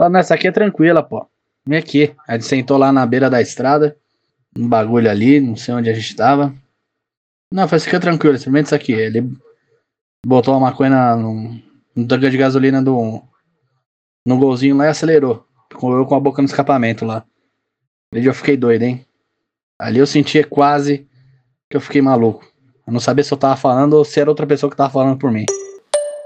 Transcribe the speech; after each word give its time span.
Falou, 0.00 0.14
não, 0.14 0.20
essa 0.20 0.34
aqui 0.34 0.48
é 0.48 0.50
tranquila, 0.50 1.02
pô. 1.02 1.26
Vem 1.66 1.78
aqui. 1.78 2.14
Aí 2.26 2.36
ele 2.36 2.42
sentou 2.42 2.78
lá 2.78 2.90
na 2.90 3.04
beira 3.04 3.28
da 3.28 3.42
estrada, 3.42 3.94
um 4.56 4.66
bagulho 4.66 5.10
ali, 5.10 5.38
não 5.42 5.56
sei 5.56 5.74
onde 5.74 5.90
a 5.90 5.92
gente 5.92 6.16
tava. 6.16 6.54
Não, 7.52 7.68
falei, 7.68 7.84
fica 7.84 8.00
tranquilo, 8.00 8.34
experimenta 8.34 8.68
isso 8.68 8.74
aqui. 8.74 8.92
Ele 8.92 9.30
botou 10.24 10.54
uma 10.54 10.70
maconha 10.70 11.14
num, 11.16 11.60
num 11.94 12.06
tanque 12.06 12.30
de 12.30 12.38
gasolina 12.38 12.82
do, 12.82 13.22
no 14.24 14.38
golzinho 14.38 14.74
lá 14.74 14.86
e 14.86 14.88
acelerou. 14.88 15.46
Com 15.74 15.92
eu 15.92 16.06
com 16.06 16.14
a 16.14 16.20
boca 16.20 16.40
no 16.40 16.48
escapamento 16.48 17.04
lá. 17.04 17.22
Ali 18.10 18.24
eu 18.24 18.32
fiquei 18.32 18.56
doido, 18.56 18.84
hein? 18.84 19.04
Ali 19.78 19.98
eu 19.98 20.06
sentia 20.06 20.46
quase 20.46 21.06
que 21.68 21.76
eu 21.76 21.80
fiquei 21.82 22.00
maluco. 22.00 22.42
Eu 22.86 22.92
não 22.94 23.00
sabia 23.00 23.22
se 23.22 23.34
eu 23.34 23.36
tava 23.36 23.54
falando 23.54 23.92
ou 23.92 24.04
se 24.06 24.18
era 24.18 24.30
outra 24.30 24.46
pessoa 24.46 24.70
que 24.70 24.76
tava 24.78 24.88
falando 24.88 25.18
por 25.18 25.30
mim. 25.30 25.44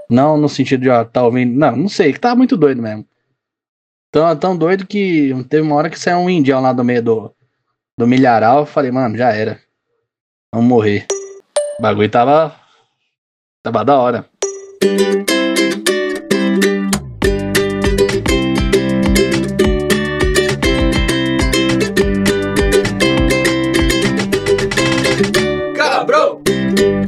Não 0.09 0.37
no 0.37 0.47
sentido 0.47 0.79
de, 0.79 0.89
ó, 0.89 1.03
tá 1.03 1.25
ouvindo. 1.25 1.53
Não, 1.53 1.75
não 1.75 1.89
sei, 1.89 2.13
que 2.13 2.21
tava 2.21 2.37
muito 2.37 2.55
doido 2.55 2.81
mesmo. 2.81 3.05
Tão, 4.15 4.33
tão 4.37 4.57
doido 4.57 4.87
que 4.87 5.33
teve 5.49 5.61
uma 5.61 5.75
hora 5.75 5.89
que 5.89 5.99
saiu 5.99 6.19
um 6.19 6.29
indião 6.29 6.61
lá 6.61 6.71
do 6.71 6.85
meio 6.85 7.03
do, 7.03 7.35
do 7.99 8.07
milharal. 8.07 8.59
Eu 8.59 8.65
falei, 8.65 8.89
mano, 8.89 9.17
já 9.17 9.33
era. 9.33 9.59
Vamos 10.53 10.69
morrer. 10.69 11.05
O 11.77 11.81
bagulho 11.81 12.09
tava. 12.09 12.55
Tava 13.61 13.83
da 13.83 13.99
hora. 13.99 14.29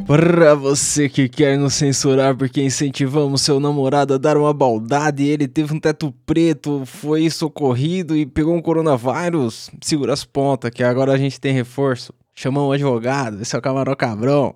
Pra 0.08 0.56
você 0.56 1.10
que 1.10 1.28
quer 1.28 1.58
nos 1.58 1.74
censurar 1.74 2.34
porque 2.34 2.64
incentivamos 2.64 3.42
seu 3.42 3.60
namorado 3.60 4.14
a 4.14 4.18
dar 4.18 4.38
uma 4.38 4.54
baldada 4.54 5.22
e 5.22 5.28
ele 5.28 5.50
teve 5.50 5.74
um 5.74 5.80
teto 5.82 6.14
preto, 6.26 6.84
foi 6.86 7.30
socorrido 7.30 8.16
e 8.16 8.26
pegou 8.26 8.56
um 8.56 8.62
coronavírus, 8.62 9.70
segura 9.82 10.14
as 10.14 10.24
pontas 10.24 10.72
que 10.72 10.82
agora 10.82 11.12
a 11.12 11.18
gente 11.18 11.42
tem 11.42 11.54
reforço. 11.54 12.14
Chamamos 12.34 12.70
um 12.70 12.72
advogado, 12.72 13.42
esse 13.42 13.54
é 13.54 13.60
o 13.60 13.62
Camarão 13.62 13.98
Cabrão. 13.98 14.56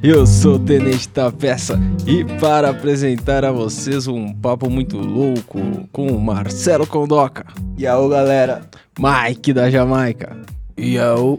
Eu 0.00 0.28
sou 0.28 0.54
o 0.54 0.58
Tenente 0.60 1.08
da 1.08 1.32
Peça 1.32 1.76
e 2.06 2.24
para 2.38 2.70
apresentar 2.70 3.44
a 3.44 3.50
vocês 3.50 4.06
um 4.06 4.32
papo 4.32 4.70
muito 4.70 4.96
louco 4.96 5.58
com 5.90 6.06
o 6.06 6.20
Marcelo 6.20 6.86
Condoca, 6.86 7.46
E 7.76 7.84
aí, 7.84 8.08
galera? 8.08 8.62
Mike 8.96 9.52
da 9.52 9.68
Jamaica, 9.68 10.36
e 10.78 10.94
eu, 10.94 11.36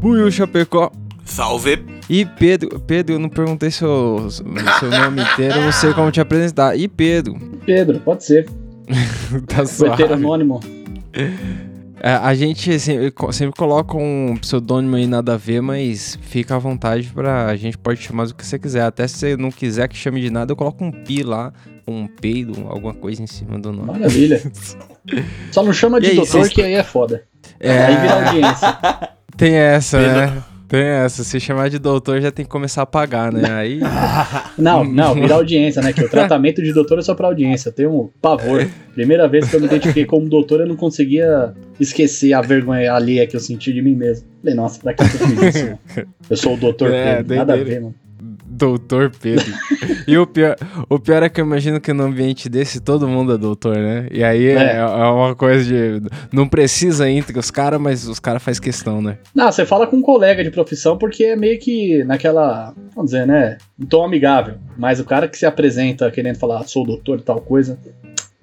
Buiu 0.00 0.28
Chapecó. 0.28 0.90
Salve! 1.28 1.78
E 2.08 2.24
Pedro, 2.24 2.80
Pedro, 2.80 3.14
eu 3.14 3.18
não 3.18 3.28
perguntei 3.28 3.70
seu, 3.70 4.28
seu 4.30 4.90
nome 4.90 5.22
inteiro, 5.22 5.56
eu 5.56 5.62
não 5.62 5.72
sei 5.72 5.92
como 5.92 6.10
te 6.10 6.20
apresentar. 6.20 6.76
E 6.76 6.88
Pedro, 6.88 7.36
Pedro, 7.64 8.00
pode 8.00 8.24
ser. 8.24 8.48
tá 9.46 9.64
suave. 9.66 10.02
anônimo. 10.04 10.60
É, 12.00 12.12
a 12.12 12.32
gente 12.34 12.78
sempre, 12.78 13.12
sempre 13.32 13.56
coloca 13.56 13.96
um 13.96 14.36
pseudônimo 14.40 14.96
aí 14.96 15.06
nada 15.06 15.34
a 15.34 15.36
ver, 15.36 15.60
mas 15.60 16.16
fica 16.22 16.54
à 16.54 16.58
vontade 16.58 17.10
pra 17.12 17.46
a 17.46 17.56
gente 17.56 17.76
pode 17.76 18.00
chamar 18.00 18.26
do 18.26 18.34
que 18.34 18.46
você 18.46 18.58
quiser. 18.58 18.82
Até 18.82 19.06
se 19.06 19.16
você 19.18 19.36
não 19.36 19.50
quiser 19.50 19.88
que 19.88 19.96
chame 19.96 20.20
de 20.20 20.30
nada, 20.30 20.52
eu 20.52 20.56
coloco 20.56 20.82
um 20.84 20.92
pi 20.92 21.22
lá, 21.22 21.52
um 21.86 22.06
peido, 22.06 22.66
alguma 22.68 22.94
coisa 22.94 23.22
em 23.22 23.26
cima 23.26 23.58
do 23.58 23.72
nome. 23.72 23.92
Maravilha. 23.92 24.40
Só 25.50 25.62
não 25.62 25.72
chama 25.72 26.00
de 26.00 26.08
aí, 26.08 26.16
doutor 26.16 26.48
que 26.48 26.62
aí 26.62 26.74
é 26.74 26.82
foda. 26.84 27.24
É, 27.58 27.86
Aí 27.86 27.96
vira 27.96 28.26
audiência. 28.26 28.78
tem 29.36 29.54
essa, 29.54 29.98
Pedro. 29.98 30.16
né? 30.16 30.42
Tem 30.68 30.82
essa. 30.82 31.24
Se 31.24 31.40
chamar 31.40 31.70
de 31.70 31.78
doutor 31.78 32.20
já 32.20 32.30
tem 32.30 32.44
que 32.44 32.50
começar 32.50 32.82
a 32.82 32.86
pagar, 32.86 33.32
né? 33.32 33.50
Aí. 33.50 33.80
Não, 34.58 34.84
não, 34.84 35.14
vira 35.14 35.34
audiência, 35.34 35.80
né? 35.80 35.92
Que 35.92 36.02
o 36.02 36.08
tratamento 36.08 36.60
de 36.60 36.72
doutor 36.72 36.98
é 36.98 37.02
só 37.02 37.14
pra 37.14 37.28
audiência. 37.28 37.68
Eu 37.68 37.72
tenho 37.72 37.90
um 37.92 38.10
pavor. 38.20 38.68
Primeira 38.92 39.28
vez 39.28 39.48
que 39.48 39.54
eu 39.54 39.60
me 39.60 39.66
identifiquei 39.66 40.04
como 40.04 40.28
doutor, 40.28 40.60
eu 40.60 40.66
não 40.66 40.74
conseguia 40.74 41.54
esquecer 41.78 42.32
a 42.32 42.40
vergonha 42.40 42.92
alheia 42.92 43.24
que 43.26 43.36
eu 43.36 43.40
senti 43.40 43.72
de 43.72 43.80
mim 43.80 43.94
mesmo. 43.94 44.26
Falei, 44.40 44.56
nossa, 44.56 44.80
pra 44.80 44.92
que 44.92 45.02
eu 45.02 45.06
fiz 45.06 45.54
isso? 45.54 45.78
Eu 46.28 46.36
sou 46.36 46.54
o 46.54 46.56
doutor 46.56 46.90
É, 46.92 47.18
Pedro. 47.18 47.36
Nada 47.36 47.54
a 47.54 47.56
ver, 47.56 47.80
mano. 47.80 47.94
Doutor 48.58 49.10
Pedro. 49.10 49.46
e 50.06 50.18
o 50.18 50.26
pior, 50.26 50.56
o 50.88 50.98
pior 50.98 51.22
é 51.22 51.28
que 51.28 51.40
eu 51.40 51.44
imagino 51.46 51.80
que 51.80 51.92
no 51.92 52.02
ambiente 52.04 52.48
desse 52.48 52.80
todo 52.80 53.06
mundo 53.06 53.32
é 53.34 53.38
doutor, 53.38 53.76
né? 53.76 54.08
E 54.10 54.24
aí 54.24 54.46
é, 54.48 54.54
É. 54.54 54.76
é 54.78 54.84
uma 54.84 55.34
coisa 55.34 55.64
de. 55.64 56.02
Não 56.32 56.48
precisa 56.48 57.08
entre 57.08 57.38
os 57.38 57.50
caras, 57.50 57.80
mas 57.80 58.06
os 58.08 58.18
caras 58.18 58.42
fazem 58.42 58.60
questão, 58.60 59.00
né? 59.00 59.18
Não, 59.34 59.50
você 59.52 59.64
fala 59.64 59.86
com 59.86 59.96
um 59.96 60.02
colega 60.02 60.42
de 60.42 60.50
profissão 60.50 60.98
porque 60.98 61.24
é 61.24 61.36
meio 61.36 61.58
que 61.58 62.02
naquela. 62.04 62.74
Vamos 62.94 63.12
dizer, 63.12 63.26
né? 63.26 63.58
Um 63.80 63.86
tom 63.86 64.04
amigável. 64.04 64.54
Mas 64.76 64.98
o 64.98 65.04
cara 65.04 65.28
que 65.28 65.38
se 65.38 65.46
apresenta 65.46 66.10
querendo 66.10 66.36
falar, 66.36 66.64
sou 66.64 66.84
doutor 66.84 67.18
e 67.20 67.22
tal 67.22 67.40
coisa. 67.40 67.78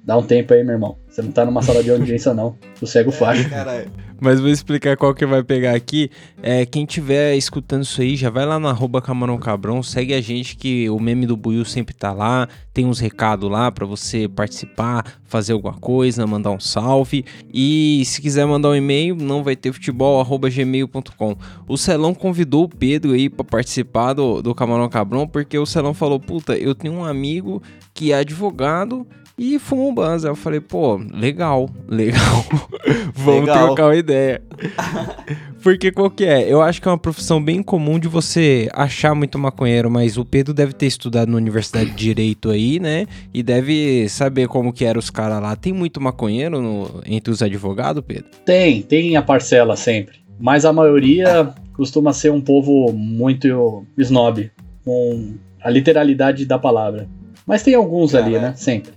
Dá 0.05 0.16
um 0.16 0.21
tempo 0.21 0.53
aí, 0.53 0.63
meu 0.63 0.73
irmão. 0.73 0.97
Você 1.09 1.23
não 1.23 1.31
tá 1.31 1.43
numa 1.43 1.63
sala 1.63 1.81
de 1.81 1.89
audiência, 1.89 2.31
não. 2.31 2.55
O 2.79 2.85
cego 2.85 3.11
faz. 3.11 3.47
Caralho. 3.47 3.89
Mas 4.21 4.39
vou 4.39 4.49
explicar 4.49 4.95
qual 4.95 5.16
que 5.16 5.25
vai 5.25 5.43
pegar 5.43 5.75
aqui. 5.75 6.11
É, 6.43 6.63
quem 6.63 6.85
tiver 6.85 7.35
escutando 7.35 7.81
isso 7.83 8.01
aí, 8.01 8.15
já 8.15 8.29
vai 8.29 8.45
lá 8.45 8.59
na 8.59 8.69
arroba 8.69 9.01
Camarão 9.01 9.38
Cabrão, 9.38 9.81
segue 9.81 10.13
a 10.13 10.21
gente 10.21 10.55
que 10.55 10.89
o 10.89 10.99
meme 10.99 11.25
do 11.25 11.35
Buiu 11.35 11.65
sempre 11.65 11.94
tá 11.94 12.13
lá. 12.13 12.47
Tem 12.71 12.85
uns 12.85 12.99
recados 12.99 13.49
lá 13.49 13.71
pra 13.71 13.85
você 13.85 14.27
participar, 14.27 15.19
fazer 15.23 15.53
alguma 15.53 15.73
coisa, 15.73 16.27
mandar 16.27 16.51
um 16.51 16.59
salve. 16.59 17.25
E 17.51 18.03
se 18.05 18.21
quiser 18.21 18.45
mandar 18.45 18.69
um 18.69 18.75
e-mail, 18.75 19.15
não 19.15 19.44
vai 19.44 19.55
ter 19.55 19.73
futebol, 19.73 20.21
arroba 20.21 20.49
gmail.com. 20.49 21.35
O 21.67 21.77
Celão 21.77 22.13
convidou 22.13 22.65
o 22.65 22.69
Pedro 22.69 23.13
aí 23.13 23.27
pra 23.27 23.44
participar 23.44 24.13
do, 24.13 24.41
do 24.41 24.53
Camarão 24.53 24.88
Cabrão, 24.88 25.27
porque 25.27 25.57
o 25.57 25.65
Celão 25.65 25.95
falou, 25.95 26.19
puta, 26.19 26.55
eu 26.55 26.75
tenho 26.75 26.94
um 26.94 27.03
amigo 27.03 27.61
que 27.94 28.11
é 28.11 28.19
advogado 28.19 29.05
e 29.38 29.59
fuma 29.59 29.84
um 29.84 29.94
banza. 29.94 30.28
Eu 30.28 30.35
falei, 30.35 30.59
pô, 30.59 30.96
legal, 31.13 31.69
legal. 31.88 32.46
Vamos 33.13 33.41
Legal. 33.41 33.68
trocar 33.68 33.85
uma 33.88 33.96
ideia. 33.96 34.41
Porque 35.63 35.91
qual 35.91 36.09
que 36.12 36.23
é? 36.25 36.51
Eu 36.51 36.62
acho 36.62 36.79
que 36.81 36.88
é 36.88 36.91
uma 36.91 36.97
profissão 36.97 37.44
bem 37.44 37.63
comum 37.63 37.97
de 37.97 38.07
você 38.07 38.69
achar 38.74 39.16
muito 39.16 39.38
maconheiro, 39.40 39.90
mas 39.90 40.16
o 40.18 40.24
Pedro 40.24 40.53
deve 40.53 40.74
ter 40.74 40.85
estudado 40.85 41.29
na 41.31 41.38
Universidade 41.38 41.90
de 41.90 41.95
Direito 41.95 42.51
aí, 42.51 42.79
né? 42.79 43.07
E 43.34 43.41
deve 43.41 44.07
saber 44.09 44.47
como 44.47 44.72
que 44.72 44.85
eram 44.85 45.00
os 45.00 45.09
caras 45.09 45.41
lá. 45.41 45.56
Tem 45.56 45.74
muito 45.74 46.00
maconheiro 46.00 46.62
no- 46.62 47.01
entre 47.06 47.31
os 47.31 47.41
advogados, 47.41 48.03
Pedro? 48.06 48.25
Tem, 48.45 48.81
tem 48.84 49.16
a 49.16 49.22
parcela 49.24 49.75
sempre. 49.75 50.18
Mas 50.40 50.66
a 50.66 50.72
maioria 50.74 51.51
costuma 51.74 52.13
ser 52.13 52.31
um 52.31 52.41
povo 52.41 52.94
muito 52.94 53.85
snob, 53.97 54.51
com 54.84 55.34
a 55.63 55.69
literalidade 55.69 56.45
da 56.45 56.59
palavra. 56.59 57.07
Mas 57.47 57.63
tem 57.63 57.74
alguns 57.74 58.13
ali, 58.13 58.34
né? 58.38 58.53
Sempre. 58.56 58.91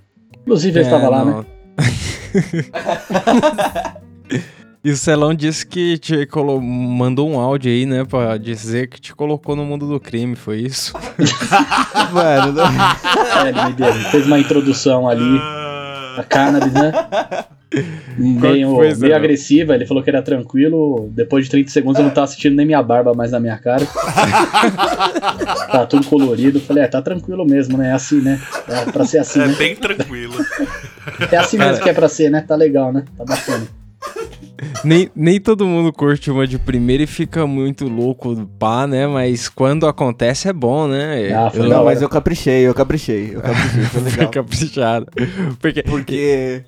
Inclusive 0.48 0.78
eu 0.78 0.82
estava 0.82 1.10
lá, 1.10 1.24
né? 1.26 1.44
E 4.84 4.92
o 4.92 4.96
Celão 4.96 5.34
disse 5.34 5.66
que 5.66 5.98
te 5.98 6.24
colo... 6.24 6.62
mandou 6.62 7.28
um 7.28 7.38
áudio 7.38 7.70
aí, 7.70 7.84
né? 7.84 8.04
Pra 8.04 8.38
dizer 8.38 8.88
que 8.88 9.00
te 9.00 9.14
colocou 9.14 9.56
no 9.56 9.64
mundo 9.64 9.88
do 9.88 10.00
crime, 10.00 10.36
foi 10.36 10.60
isso? 10.60 10.94
Mano, 12.12 12.52
não... 12.52 12.64
É, 12.64 13.48
ele 13.48 13.64
me 13.64 13.72
deu, 13.72 13.88
ele 13.88 14.04
fez 14.04 14.26
uma 14.26 14.38
introdução 14.38 15.08
ali, 15.08 15.38
a 16.16 16.24
cannabis, 16.26 16.72
né? 16.72 16.92
Meio, 18.16 18.94
Zé? 18.94 19.06
meio 19.06 19.16
agressiva, 19.16 19.74
ele 19.74 19.86
falou 19.86 20.02
que 20.02 20.08
era 20.08 20.22
tranquilo. 20.22 21.10
Depois 21.12 21.44
de 21.44 21.50
30 21.50 21.70
segundos 21.70 21.98
eu 21.98 22.04
não 22.06 22.12
tava 22.12 22.26
sentindo 22.26 22.56
nem 22.56 22.64
minha 22.64 22.82
barba 22.82 23.12
mais 23.14 23.30
na 23.32 23.38
minha 23.40 23.58
cara. 23.58 23.84
tá 25.70 25.86
tudo 25.86 26.06
colorido. 26.06 26.60
Falei, 26.60 26.84
é, 26.84 26.88
tá 26.88 27.02
tranquilo 27.02 27.44
mesmo, 27.44 27.76
né? 27.76 27.88
É 27.90 27.92
assim, 27.92 28.20
né? 28.20 28.40
É 28.68 28.90
pra 28.90 29.04
ser 29.04 29.18
assim, 29.18 29.40
É 29.40 29.46
né? 29.48 29.54
bem 29.58 29.76
tranquilo. 29.76 30.34
É 31.30 31.36
assim 31.36 31.58
mesmo 31.58 31.82
que 31.82 31.90
é 31.90 31.92
pra 31.92 32.08
ser, 32.08 32.30
né? 32.30 32.40
Tá 32.46 32.56
legal, 32.56 32.92
né? 32.92 33.04
Tá 33.16 33.24
bacana. 33.24 33.66
Nem, 34.84 35.08
nem 35.14 35.40
todo 35.40 35.66
mundo 35.66 35.92
curte 35.92 36.30
uma 36.30 36.46
de 36.46 36.58
primeira 36.58 37.02
e 37.02 37.06
fica 37.06 37.46
muito 37.46 37.86
louco 37.86 38.34
do 38.34 38.46
pá, 38.46 38.86
né? 38.86 39.06
Mas 39.06 39.48
quando 39.48 39.86
acontece 39.86 40.48
é 40.48 40.52
bom, 40.52 40.88
né? 40.88 41.32
Ah, 41.32 41.50
foi 41.50 41.60
eu 41.66 41.68
não, 41.68 41.84
mas 41.84 42.02
eu 42.02 42.08
caprichei, 42.08 42.66
eu 42.66 42.74
caprichei, 42.74 43.32
eu 43.34 43.40
caprichei, 43.40 43.82
foi 43.84 44.00
legal. 44.02 44.10
fica 44.12 44.28
caprichado. 44.28 45.06
Porque 45.60 45.82
Porque 45.82 46.64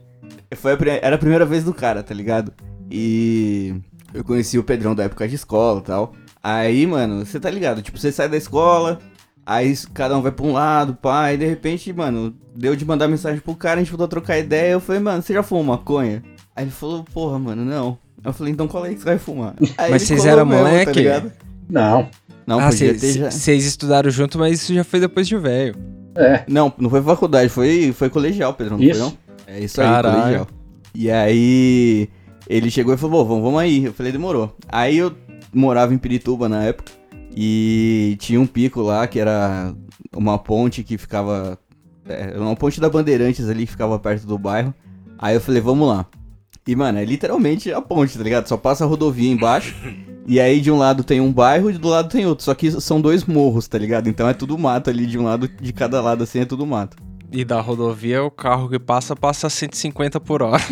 foi 0.57 0.73
a 0.73 0.79
era 1.03 1.17
a 1.17 1.19
primeira 1.19 1.45
vez 1.45 1.65
do 1.65 1.75
cara, 1.75 2.03
tá 2.03 2.15
ligado? 2.15 2.53
E 2.91 3.75
eu 4.13 4.25
conheci 4.25 4.59
o 4.59 4.65
Pedrão 4.65 4.95
da 4.95 5.05
época 5.05 5.29
de 5.29 5.35
escola 5.35 5.81
e 5.81 5.85
tal. 5.85 6.15
Aí, 6.43 6.87
mano, 6.87 7.25
você 7.25 7.39
tá 7.39 7.51
ligado? 7.51 7.83
Tipo, 7.83 7.99
você 7.99 8.11
sai 8.11 8.29
da 8.29 8.37
escola, 8.37 8.99
aí 9.45 9.77
cada 9.93 10.17
um 10.17 10.23
vai 10.23 10.33
pra 10.33 10.47
um 10.47 10.53
lado, 10.53 10.97
e 11.33 11.37
de 11.37 11.47
repente, 11.47 11.93
mano, 11.93 12.35
deu 12.55 12.75
de 12.75 12.85
mandar 12.85 13.09
mensagem 13.09 13.41
pro 13.41 13.55
cara, 13.55 13.77
a 13.81 13.83
gente 13.83 13.91
voltou 13.91 14.07
a 14.07 14.09
trocar 14.09 14.39
ideia. 14.39 14.73
Eu 14.73 14.81
falei, 14.81 15.01
mano, 15.01 15.23
você 15.23 15.35
já 15.35 15.43
fumou 15.43 15.65
maconha? 15.65 16.23
Aí 16.57 16.65
ele 16.65 16.71
falou, 16.71 17.05
porra, 17.05 17.39
mano, 17.39 17.65
não. 17.65 17.99
Eu 18.25 18.33
falei, 18.33 18.53
então 18.53 18.69
qual 18.69 18.85
é 18.85 18.93
que 18.93 18.99
você 18.99 19.05
vai 19.05 19.19
fumar? 19.19 19.55
Aí 19.79 19.91
Mas 19.91 20.03
vocês 20.03 20.27
eram 20.27 20.45
mesmo, 20.45 20.65
moleque? 20.65 21.05
Tá? 21.05 21.23
Não, 21.69 22.09
não, 22.47 22.59
ah, 22.59 22.69
podia 22.69 22.89
vocês 22.89 23.01
ter 23.01 23.21
já. 23.21 23.31
vocês 23.31 23.65
estudaram 23.65 24.11
junto, 24.11 24.39
mas 24.39 24.61
isso 24.61 24.75
já 24.75 24.83
foi 24.83 24.99
depois 24.99 25.29
de 25.29 25.37
velho. 25.37 25.77
é. 26.17 26.43
Não, 26.49 26.73
não 26.79 26.91
foi 26.91 27.01
faculdade, 27.01 27.49
foi, 27.49 27.93
foi 27.93 28.11
colegial, 28.11 28.53
Pedrão, 28.55 28.77
não 28.77 28.85
Isso. 28.85 28.99
foi 28.99 29.09
não? 29.09 29.30
É 29.51 29.61
isso 29.61 29.81
aí, 29.81 29.87
Caralho. 29.87 30.19
colegial. 30.21 30.47
E 30.95 31.11
aí, 31.11 32.09
ele 32.49 32.71
chegou 32.71 32.95
e 32.95 32.97
falou, 32.97 33.23
"Bom, 33.25 33.29
vamos, 33.29 33.45
vamos 33.45 33.61
aí. 33.61 33.85
Eu 33.85 33.93
falei, 33.93 34.13
demorou. 34.13 34.55
Aí 34.69 34.97
eu 34.99 35.13
morava 35.53 35.93
em 35.93 35.99
Pirituba 35.99 36.49
na 36.49 36.63
época, 36.65 36.93
e 37.35 38.17
tinha 38.21 38.41
um 38.41 38.47
pico 38.47 38.81
lá, 38.83 39.07
que 39.07 39.19
era 39.19 39.73
uma 40.15 40.39
ponte 40.39 40.83
que 40.83 40.97
ficava 40.99 41.59
É, 42.09 42.37
uma 42.39 42.57
ponte 42.57 42.81
da 42.81 42.89
Bandeirantes 42.91 43.49
ali 43.49 43.67
que 43.67 43.73
ficava 43.73 43.97
perto 43.99 44.27
do 44.27 44.37
bairro. 44.39 44.75
Aí 45.19 45.35
eu 45.37 45.41
falei, 45.41 45.61
vamos 45.61 45.87
lá. 45.87 46.07
E, 46.67 46.75
mano, 46.75 46.99
é 46.99 47.05
literalmente 47.05 47.73
a 47.73 47.81
ponte, 47.81 48.17
tá 48.19 48.25
ligado? 48.25 48.49
Só 48.49 48.57
passa 48.57 48.85
a 48.85 48.87
rodovia 48.87 49.31
embaixo. 49.31 49.75
e 50.27 50.41
aí 50.41 50.61
de 50.61 50.71
um 50.73 50.79
lado 50.79 51.05
tem 51.05 51.21
um 51.21 51.33
bairro 51.33 51.71
e 51.71 51.75
do 51.79 51.89
lado 51.89 52.09
tem 52.09 52.27
outro. 52.27 52.45
Só 52.45 52.55
que 52.55 52.69
são 52.81 53.01
dois 53.01 53.25
morros, 53.25 53.69
tá 53.69 53.79
ligado? 53.79 54.09
Então 54.09 54.29
é 54.29 54.35
tudo 54.35 54.59
mato 54.59 54.91
ali 54.91 55.07
de 55.07 55.19
um 55.19 55.25
lado, 55.25 55.49
de 55.49 55.73
cada 55.73 56.01
lado 56.01 56.25
assim 56.25 56.41
é 56.41 56.45
tudo 56.45 56.67
mato. 56.67 56.97
E 57.33 57.45
da 57.45 57.61
rodovia, 57.61 58.23
o 58.25 58.31
carro 58.31 58.69
que 58.69 58.79
passa, 58.79 59.15
passa 59.15 59.49
150 59.49 60.19
por 60.21 60.43
hora. 60.43 60.63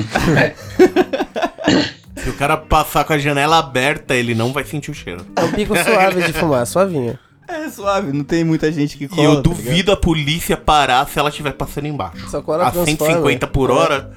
Se 2.17 2.29
o 2.31 2.35
cara 2.35 2.57
passar 2.57 3.05
com 3.05 3.13
a 3.13 3.19
janela 3.19 3.59
aberta, 3.59 4.15
ele 4.15 4.35
não 4.35 4.53
vai 4.53 4.65
sentir 4.65 4.91
o 4.91 4.95
cheiro. 4.95 5.25
É 5.37 5.45
um 5.45 5.53
pico 5.53 5.77
suave 5.77 6.23
de 6.23 6.33
fumar, 6.33 6.67
suavinho. 6.67 7.17
É 7.47 7.69
suave, 7.71 8.13
não 8.13 8.25
tem 8.25 8.45
muita 8.45 8.71
gente 8.73 8.99
que 8.99 9.05
E 9.05 9.09
cola. 9.09 9.23
eu 9.23 9.37
tá 9.37 9.41
duvido 9.43 9.93
a 9.93 9.97
polícia 9.97 10.55
parar 10.57 11.07
se 11.09 11.19
ela 11.19 11.31
estiver 11.31 11.53
passando 11.53 11.87
embaixo. 11.87 12.29
Só 12.29 12.43
cola 12.43 12.67
A 12.67 12.71
transforma. 12.71 13.07
150 13.15 13.47
por 13.47 13.71
hora. 13.71 14.11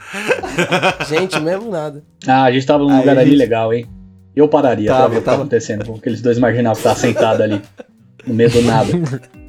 Gente, 1.08 1.40
mesmo 1.40 1.70
nada. 1.72 2.04
Ah, 2.28 2.44
a 2.44 2.52
gente 2.52 2.66
tava 2.66 2.84
num 2.84 2.90
Aí 2.90 2.98
lugar 3.00 3.18
a 3.18 3.22
ali 3.22 3.30
gente- 3.30 3.40
legal, 3.40 3.74
hein? 3.74 3.88
Eu 4.36 4.48
pararia 4.50 4.88
Tava, 4.90 5.00
pra 5.04 5.08
ver 5.10 5.16
o 5.16 5.20
que 5.20 5.26
tá 5.26 5.32
tava. 5.32 5.44
acontecendo 5.44 5.86
com 5.86 5.96
aqueles 5.96 6.22
dois 6.22 6.40
marginal 6.40 6.76
que 6.76 6.82
tá 6.84 6.96
sentado 6.96 7.42
ali. 7.44 7.62
No 8.26 8.34
meio 8.34 8.50
do 8.50 8.62
nada. 8.64 8.92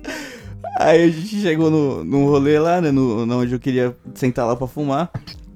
Aí 0.78 1.04
a 1.04 1.08
gente 1.08 1.40
chegou 1.40 1.70
no, 1.70 2.04
no 2.04 2.26
rolê 2.26 2.58
lá, 2.58 2.80
né? 2.80 2.90
No, 2.90 3.26
no 3.26 3.40
onde 3.40 3.52
eu 3.52 3.60
queria 3.60 3.96
sentar 4.14 4.46
lá 4.46 4.56
pra 4.56 4.66
fumar. 4.66 5.10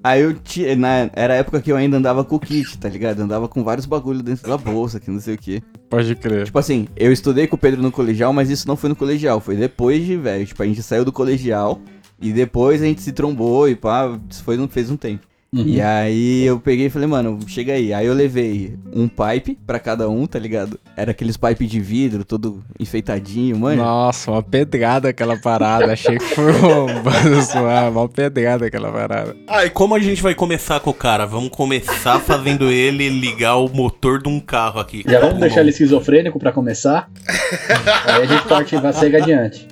Aí 0.06 0.22
eu 0.22 0.34
tinha. 0.34 0.76
Na, 0.76 1.10
era 1.14 1.34
a 1.34 1.36
época 1.38 1.60
que 1.60 1.72
eu 1.72 1.76
ainda 1.76 1.96
andava 1.96 2.24
com 2.24 2.36
o 2.36 2.40
kit, 2.40 2.78
tá 2.78 2.88
ligado? 2.88 3.18
Eu 3.18 3.24
andava 3.24 3.48
com 3.48 3.64
vários 3.64 3.86
bagulho 3.86 4.22
dentro 4.22 4.48
da 4.48 4.56
bolsa, 4.56 5.00
que 5.00 5.10
não 5.10 5.18
sei 5.18 5.34
o 5.34 5.38
quê. 5.38 5.62
Pode 5.90 6.14
crer. 6.14 6.44
Tipo 6.44 6.58
assim, 6.58 6.86
eu 6.96 7.12
estudei 7.12 7.46
com 7.46 7.56
o 7.56 7.58
Pedro 7.58 7.82
no 7.82 7.90
colegial, 7.90 8.32
mas 8.32 8.48
isso 8.48 8.68
não 8.68 8.76
foi 8.76 8.88
no 8.88 8.96
colegial, 8.96 9.40
foi 9.40 9.56
depois 9.56 10.04
de, 10.04 10.16
velho. 10.16 10.46
Tipo, 10.46 10.62
a 10.62 10.66
gente 10.66 10.82
saiu 10.82 11.04
do 11.04 11.10
colegial 11.10 11.80
e 12.20 12.32
depois 12.32 12.80
a 12.82 12.84
gente 12.84 13.02
se 13.02 13.12
trombou 13.12 13.68
e 13.68 13.74
pá, 13.74 14.16
isso 14.30 14.44
foi, 14.44 14.56
não 14.56 14.68
fez 14.68 14.90
um 14.90 14.96
tempo. 14.96 15.26
Uhum. 15.56 15.66
E 15.66 15.80
aí 15.80 16.44
eu 16.44 16.60
peguei 16.60 16.86
e 16.86 16.90
falei, 16.90 17.08
mano, 17.08 17.38
chega 17.46 17.72
aí. 17.72 17.92
Aí 17.92 18.06
eu 18.06 18.12
levei 18.12 18.76
um 18.92 19.08
pipe 19.08 19.58
pra 19.66 19.78
cada 19.78 20.08
um, 20.08 20.26
tá 20.26 20.38
ligado? 20.38 20.78
Era 20.96 21.12
aqueles 21.12 21.36
pipe 21.36 21.66
de 21.66 21.80
vidro, 21.80 22.24
todo 22.24 22.62
enfeitadinho, 22.78 23.58
mano. 23.58 23.82
Nossa, 23.82 24.30
uma 24.30 24.42
pedrada 24.42 25.08
aquela 25.08 25.36
parada. 25.36 25.92
Achei 25.92 26.18
que 26.18 26.24
foi 26.34 26.52
um 26.52 27.40
suave. 27.42 27.96
Uma 27.96 28.08
pedrada 28.08 28.66
aquela 28.66 28.92
parada. 28.92 29.34
Ah, 29.46 29.64
e 29.64 29.70
como 29.70 29.94
a 29.94 29.98
gente 29.98 30.22
vai 30.22 30.34
começar 30.34 30.80
com 30.80 30.90
o 30.90 30.94
cara? 30.94 31.24
Vamos 31.24 31.50
começar 31.50 32.20
fazendo 32.20 32.70
ele 32.70 33.08
ligar 33.08 33.56
o 33.56 33.68
motor 33.68 34.22
de 34.22 34.28
um 34.28 34.38
carro 34.38 34.78
aqui. 34.78 35.02
Já 35.06 35.20
vamos 35.20 35.40
deixar 35.40 35.60
ele 35.60 35.70
esquizofrênico 35.70 36.38
pra 36.38 36.52
começar. 36.52 37.10
Aí 38.04 38.22
a 38.22 38.26
gente 38.26 38.46
parte 38.46 38.76
vai 38.76 38.92
segue 38.92 39.16
adiante. 39.16 39.66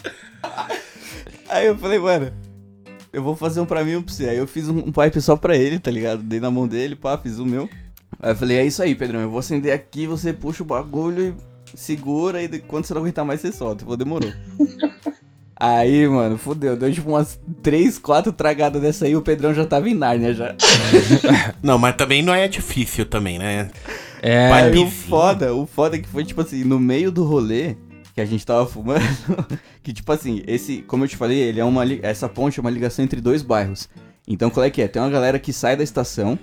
Aí 1.48 1.66
eu 1.66 1.76
falei, 1.76 1.98
mano, 1.98 2.32
eu 3.14 3.22
vou 3.22 3.34
fazer 3.36 3.60
um 3.60 3.66
pra 3.66 3.82
mim 3.84 3.92
e 3.92 3.96
um 3.96 4.02
pra 4.02 4.12
você. 4.12 4.28
Aí 4.28 4.36
eu 4.36 4.46
fiz 4.46 4.68
um, 4.68 4.78
um 4.78 4.92
pipe 4.92 5.20
só 5.20 5.36
pra 5.36 5.56
ele, 5.56 5.78
tá 5.78 5.90
ligado? 5.90 6.22
Dei 6.22 6.40
na 6.40 6.50
mão 6.50 6.66
dele, 6.68 6.94
pá, 6.96 7.16
fiz 7.16 7.38
o 7.38 7.46
meu. 7.46 7.68
Aí 8.20 8.32
eu 8.32 8.36
falei, 8.36 8.58
é 8.58 8.66
isso 8.66 8.82
aí, 8.82 8.94
Pedrão, 8.94 9.20
eu 9.20 9.30
vou 9.30 9.38
acender 9.40 9.72
aqui, 9.72 10.06
você 10.06 10.32
puxa 10.32 10.62
o 10.62 10.66
bagulho 10.66 11.34
e 11.72 11.78
segura 11.78 12.42
e 12.42 12.48
de- 12.48 12.60
quando 12.60 12.84
você 12.84 12.94
não 12.94 13.00
aguentar 13.00 13.24
mais, 13.24 13.40
você 13.40 13.50
solta. 13.52 13.84
Vou, 13.84 13.96
demorou. 13.96 14.30
Aí, 15.56 16.06
mano, 16.08 16.36
fodeu. 16.36 16.76
Deu 16.76 16.92
tipo 16.92 17.08
umas 17.10 17.38
3, 17.62 17.98
4 17.98 18.32
tragadas 18.32 18.82
dessa 18.82 19.04
aí, 19.06 19.14
o 19.14 19.22
Pedrão 19.22 19.54
já 19.54 19.64
tava 19.64 19.88
em 19.88 19.94
Nárnia 19.94 20.34
já. 20.34 20.54
Não, 21.62 21.78
mas 21.78 21.94
também 21.96 22.22
não 22.22 22.34
é 22.34 22.48
difícil 22.48 23.06
também, 23.06 23.38
né? 23.38 23.70
É, 24.20 24.48
Vai- 24.48 24.62
Aí 24.72 24.78
o 24.78 24.90
foda, 24.90 25.54
o 25.54 25.64
foda 25.64 25.96
é 25.96 26.00
que 26.00 26.08
foi, 26.08 26.24
tipo 26.24 26.40
assim, 26.40 26.64
no 26.64 26.80
meio 26.80 27.10
do 27.12 27.24
rolê 27.24 27.76
que 28.14 28.20
a 28.20 28.24
gente 28.24 28.46
tava 28.46 28.64
fumando, 28.64 29.00
que 29.82 29.92
tipo 29.92 30.10
assim, 30.12 30.42
esse, 30.46 30.82
como 30.82 31.04
eu 31.04 31.08
te 31.08 31.16
falei, 31.16 31.38
ele 31.38 31.58
é 31.58 31.64
uma, 31.64 31.82
essa 32.02 32.28
ponte 32.28 32.60
é 32.60 32.62
uma 32.62 32.70
ligação 32.70 33.04
entre 33.04 33.20
dois 33.20 33.42
bairros. 33.42 33.88
Então 34.26 34.48
qual 34.48 34.64
é 34.64 34.70
que 34.70 34.80
é? 34.80 34.88
Tem 34.88 35.02
uma 35.02 35.10
galera 35.10 35.38
que 35.38 35.52
sai 35.52 35.76
da 35.76 35.82
estação, 35.82 36.38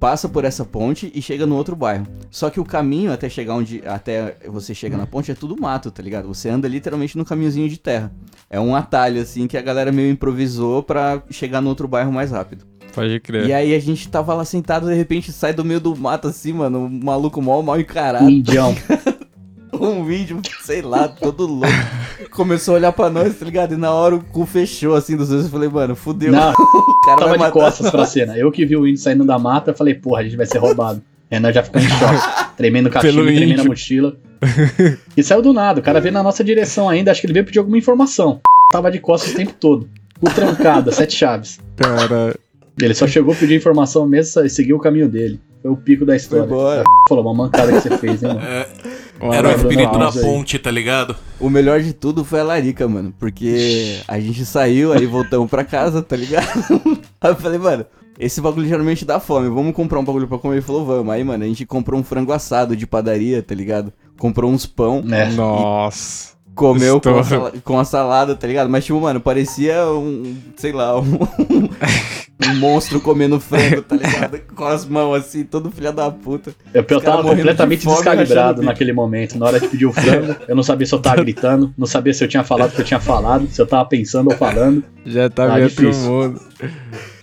passa 0.00 0.28
por 0.28 0.44
essa 0.44 0.64
ponte 0.64 1.10
e 1.14 1.22
chega 1.22 1.46
no 1.46 1.56
outro 1.56 1.76
bairro. 1.76 2.06
Só 2.30 2.50
que 2.50 2.58
o 2.58 2.64
caminho 2.64 3.12
até 3.12 3.28
chegar 3.28 3.54
onde, 3.54 3.80
até 3.86 4.36
você 4.48 4.74
chega 4.74 4.96
na 4.96 5.06
ponte 5.06 5.30
é 5.30 5.34
tudo 5.34 5.56
mato, 5.58 5.90
tá 5.90 6.02
ligado? 6.02 6.26
Você 6.28 6.48
anda 6.48 6.66
literalmente 6.66 7.16
no 7.16 7.24
caminhozinho 7.24 7.68
de 7.68 7.78
terra. 7.78 8.12
É 8.50 8.58
um 8.58 8.74
atalho, 8.74 9.20
assim, 9.20 9.46
que 9.46 9.56
a 9.56 9.62
galera 9.62 9.92
meio 9.92 10.10
improvisou 10.10 10.82
pra 10.82 11.22
chegar 11.30 11.60
no 11.60 11.68
outro 11.68 11.86
bairro 11.86 12.12
mais 12.12 12.32
rápido. 12.32 12.66
pode 12.92 13.20
crer. 13.20 13.46
E 13.46 13.52
aí 13.52 13.74
a 13.74 13.78
gente 13.78 14.08
tava 14.08 14.34
lá 14.34 14.44
sentado, 14.44 14.88
de 14.88 14.94
repente 14.94 15.30
sai 15.30 15.52
do 15.52 15.64
meio 15.64 15.80
do 15.80 15.94
mato 15.96 16.26
assim, 16.28 16.52
mano, 16.52 16.80
um 16.80 17.04
maluco 17.04 17.40
mal, 17.40 17.62
mal 17.62 17.78
encarado, 17.78 18.28
Indião. 18.28 18.74
um 19.86 20.04
vídeo, 20.04 20.40
sei 20.62 20.82
lá, 20.82 21.08
todo 21.08 21.46
louco. 21.46 21.66
Começou 22.30 22.74
a 22.74 22.78
olhar 22.78 22.92
pra 22.92 23.10
nós, 23.10 23.34
tá 23.38 23.44
ligado? 23.44 23.74
E 23.74 23.76
na 23.76 23.92
hora 23.92 24.14
o 24.16 24.24
cu 24.24 24.46
fechou 24.46 24.94
assim 24.94 25.16
dos 25.16 25.28
dois, 25.28 25.44
eu 25.44 25.50
falei, 25.50 25.68
mano, 25.68 25.94
fudeu. 25.94 26.32
Não, 26.32 26.50
o 26.52 27.00
cara 27.04 27.18
tava 27.18 27.36
vai 27.36 27.48
de 27.48 27.52
costas 27.52 27.90
pra 27.90 28.04
cena. 28.06 28.36
Eu 28.36 28.50
que 28.50 28.64
vi 28.64 28.76
o 28.76 28.86
índio 28.86 29.00
saindo 29.00 29.24
da 29.24 29.38
mata, 29.38 29.70
eu 29.70 29.74
falei, 29.74 29.94
porra, 29.94 30.20
a 30.20 30.24
gente 30.24 30.36
vai 30.36 30.46
ser 30.46 30.58
roubado. 30.58 31.02
Renan 31.30 31.52
já 31.52 31.62
ficou 31.62 31.80
em 31.80 31.88
choque, 31.88 32.54
tremendo 32.56 32.86
o 32.86 32.90
cachimbo, 32.90 33.24
tremendo 33.24 33.60
a 33.60 33.64
mochila. 33.64 34.16
E 35.16 35.22
saiu 35.22 35.42
do 35.42 35.52
nada, 35.52 35.80
o 35.80 35.82
cara 35.82 36.00
veio 36.00 36.14
na 36.14 36.22
nossa 36.22 36.42
direção 36.42 36.88
ainda, 36.88 37.10
acho 37.10 37.20
que 37.20 37.26
ele 37.26 37.34
veio 37.34 37.44
pedir 37.44 37.58
alguma 37.58 37.76
informação. 37.76 38.40
Tava 38.72 38.90
de 38.90 38.98
costas 38.98 39.32
o 39.32 39.36
tempo 39.36 39.52
todo. 39.58 39.88
O 40.20 40.30
trancado, 40.30 40.92
sete 40.92 41.14
chaves. 41.14 41.58
Cara, 41.76 42.34
Ele 42.80 42.94
só 42.94 43.06
chegou 43.06 43.34
a 43.34 43.36
pedir 43.36 43.54
informação 43.56 44.06
mesmo 44.06 44.42
e 44.42 44.50
seguiu 44.50 44.76
o 44.76 44.80
caminho 44.80 45.08
dele. 45.08 45.40
Foi 45.62 45.70
o 45.70 45.76
pico 45.76 46.04
da 46.04 46.12
Foi 46.12 46.16
história. 46.16 46.44
embora. 46.44 46.84
Falou, 47.08 47.24
uma 47.24 47.34
mancada 47.34 47.72
que 47.72 47.80
você 47.80 47.98
fez, 47.98 48.22
hein, 48.22 48.28
mano. 48.28 48.40
um 49.20 49.32
Era 49.32 49.48
o 49.48 49.52
espírito 49.52 49.92
da 49.92 49.98
nós 49.98 50.16
aí. 50.16 50.22
ponte, 50.22 50.58
tá 50.58 50.70
ligado? 50.70 51.16
O 51.40 51.48
melhor 51.50 51.80
de 51.80 51.92
tudo 51.92 52.24
foi 52.24 52.40
a 52.40 52.44
Larica, 52.44 52.86
mano. 52.88 53.12
Porque 53.18 53.98
a 54.06 54.18
gente 54.20 54.44
saiu, 54.44 54.92
aí 54.92 55.06
voltamos 55.06 55.48
pra 55.50 55.64
casa, 55.64 56.02
tá 56.02 56.16
ligado? 56.16 56.46
Aí 57.20 57.30
eu 57.32 57.36
falei, 57.36 57.58
mano, 57.58 57.84
esse 58.16 58.40
bagulho 58.40 58.68
geralmente 58.68 59.04
dá 59.04 59.18
fome. 59.18 59.48
Vamos 59.48 59.74
comprar 59.74 59.98
um 59.98 60.04
bagulho 60.04 60.28
pra 60.28 60.38
comer? 60.38 60.56
Ele 60.56 60.62
falou, 60.62 60.84
vamos. 60.86 61.12
Aí, 61.12 61.24
mano, 61.24 61.42
a 61.42 61.46
gente 61.48 61.66
comprou 61.66 61.98
um 61.98 62.04
frango 62.04 62.32
assado 62.32 62.76
de 62.76 62.86
padaria, 62.86 63.42
tá 63.42 63.54
ligado? 63.56 63.92
Comprou 64.16 64.50
uns 64.52 64.66
pão. 64.66 65.02
É. 65.10 65.26
Nossa. 65.32 66.36
Comeu 66.54 67.00
com 67.00 67.08
a, 67.10 67.20
Estouro. 67.20 67.24
sala- 67.50 67.52
com 67.64 67.78
a 67.80 67.84
salada, 67.84 68.34
tá 68.36 68.46
ligado? 68.46 68.68
Mas, 68.70 68.84
tipo, 68.84 69.00
mano, 69.00 69.20
parecia 69.20 69.84
um, 69.86 70.36
sei 70.56 70.72
lá, 70.72 70.98
um, 70.98 71.04
um 72.46 72.54
monstro 72.56 73.00
comendo 73.00 73.40
frango, 73.40 73.82
tá 73.82 73.96
ligado? 73.96 74.40
Com 74.54 74.64
as 74.64 74.84
mãos 74.86 75.14
assim, 75.14 75.44
todo 75.44 75.70
filho 75.70 75.92
da 75.92 76.10
puta. 76.10 76.52
Eu, 76.72 76.84
eu 76.88 77.00
tava 77.00 77.22
completamente 77.22 77.80
de 77.80 77.84
fome, 77.84 77.96
descalibrado 77.96 78.62
naquele 78.62 78.92
momento. 78.92 79.38
Na 79.38 79.46
hora 79.46 79.58
de 79.60 79.68
pedir 79.68 79.86
o 79.86 79.92
frango, 79.92 80.36
eu 80.46 80.54
não 80.54 80.62
sabia 80.62 80.86
se 80.86 80.94
eu 80.94 81.00
tava 81.00 81.16
gritando, 81.22 81.74
não 81.76 81.86
sabia 81.86 82.14
se 82.14 82.22
eu 82.22 82.28
tinha 82.28 82.44
falado 82.44 82.70
o 82.70 82.74
que 82.74 82.80
eu 82.80 82.84
tinha 82.84 83.00
falado, 83.00 83.48
se 83.48 83.60
eu 83.60 83.66
tava 83.66 83.84
pensando 83.86 84.30
ou 84.30 84.36
falando. 84.36 84.84
Já 85.04 85.28
tá 85.28 85.44
Ah, 85.52 85.56
meio 85.56 85.68
difícil. 85.68 86.02
mundo. 86.10 86.40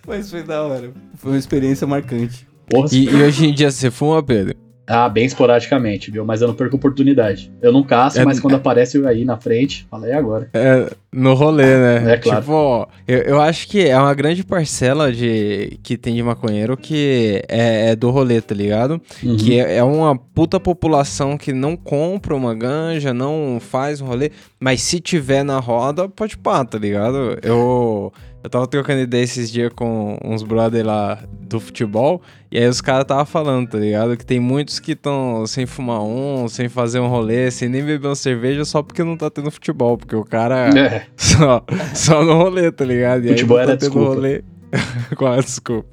Mas 0.07 0.29
foi 0.29 0.43
da 0.43 0.61
hora. 0.63 0.91
Foi 1.15 1.31
uma 1.31 1.37
experiência 1.39 1.87
marcante. 1.87 2.45
Porra, 2.69 2.87
E, 2.91 3.05
e 3.05 3.15
hoje 3.23 3.47
em 3.47 3.53
dia 3.53 3.71
você 3.71 3.89
fuma, 3.91 4.21
Pedro? 4.21 4.55
Ah, 4.87 5.09
bem 5.09 5.25
esporadicamente, 5.25 6.11
viu? 6.11 6.23
Mas 6.23 6.41
eu 6.41 6.47
não 6.47 6.55
perco 6.55 6.75
oportunidade. 6.75 7.51
Eu 7.61 7.71
não 7.71 7.83
caço, 7.83 8.19
É- 8.19 8.25
mas 8.25 8.39
quando 8.39 8.55
aparece 8.55 9.03
aí 9.07 9.25
na 9.25 9.37
frente, 9.37 9.87
fala, 9.89 10.07
e 10.07 10.11
agora? 10.11 10.49
É, 10.53 10.89
no 11.11 11.33
rolê, 11.33 11.65
né? 11.65 12.13
É, 12.13 12.17
claro. 12.17 12.41
Tipo, 12.41 12.53
ó, 12.53 12.87
eu, 13.07 13.19
eu 13.19 13.41
acho 13.41 13.67
que 13.67 13.87
é 13.87 13.97
uma 13.97 14.13
grande 14.13 14.43
parcela 14.43 15.11
de 15.11 15.79
que 15.81 15.97
tem 15.97 16.13
de 16.13 16.21
maconheiro 16.21 16.77
que 16.77 17.41
é, 17.47 17.89
é 17.91 17.95
do 17.95 18.11
rolê, 18.11 18.41
tá 18.41 18.53
ligado? 18.53 19.01
Uhum. 19.23 19.37
Que 19.37 19.59
é, 19.59 19.77
é 19.77 19.83
uma 19.83 20.15
puta 20.15 20.59
população 20.59 21.37
que 21.37 21.51
não 21.51 21.75
compra 21.75 22.35
uma 22.35 22.53
ganja, 22.53 23.13
não 23.13 23.57
faz 23.59 24.01
um 24.01 24.05
rolê, 24.05 24.31
mas 24.59 24.81
se 24.81 24.99
tiver 24.99 25.43
na 25.43 25.59
roda, 25.59 26.07
pode 26.07 26.37
pá, 26.37 26.63
tá 26.63 26.77
ligado? 26.77 27.37
Eu, 27.41 28.13
eu 28.45 28.49
tava 28.49 28.67
trocando 28.67 29.01
ideia 29.01 29.23
esses 29.23 29.51
dias 29.51 29.71
com 29.75 30.19
uns 30.23 30.43
brother 30.43 30.85
lá 30.85 31.17
do 31.41 31.59
futebol, 31.59 32.21
e 32.51 32.59
aí 32.59 32.67
os 32.67 32.79
caras 32.79 33.05
tava 33.05 33.25
falando, 33.25 33.69
tá 33.69 33.79
ligado? 33.79 34.15
Que 34.15 34.23
tem 34.23 34.39
muitos 34.39 34.79
que 34.79 34.91
estão 34.91 35.47
sem 35.47 35.65
fumar 35.65 36.01
um, 36.03 36.47
sem 36.47 36.69
fazer 36.69 36.99
um 36.99 37.07
rolê, 37.07 37.49
sem 37.49 37.67
nem 37.67 37.83
beber 37.83 38.07
uma 38.07 38.15
cerveja, 38.15 38.63
só 38.63 38.83
porque 38.83 39.03
não 39.03 39.17
tá 39.17 39.31
tendo 39.31 39.49
futebol, 39.49 39.97
porque 39.97 40.15
o 40.15 40.23
cara 40.23 40.69
É, 40.77 41.07
só, 41.17 41.63
só 41.95 42.23
no 42.23 42.35
rolê, 42.35 42.71
tá 42.71 42.85
ligado? 42.85 43.25
E 43.25 43.29
Futebol 43.29 43.57
aí 43.57 43.65
não 43.65 43.71
era 43.71 43.79
tá 43.79 43.85
tendo 43.87 43.93
desculpa. 43.93 44.15
rolê. 44.15 44.43
Qual 45.17 45.33
é 45.33 45.37
a 45.39 45.41
desculpa? 45.41 45.89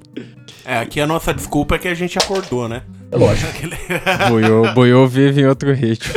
É, 0.63 0.77
aqui 0.77 1.01
a 1.01 1.07
nossa 1.07 1.33
desculpa 1.33 1.75
é 1.75 1.79
que 1.79 1.87
a 1.87 1.95
gente 1.95 2.19
acordou, 2.19 2.69
né? 2.69 2.83
é 3.11 3.17
lógico. 3.17 3.51
Boiô, 4.29 4.73
Boiô 4.75 5.07
vive 5.07 5.41
em 5.41 5.45
outro 5.45 5.73
ritmo. 5.73 6.13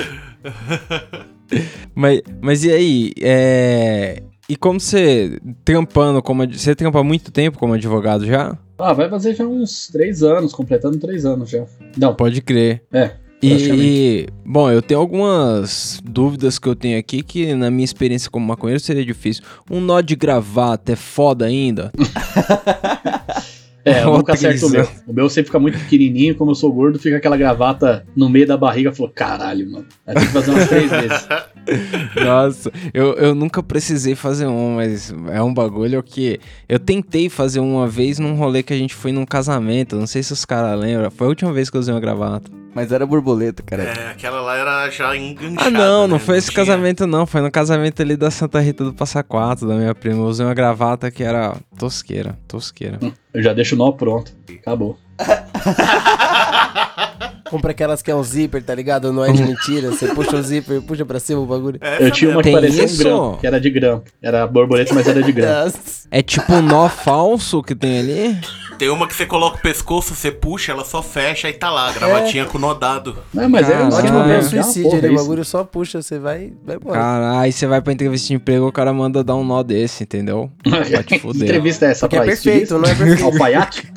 mas, 1.95 2.21
mas 2.43 2.62
e 2.62 2.73
aí? 2.73 3.12
É... 3.23 4.23
E 4.48 4.56
como 4.56 4.78
você 4.78 5.38
trampando 5.64 6.22
como. 6.22 6.46
Você 6.52 6.74
trampa 6.74 7.02
muito 7.02 7.32
tempo 7.32 7.58
como 7.58 7.74
advogado 7.74 8.24
já? 8.24 8.56
Ah, 8.78 8.92
vai 8.92 9.08
fazer 9.08 9.34
já 9.34 9.44
uns 9.44 9.88
três 9.88 10.22
anos, 10.22 10.52
completando 10.52 10.98
três 10.98 11.24
anos 11.24 11.50
já. 11.50 11.64
Não, 11.96 12.14
Pode 12.14 12.40
crer. 12.42 12.82
é. 12.92 13.12
E, 13.42 13.52
e, 13.52 14.28
bom, 14.44 14.70
eu 14.70 14.80
tenho 14.80 14.98
algumas 14.98 16.00
dúvidas 16.02 16.58
que 16.58 16.66
eu 16.66 16.74
tenho 16.74 16.98
aqui 16.98 17.22
que 17.22 17.54
na 17.54 17.70
minha 17.70 17.84
experiência 17.84 18.30
como 18.30 18.46
maconheiro 18.46 18.80
seria 18.80 19.04
difícil. 19.04 19.44
Um 19.70 19.78
nó 19.78 20.00
de 20.00 20.16
gravata 20.16 20.92
é 20.92 20.96
foda 20.96 21.44
ainda? 21.44 21.92
É, 23.97 24.02
eu 24.02 24.09
Ó, 24.11 24.16
nunca 24.19 24.33
acerto 24.33 24.66
o 24.66 24.71
meu. 24.71 24.88
O 25.07 25.12
meu 25.12 25.28
sempre 25.31 25.47
fica 25.47 25.61
muito 25.61 25.78
pequenininho, 25.78 26.35
como 26.35 26.50
eu 26.50 26.55
sou 26.57 26.73
gordo, 26.73 26.99
fica 26.99 27.19
aquela 27.19 27.37
gravata 27.37 28.05
no 28.16 28.28
meio 28.28 28.45
da 28.45 28.57
barriga. 28.57 28.93
Falou, 28.93 29.12
caralho, 29.14 29.71
mano. 29.71 29.87
Aí 30.05 30.14
tem 30.16 30.26
que 30.26 30.33
fazer 30.33 30.50
umas 30.50 30.69
três 30.69 30.90
vezes. 30.90 31.28
Nossa, 32.25 32.73
eu, 32.93 33.14
eu 33.14 33.35
nunca 33.35 33.62
precisei 33.62 34.14
fazer 34.14 34.47
um, 34.47 34.76
mas 34.76 35.14
é 35.31 35.43
um 35.43 35.52
bagulho 35.55 36.02
que 36.02 36.38
eu 36.69 36.78
tentei 36.78 37.28
fazer 37.28 37.61
uma 37.61 37.87
vez 37.87 38.19
num 38.19 38.35
rolê 38.35 38.62
que 38.62 38.73
a 38.73 38.76
gente 38.76 38.95
foi 38.95 39.12
num 39.12 39.25
casamento. 39.25 39.97
Não 39.97 40.07
sei 40.07 40.23
se 40.23 40.33
os 40.33 40.45
caras 40.45 40.78
lembram. 40.78 41.11
Foi 41.11 41.26
a 41.26 41.31
última 41.31 41.52
vez 41.52 41.71
que 41.71 41.76
eu 41.76 41.81
usei 41.81 41.95
uma 41.95 42.00
gravata. 42.00 42.50
Mas 42.75 42.93
era 42.93 43.07
borboleta, 43.07 43.62
cara. 43.62 43.85
É, 43.85 44.11
aquela 44.11 44.38
lá 44.43 44.55
era 44.55 44.90
já 44.90 45.16
enganchada. 45.16 45.66
Ah, 45.66 45.71
não, 45.71 46.07
não 46.07 46.19
né? 46.19 46.23
foi 46.23 46.37
esse 46.37 46.50
tinha- 46.50 46.62
casamento, 46.62 47.07
não. 47.07 47.25
Foi 47.25 47.40
no 47.40 47.50
casamento 47.50 48.02
ali 48.02 48.16
da 48.19 48.31
Santa 48.31 48.61
Rita 48.61 48.85
do 48.85 48.93
Passa 48.93 49.23
Quatro, 49.23 49.66
da 49.66 49.75
minha 49.76 49.95
prima. 49.95 50.16
Eu 50.19 50.26
usei 50.26 50.45
uma 50.45 50.52
gravata 50.52 51.11
que 51.11 51.23
era 51.25 51.57
tosqueira, 51.78 52.38
tosqueira. 52.47 52.99
Eu 53.33 53.43
já 53.43 53.55
deixo 53.55 53.75
nó 53.76 53.92
pronto. 53.92 54.30
Acabou. 54.61 54.97
Compra 57.50 57.70
aquelas 57.70 58.02
que 58.02 58.10
é 58.10 58.14
um 58.14 58.24
zíper, 58.24 58.62
tá 58.62 58.74
ligado? 58.74 59.12
Não 59.12 59.24
é 59.24 59.30
de 59.32 59.42
mentira. 59.42 59.90
Você 59.90 60.08
puxa 60.08 60.36
o 60.36 60.42
zíper, 60.42 60.82
puxa 60.82 61.04
pra 61.04 61.20
cima 61.20 61.40
o 61.40 61.46
bagulho. 61.46 61.78
Essa 61.80 62.02
Eu 62.02 62.10
tinha 62.10 62.30
uma 62.32 62.42
que 62.42 62.50
parecia 62.50 62.84
isso? 62.84 63.00
um 63.00 63.04
grampo, 63.04 63.38
que 63.38 63.46
era 63.46 63.60
de 63.60 63.70
grampo. 63.70 64.10
Era 64.20 64.46
borboleta, 64.46 64.92
mas 64.92 65.06
era 65.06 65.22
de 65.22 65.30
grampo. 65.30 65.64
Nossa. 65.64 65.78
É 66.10 66.22
tipo 66.22 66.52
um 66.52 66.62
nó 66.62 66.88
falso 66.88 67.62
que 67.62 67.74
tem 67.74 68.00
ali? 68.00 68.36
Tem 68.78 68.88
uma 68.90 69.06
que 69.06 69.14
você 69.14 69.24
coloca 69.24 69.56
o 69.56 69.60
pescoço, 69.62 70.14
você 70.14 70.30
puxa, 70.30 70.72
ela 70.72 70.84
só 70.84 71.02
fecha 71.02 71.48
e 71.48 71.52
tá 71.52 71.70
lá, 71.70 71.90
gravatinha 71.92 72.44
com 72.44 72.58
nó 72.58 72.74
dado. 72.74 73.16
Não, 73.32 73.48
mas 73.48 73.70
é 73.70 73.76
um 73.82 73.88
Caralho. 73.90 74.12
Morrer 74.12 74.24
um 74.24 74.26
mesmo. 74.26 74.58
é 74.58 74.62
suicídio 74.62 74.90
porra 74.90 74.98
ali, 74.98 75.08
o 75.08 75.12
isso. 75.14 75.22
bagulho 75.24 75.44
só 75.44 75.64
puxa, 75.64 76.02
você 76.02 76.18
vai, 76.18 76.52
vai 76.64 76.76
embora. 76.76 76.98
Cara, 77.00 77.40
aí 77.40 77.52
você 77.52 77.66
vai 77.66 77.80
pra 77.80 77.92
entrevista 77.92 78.28
de 78.28 78.34
emprego, 78.34 78.66
o 78.66 78.72
cara 78.72 78.92
manda 78.92 79.22
dar 79.24 79.34
um 79.36 79.44
nó 79.44 79.62
desse, 79.62 80.02
entendeu? 80.02 80.50
Vai 80.66 80.82
te 80.84 81.04
Que 81.04 81.18
fuder. 81.20 81.44
entrevista 81.44 81.86
é 81.86 81.90
essa, 81.92 82.00
Porque 82.00 82.16
é 82.16 82.18
pai? 82.18 82.28
perfeito, 82.28 82.76
não 82.76 82.88
é 82.90 82.94
perfeito. 82.94 83.24
Alfaiate? 83.24 83.92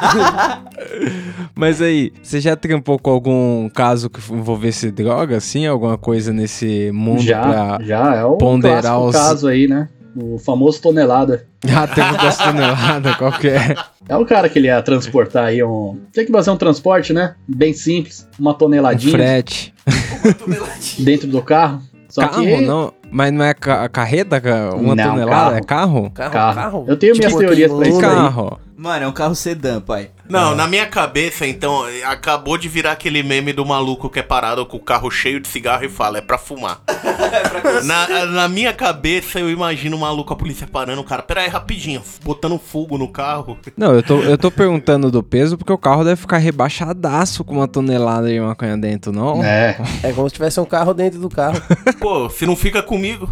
Mas 1.54 1.80
aí, 1.80 2.12
você 2.22 2.40
já 2.40 2.56
trampou 2.56 2.98
com 2.98 3.10
algum 3.10 3.68
caso 3.68 4.10
que 4.10 4.20
envolvesse 4.32 4.90
droga, 4.90 5.36
assim? 5.36 5.66
Alguma 5.66 5.96
coisa 5.98 6.32
nesse 6.32 6.90
mundo 6.92 7.22
Já, 7.22 7.40
pra... 7.42 7.78
já. 7.84 8.14
É 8.16 8.24
o 8.24 8.36
ponderar 8.36 9.00
os- 9.00 9.14
caso 9.14 9.48
aí, 9.48 9.66
né? 9.68 9.88
O 10.16 10.38
famoso 10.38 10.80
tonelada. 10.80 11.46
Ah, 11.74 11.86
tem 11.86 12.04
um 12.04 12.12
das 12.18 12.36
toneladas, 12.36 13.16
qual 13.16 13.32
que 13.32 13.48
é? 13.48 13.74
É 14.06 14.14
o 14.18 14.26
cara 14.26 14.50
que 14.50 14.58
ele 14.58 14.66
ia 14.66 14.82
transportar 14.82 15.46
aí 15.46 15.64
um... 15.64 15.98
Tem 16.12 16.26
que 16.26 16.30
fazer 16.30 16.50
um 16.50 16.58
transporte, 16.58 17.14
né? 17.14 17.36
Bem 17.48 17.72
simples. 17.72 18.28
Uma 18.38 18.50
Um 18.50 18.54
toneladinha 18.54 19.10
frete. 19.16 19.72
dentro 20.98 21.26
do 21.26 21.40
carro. 21.40 21.80
Só 22.14 22.28
carro, 22.28 22.42
que... 22.44 22.60
não? 22.60 22.92
Mas 23.10 23.32
não 23.32 23.44
é 23.44 23.52
ca- 23.52 23.88
carreta, 23.88 24.40
ca- 24.40 24.70
uma 24.76 24.94
Não, 24.94 25.10
tonelada? 25.10 25.34
carro. 25.50 25.56
É 25.56 25.60
carro? 25.62 26.10
Carro, 26.14 26.30
Carro. 26.32 26.54
carro. 26.54 26.84
Eu 26.86 26.96
tenho 26.96 27.12
minhas 27.16 27.32
Tipo 27.32 27.40
teorias 27.44 27.72
aquele 27.72 27.80
pra 27.80 27.88
isso 27.90 27.98
Que 27.98 28.06
aí. 28.06 28.12
carro? 28.14 28.60
Mano, 28.76 29.04
é 29.04 29.08
um 29.08 29.12
carro 29.12 29.34
sedã, 29.34 29.80
pai. 29.80 30.10
Não, 30.28 30.54
na 30.54 30.66
minha 30.66 30.86
cabeça, 30.86 31.46
então, 31.46 31.84
acabou 32.06 32.56
de 32.56 32.68
virar 32.68 32.92
aquele 32.92 33.22
meme 33.22 33.52
do 33.52 33.64
maluco 33.64 34.08
que 34.08 34.18
é 34.18 34.22
parado 34.22 34.64
com 34.64 34.76
o 34.76 34.80
carro 34.80 35.10
cheio 35.10 35.38
de 35.38 35.48
cigarro 35.48 35.84
e 35.84 35.88
fala, 35.88 36.18
é 36.18 36.20
pra 36.20 36.38
fumar. 36.38 36.80
na, 37.84 38.26
na 38.26 38.48
minha 38.48 38.72
cabeça, 38.72 39.38
eu 39.38 39.50
imagino 39.50 39.96
o 39.96 40.00
maluco, 40.00 40.32
a 40.32 40.36
polícia 40.36 40.66
parando, 40.66 41.00
o 41.00 41.04
cara, 41.04 41.22
pera 41.22 41.42
aí, 41.42 41.48
rapidinho, 41.48 42.02
botando 42.22 42.58
fogo 42.58 42.96
no 42.96 43.08
carro. 43.08 43.58
Não, 43.76 43.94
eu 43.94 44.02
tô, 44.02 44.20
eu 44.20 44.38
tô 44.38 44.50
perguntando 44.50 45.10
do 45.10 45.22
peso 45.22 45.58
porque 45.58 45.72
o 45.72 45.78
carro 45.78 46.04
deve 46.04 46.16
ficar 46.16 46.38
rebaixadaço 46.38 47.44
com 47.44 47.54
uma 47.54 47.68
tonelada 47.68 48.28
de 48.28 48.40
maconha 48.40 48.76
dentro, 48.76 49.12
não? 49.12 49.44
É. 49.44 49.76
É 50.02 50.12
como 50.12 50.28
se 50.28 50.34
tivesse 50.34 50.60
um 50.60 50.64
carro 50.64 50.92
dentro 50.92 51.18
do 51.18 51.28
carro. 51.28 51.60
Pô, 51.98 52.28
se 52.28 52.44
não 52.44 52.54
fica 52.54 52.82
comigo. 52.82 53.28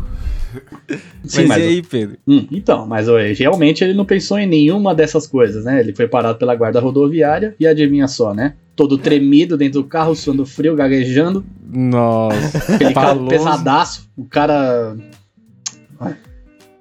Sim, 1.25 1.47
mas, 1.47 1.49
mas 1.49 1.59
e 1.59 1.67
aí, 1.67 1.83
Pedro? 1.83 2.19
Hum, 2.27 2.47
então, 2.51 2.87
mas 2.87 3.07
realmente 3.39 3.83
ele 3.83 3.95
não 3.95 4.05
pensou 4.05 4.39
em 4.39 4.47
nenhuma 4.47 4.95
dessas 4.95 5.27
coisas, 5.27 5.65
né? 5.65 5.81
Ele 5.81 5.95
foi 5.95 6.07
parado 6.07 6.39
pela 6.39 6.55
guarda 6.55 6.81
rodoviária 6.81 7.55
e 7.59 7.67
adivinha 7.67 8.09
só, 8.09 8.35
né? 8.35 8.55
Todo 8.75 8.99
tremido 8.99 9.57
dentro 9.57 9.83
do 9.83 9.89
carro, 9.89 10.15
suando 10.15 10.47
frio, 10.47 10.75
gaguejando, 10.75 11.45
Nossa. 11.67 12.59
aquele 12.75 12.95
carro 12.95 13.07
Paloso. 13.17 13.29
pesadaço, 13.29 14.11
o 14.17 14.25
cara. 14.25 14.97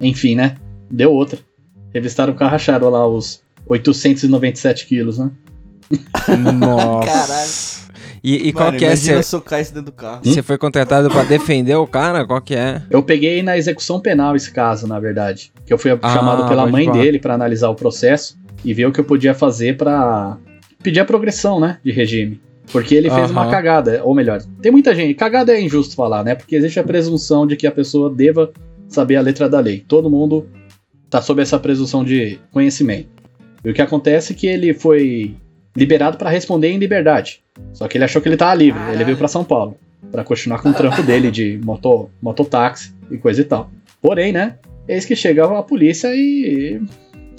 Enfim, 0.00 0.34
né? 0.34 0.56
Deu 0.90 1.12
outra. 1.12 1.38
Revistaram 1.92 2.32
o 2.32 2.36
carro, 2.36 2.54
acharam 2.54 2.88
lá 2.88 3.06
os 3.06 3.42
897 3.66 4.86
quilos, 4.86 5.18
né? 5.18 5.30
Nossa. 6.58 7.06
Caralho. 7.06 7.81
E, 8.24 8.48
e 8.48 8.52
qual 8.52 8.66
Mano, 8.66 8.78
que 8.78 8.84
é? 8.84 8.88
imagina 8.88 9.16
Você 9.16 9.22
socar 9.28 9.60
isso 9.60 9.74
dentro 9.74 9.90
do 9.90 9.96
carro. 9.96 10.20
você 10.22 10.42
foi 10.42 10.56
contratado 10.56 11.08
pra 11.10 11.24
defender 11.24 11.74
o 11.74 11.86
cara? 11.86 12.24
Qual 12.24 12.40
que 12.40 12.54
é? 12.54 12.80
Eu 12.88 13.02
peguei 13.02 13.42
na 13.42 13.58
execução 13.58 13.98
penal 13.98 14.36
esse 14.36 14.52
caso, 14.52 14.86
na 14.86 15.00
verdade. 15.00 15.52
Que 15.66 15.72
eu 15.72 15.78
fui 15.78 15.90
Ah, 16.00 16.08
chamado 16.12 16.46
pela 16.48 16.66
mãe 16.66 16.84
falar. 16.84 16.98
dele 16.98 17.18
pra 17.18 17.34
analisar 17.34 17.68
o 17.68 17.74
processo 17.74 18.38
e 18.64 18.72
ver 18.72 18.86
o 18.86 18.92
que 18.92 19.00
eu 19.00 19.04
podia 19.04 19.34
fazer 19.34 19.76
pra 19.76 20.38
pedir 20.82 21.00
a 21.00 21.04
progressão, 21.04 21.58
né, 21.58 21.78
de 21.84 21.90
regime. 21.90 22.40
Porque 22.70 22.94
ele 22.94 23.10
fez 23.10 23.28
uma 23.30 23.42
Aham. 23.42 23.50
cagada, 23.50 24.00
ou 24.04 24.14
melhor, 24.14 24.40
tem 24.62 24.70
muita 24.70 24.94
gente. 24.94 25.14
Cagada 25.14 25.52
é 25.52 25.60
injusto 25.60 25.96
falar, 25.96 26.22
né? 26.24 26.34
Porque 26.36 26.54
existe 26.54 26.78
a 26.78 26.84
presunção 26.84 27.44
de 27.46 27.56
que 27.56 27.66
a 27.66 27.72
pessoa 27.72 28.08
deva 28.08 28.52
saber 28.88 29.16
a 29.16 29.20
letra 29.20 29.48
da 29.48 29.58
lei. 29.58 29.84
Todo 29.86 30.08
mundo 30.08 30.46
tá 31.10 31.20
sob 31.20 31.42
essa 31.42 31.58
presunção 31.58 32.04
de 32.04 32.38
conhecimento. 32.52 33.08
E 33.64 33.70
o 33.70 33.74
que 33.74 33.82
acontece 33.82 34.32
é 34.32 34.36
que 34.36 34.46
ele 34.46 34.72
foi 34.72 35.34
liberado 35.76 36.16
pra 36.16 36.30
responder 36.30 36.68
em 36.68 36.78
liberdade. 36.78 37.42
Só 37.72 37.88
que 37.88 37.96
ele 37.96 38.04
achou 38.04 38.20
que 38.20 38.28
ele 38.28 38.36
tava 38.36 38.54
livre. 38.54 38.80
Ele 38.92 39.04
veio 39.04 39.16
pra 39.16 39.28
São 39.28 39.44
Paulo 39.44 39.76
pra 40.10 40.24
continuar 40.24 40.60
com 40.60 40.70
o 40.70 40.74
trampo 40.74 41.02
dele 41.02 41.30
de 41.30 41.58
moto, 41.64 42.10
mototáxi 42.20 42.94
e 43.10 43.16
coisa 43.16 43.40
e 43.40 43.44
tal. 43.44 43.70
Porém, 44.00 44.32
né? 44.32 44.56
Eis 44.86 45.04
que 45.04 45.14
chega 45.14 45.44
a 45.44 45.62
polícia 45.62 46.08
e 46.14 46.80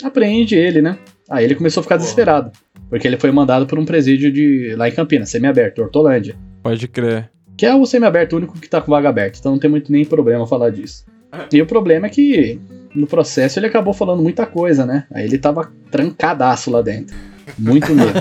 apreende 0.03 0.55
ele, 0.55 0.81
né? 0.81 0.97
Aí 1.29 1.43
ele 1.43 1.55
começou 1.55 1.81
a 1.81 1.83
ficar 1.83 1.97
desesperado. 1.97 2.51
Porque 2.89 3.07
ele 3.07 3.17
foi 3.17 3.31
mandado 3.31 3.65
por 3.65 3.77
um 3.79 3.85
presídio 3.85 4.31
de 4.31 4.75
lá 4.75 4.87
em 4.87 4.91
Campinas, 4.91 5.29
semiaberto, 5.29 5.81
Hortolândia. 5.81 6.35
Pode 6.61 6.87
crer. 6.87 7.29
Que 7.57 7.65
é 7.65 7.75
o 7.75 7.85
semiaberto 7.85 8.37
único 8.37 8.59
que 8.59 8.69
tá 8.69 8.81
com 8.81 8.91
vaga 8.91 9.09
aberta. 9.09 9.39
Então 9.39 9.51
não 9.51 9.59
tem 9.59 9.69
muito 9.69 9.91
nem 9.91 10.05
problema 10.05 10.47
falar 10.47 10.69
disso. 10.69 11.05
E 11.51 11.61
o 11.61 11.65
problema 11.65 12.07
é 12.07 12.09
que 12.09 12.59
no 12.95 13.07
processo 13.07 13.59
ele 13.59 13.67
acabou 13.67 13.93
falando 13.93 14.21
muita 14.21 14.45
coisa, 14.45 14.85
né? 14.85 15.05
Aí 15.11 15.25
ele 15.25 15.37
tava 15.37 15.71
trancadaço 15.89 16.69
lá 16.71 16.81
dentro. 16.81 17.15
Muito 17.57 17.93
medo. 17.93 18.13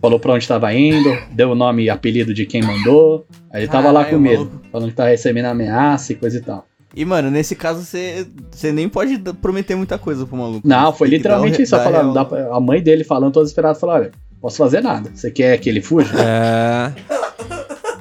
Falou 0.00 0.18
pra 0.20 0.32
onde 0.34 0.46
tava 0.46 0.72
indo, 0.74 1.16
deu 1.32 1.50
o 1.50 1.54
nome 1.54 1.84
e 1.84 1.90
apelido 1.90 2.34
de 2.34 2.44
quem 2.44 2.62
mandou. 2.62 3.26
Aí 3.50 3.62
ele 3.62 3.68
tava 3.70 3.90
lá 3.90 4.00
Caralho, 4.04 4.16
com 4.16 4.22
medo, 4.22 4.44
maluco. 4.44 4.60
falando 4.70 4.88
que 4.90 4.94
tava 4.96 5.08
recebendo 5.08 5.46
ameaça 5.46 6.12
e 6.12 6.16
coisa 6.16 6.36
e 6.38 6.40
tal. 6.42 6.66
E, 6.96 7.04
mano, 7.04 7.30
nesse 7.30 7.56
caso 7.56 7.82
você 7.84 8.26
você 8.50 8.70
nem 8.70 8.88
pode 8.88 9.18
prometer 9.40 9.74
muita 9.74 9.98
coisa 9.98 10.26
pro 10.26 10.36
maluco. 10.36 10.66
Não, 10.66 10.92
foi 10.92 11.08
literalmente 11.08 11.60
isso. 11.62 11.72
dar 11.76 11.82
Falando, 11.84 12.12
real. 12.30 12.54
a 12.54 12.60
mãe 12.60 12.80
dele 12.82 13.02
falando, 13.02 13.32
todo 13.32 13.42
desesperado, 13.42 13.78
falou: 13.78 13.96
olha, 13.96 14.10
posso 14.40 14.58
fazer 14.58 14.80
nada. 14.82 15.10
Você 15.12 15.30
quer 15.30 15.58
que 15.58 15.68
ele 15.68 15.80
fuja? 15.80 16.10
É. 16.20 16.92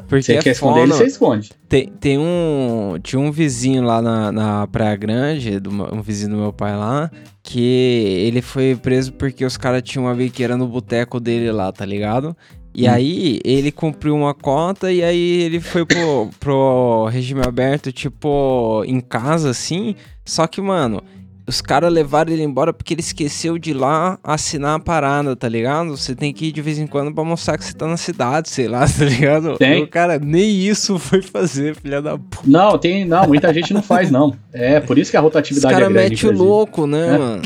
Porque 0.08 0.22
Você 0.24 0.34
é 0.36 0.40
quer 0.42 0.52
esconder 0.52 0.82
ele, 0.84 0.94
você 0.94 1.06
esconde. 1.06 1.50
Tem, 1.68 1.88
tem 1.88 2.20
um. 2.20 3.00
Tinha 3.02 3.20
um 3.20 3.32
vizinho 3.32 3.82
lá 3.84 4.00
na, 4.00 4.32
na 4.32 4.68
Praia 4.68 4.96
Grande, 4.96 5.60
do 5.60 5.72
um 5.72 6.02
vizinho 6.04 6.32
do 6.32 6.38
meu 6.38 6.54
pai 6.54 6.76
lá, 6.76 7.10
que 7.44 8.26
ele 8.26 8.42
foi 8.42 8.76
preso 8.76 9.12
porque 9.14 9.44
os 9.44 9.58
caras 9.58 9.84
tinham 9.84 10.06
uma 10.06 10.16
biqueira 10.16 10.56
no 10.56 10.66
boteco 10.66 11.20
dele 11.20 11.52
lá, 11.52 11.72
tá 11.72 11.86
ligado? 11.86 12.36
E 12.74 12.88
aí 12.88 13.40
ele 13.46 13.72
cumpriu 13.72 14.16
uma 14.16 14.34
cota 14.34 14.92
e 14.92 15.04
aí 15.04 15.42
ele 15.44 15.60
foi 15.60 15.86
pro, 15.86 16.30
pro 16.40 17.06
regime 17.12 17.42
aberto, 17.46 17.92
tipo, 17.92 18.84
em 18.88 19.00
casa, 19.00 19.50
assim. 19.52 19.96
Só 20.26 20.48
que, 20.48 20.60
mano, 20.60 21.04
os 21.46 21.62
caras 21.62 21.92
levaram 21.92 22.32
ele 22.32 22.44
embora 22.44 22.72
porque 22.72 22.94
ele 22.94 23.02
esqueceu 23.02 23.58
de 23.58 23.72
ir 23.72 23.74
lá 23.74 24.18
assinar 24.24 24.76
a 24.76 24.80
parada, 24.80 25.36
tá 25.36 25.50
ligado? 25.50 25.90
Você 25.98 26.16
tem 26.16 26.34
que 26.34 26.46
ir 26.48 26.52
de 26.52 26.62
vez 26.62 26.80
em 26.80 26.88
quando 26.88 27.14
pra 27.14 27.24
mostrar 27.24 27.58
que 27.58 27.66
você 27.66 27.74
tá 27.74 27.86
na 27.88 27.98
cidade, 27.98 28.50
sei 28.50 28.68
lá, 28.68 28.86
tá 28.88 29.04
ligado? 29.06 29.58
Tem. 29.58 29.80
E 29.82 29.84
o 29.84 29.88
cara 29.88 30.18
nem 30.20 30.50
isso 30.66 30.98
foi 30.98 31.22
fazer, 31.22 31.76
filha 31.76 32.02
da 32.02 32.18
puta. 32.18 32.44
Não, 32.46 32.78
tem. 32.78 33.04
Não, 33.06 33.28
muita 33.28 33.54
gente 33.54 33.74
não 33.74 33.82
faz, 33.84 34.10
não. 34.10 34.34
É, 34.54 34.80
por 34.80 34.98
isso 34.98 35.12
que 35.12 35.18
a 35.18 35.20
Os 35.20 35.26
rotatividade 35.26 35.74
é 35.74 35.78
grande. 35.78 35.94
metem 35.94 36.30
o 36.30 36.34
louco, 36.34 36.88
né, 36.88 37.16
É. 37.16 37.18
mano? 37.18 37.42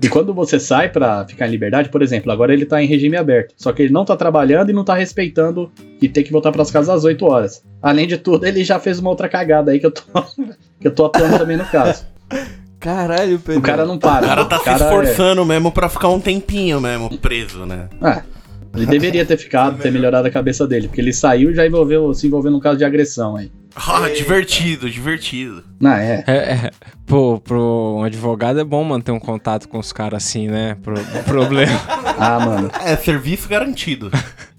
E 0.00 0.08
quando 0.08 0.32
você 0.32 0.60
sai 0.60 0.88
pra 0.90 1.26
ficar 1.26 1.48
em 1.48 1.50
liberdade, 1.50 1.88
por 1.88 2.00
exemplo, 2.02 2.30
agora 2.30 2.52
ele 2.52 2.64
tá 2.64 2.80
em 2.80 2.86
regime 2.86 3.16
aberto. 3.16 3.52
Só 3.56 3.72
que 3.72 3.82
ele 3.82 3.92
não 3.92 4.04
tá 4.04 4.16
trabalhando 4.16 4.70
e 4.70 4.72
não 4.72 4.84
tá 4.84 4.94
respeitando 4.94 5.72
e 6.00 6.08
tem 6.08 6.22
que 6.22 6.30
voltar 6.30 6.52
pras 6.52 6.70
casas 6.70 6.88
às 6.90 7.02
8 7.04 7.24
horas. 7.26 7.64
Além 7.82 8.06
de 8.06 8.16
tudo, 8.16 8.46
ele 8.46 8.62
já 8.62 8.78
fez 8.78 9.00
uma 9.00 9.10
outra 9.10 9.28
cagada 9.28 9.72
aí 9.72 9.80
que 9.80 9.86
eu 9.86 9.90
tô, 9.90 10.02
que 10.80 10.86
eu 10.86 10.94
tô 10.94 11.06
atuando 11.06 11.36
também 11.36 11.56
no 11.56 11.64
caso. 11.66 12.06
Caralho, 12.80 13.38
Pedro. 13.38 13.60
O 13.60 13.62
cara 13.62 13.84
não 13.84 13.96
O 13.96 13.98
para. 13.98 14.26
cara 14.26 14.44
tá 14.44 14.58
o 14.58 14.62
se 14.62 14.68
é- 14.70 14.74
esforçando 14.74 15.44
mesmo 15.44 15.72
pra 15.72 15.88
ficar 15.88 16.08
um 16.08 16.20
tempinho 16.20 16.80
mesmo 16.80 17.16
preso, 17.18 17.66
né? 17.66 17.88
É, 18.02 18.22
ele 18.76 18.86
deveria 18.86 19.24
ter 19.24 19.36
ficado, 19.36 19.78
ter 19.80 19.90
melhorado 19.90 20.28
a 20.28 20.30
cabeça 20.30 20.66
dele, 20.66 20.86
porque 20.88 21.00
ele 21.00 21.12
saiu 21.12 21.50
e 21.50 21.54
já 21.54 21.66
envolveu, 21.66 22.12
se 22.14 22.26
envolveu 22.26 22.50
num 22.52 22.60
caso 22.60 22.78
de 22.78 22.84
agressão 22.84 23.36
aí. 23.36 23.50
Ah, 23.74 24.08
divertido, 24.08 24.90
divertido. 24.90 25.62
Não, 25.80 25.92
é. 25.92 26.24
É, 26.26 26.32
é, 26.36 26.70
pô, 27.06 27.40
pro 27.40 27.96
um 27.98 28.02
advogado 28.04 28.58
é 28.60 28.64
bom 28.64 28.82
manter 28.82 29.12
um 29.12 29.20
contato 29.20 29.68
com 29.68 29.78
os 29.78 29.92
caras 29.92 30.24
assim, 30.24 30.48
né? 30.48 30.76
Pro, 30.82 30.94
o 30.98 31.24
problema. 31.24 31.78
Ah, 32.18 32.40
mano. 32.40 32.70
É, 32.84 32.96
serviço 32.96 33.48
garantido. 33.48 34.10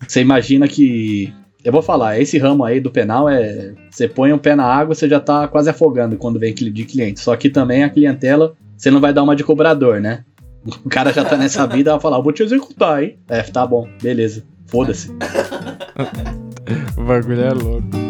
Você 0.08 0.22
imagina 0.22 0.68
que. 0.68 1.34
Eu 1.64 1.74
vou 1.74 1.82
falar, 1.82 2.20
esse 2.20 2.38
ramo 2.38 2.64
aí 2.64 2.80
do 2.80 2.90
penal 2.90 3.28
é. 3.28 3.74
Você 3.90 4.08
põe 4.08 4.32
um 4.32 4.38
pé 4.38 4.56
na 4.56 4.64
água, 4.66 4.96
você 4.96 5.10
já 5.10 5.20
tá 5.20 5.48
quase 5.48 5.70
afogando 5.70 6.18
quando 6.18 6.40
vem 6.40 6.52
aquele 6.52 6.72
de 6.72 6.86
cliente. 6.86 7.20
Só 7.20 7.36
que 7.36 7.50
também 7.50 7.84
a 7.84 7.90
clientela, 7.90 8.54
você 8.78 8.90
não 8.90 9.02
vai 9.02 9.14
dar 9.14 9.24
uma 9.24 9.36
de 9.36 9.44
cobrador, 9.44 10.00
né? 10.00 10.24
O 10.86 10.90
cara 10.90 11.14
já 11.14 11.24
tá 11.24 11.38
nessa 11.38 11.66
vida, 11.68 11.92
vai 11.92 12.00
falar, 12.00 12.18
"Eu 12.18 12.24
vou 12.24 12.34
te 12.34 12.44
executar, 12.44 13.02
hein? 13.02 13.18
É, 13.30 13.42
tá 13.44 13.66
bom, 13.66 13.88
beleza. 14.02 14.44
Foda-se. 14.68 15.10
o 16.98 17.04
bagulho 17.04 17.42
é 17.42 17.54
louco. 17.54 18.09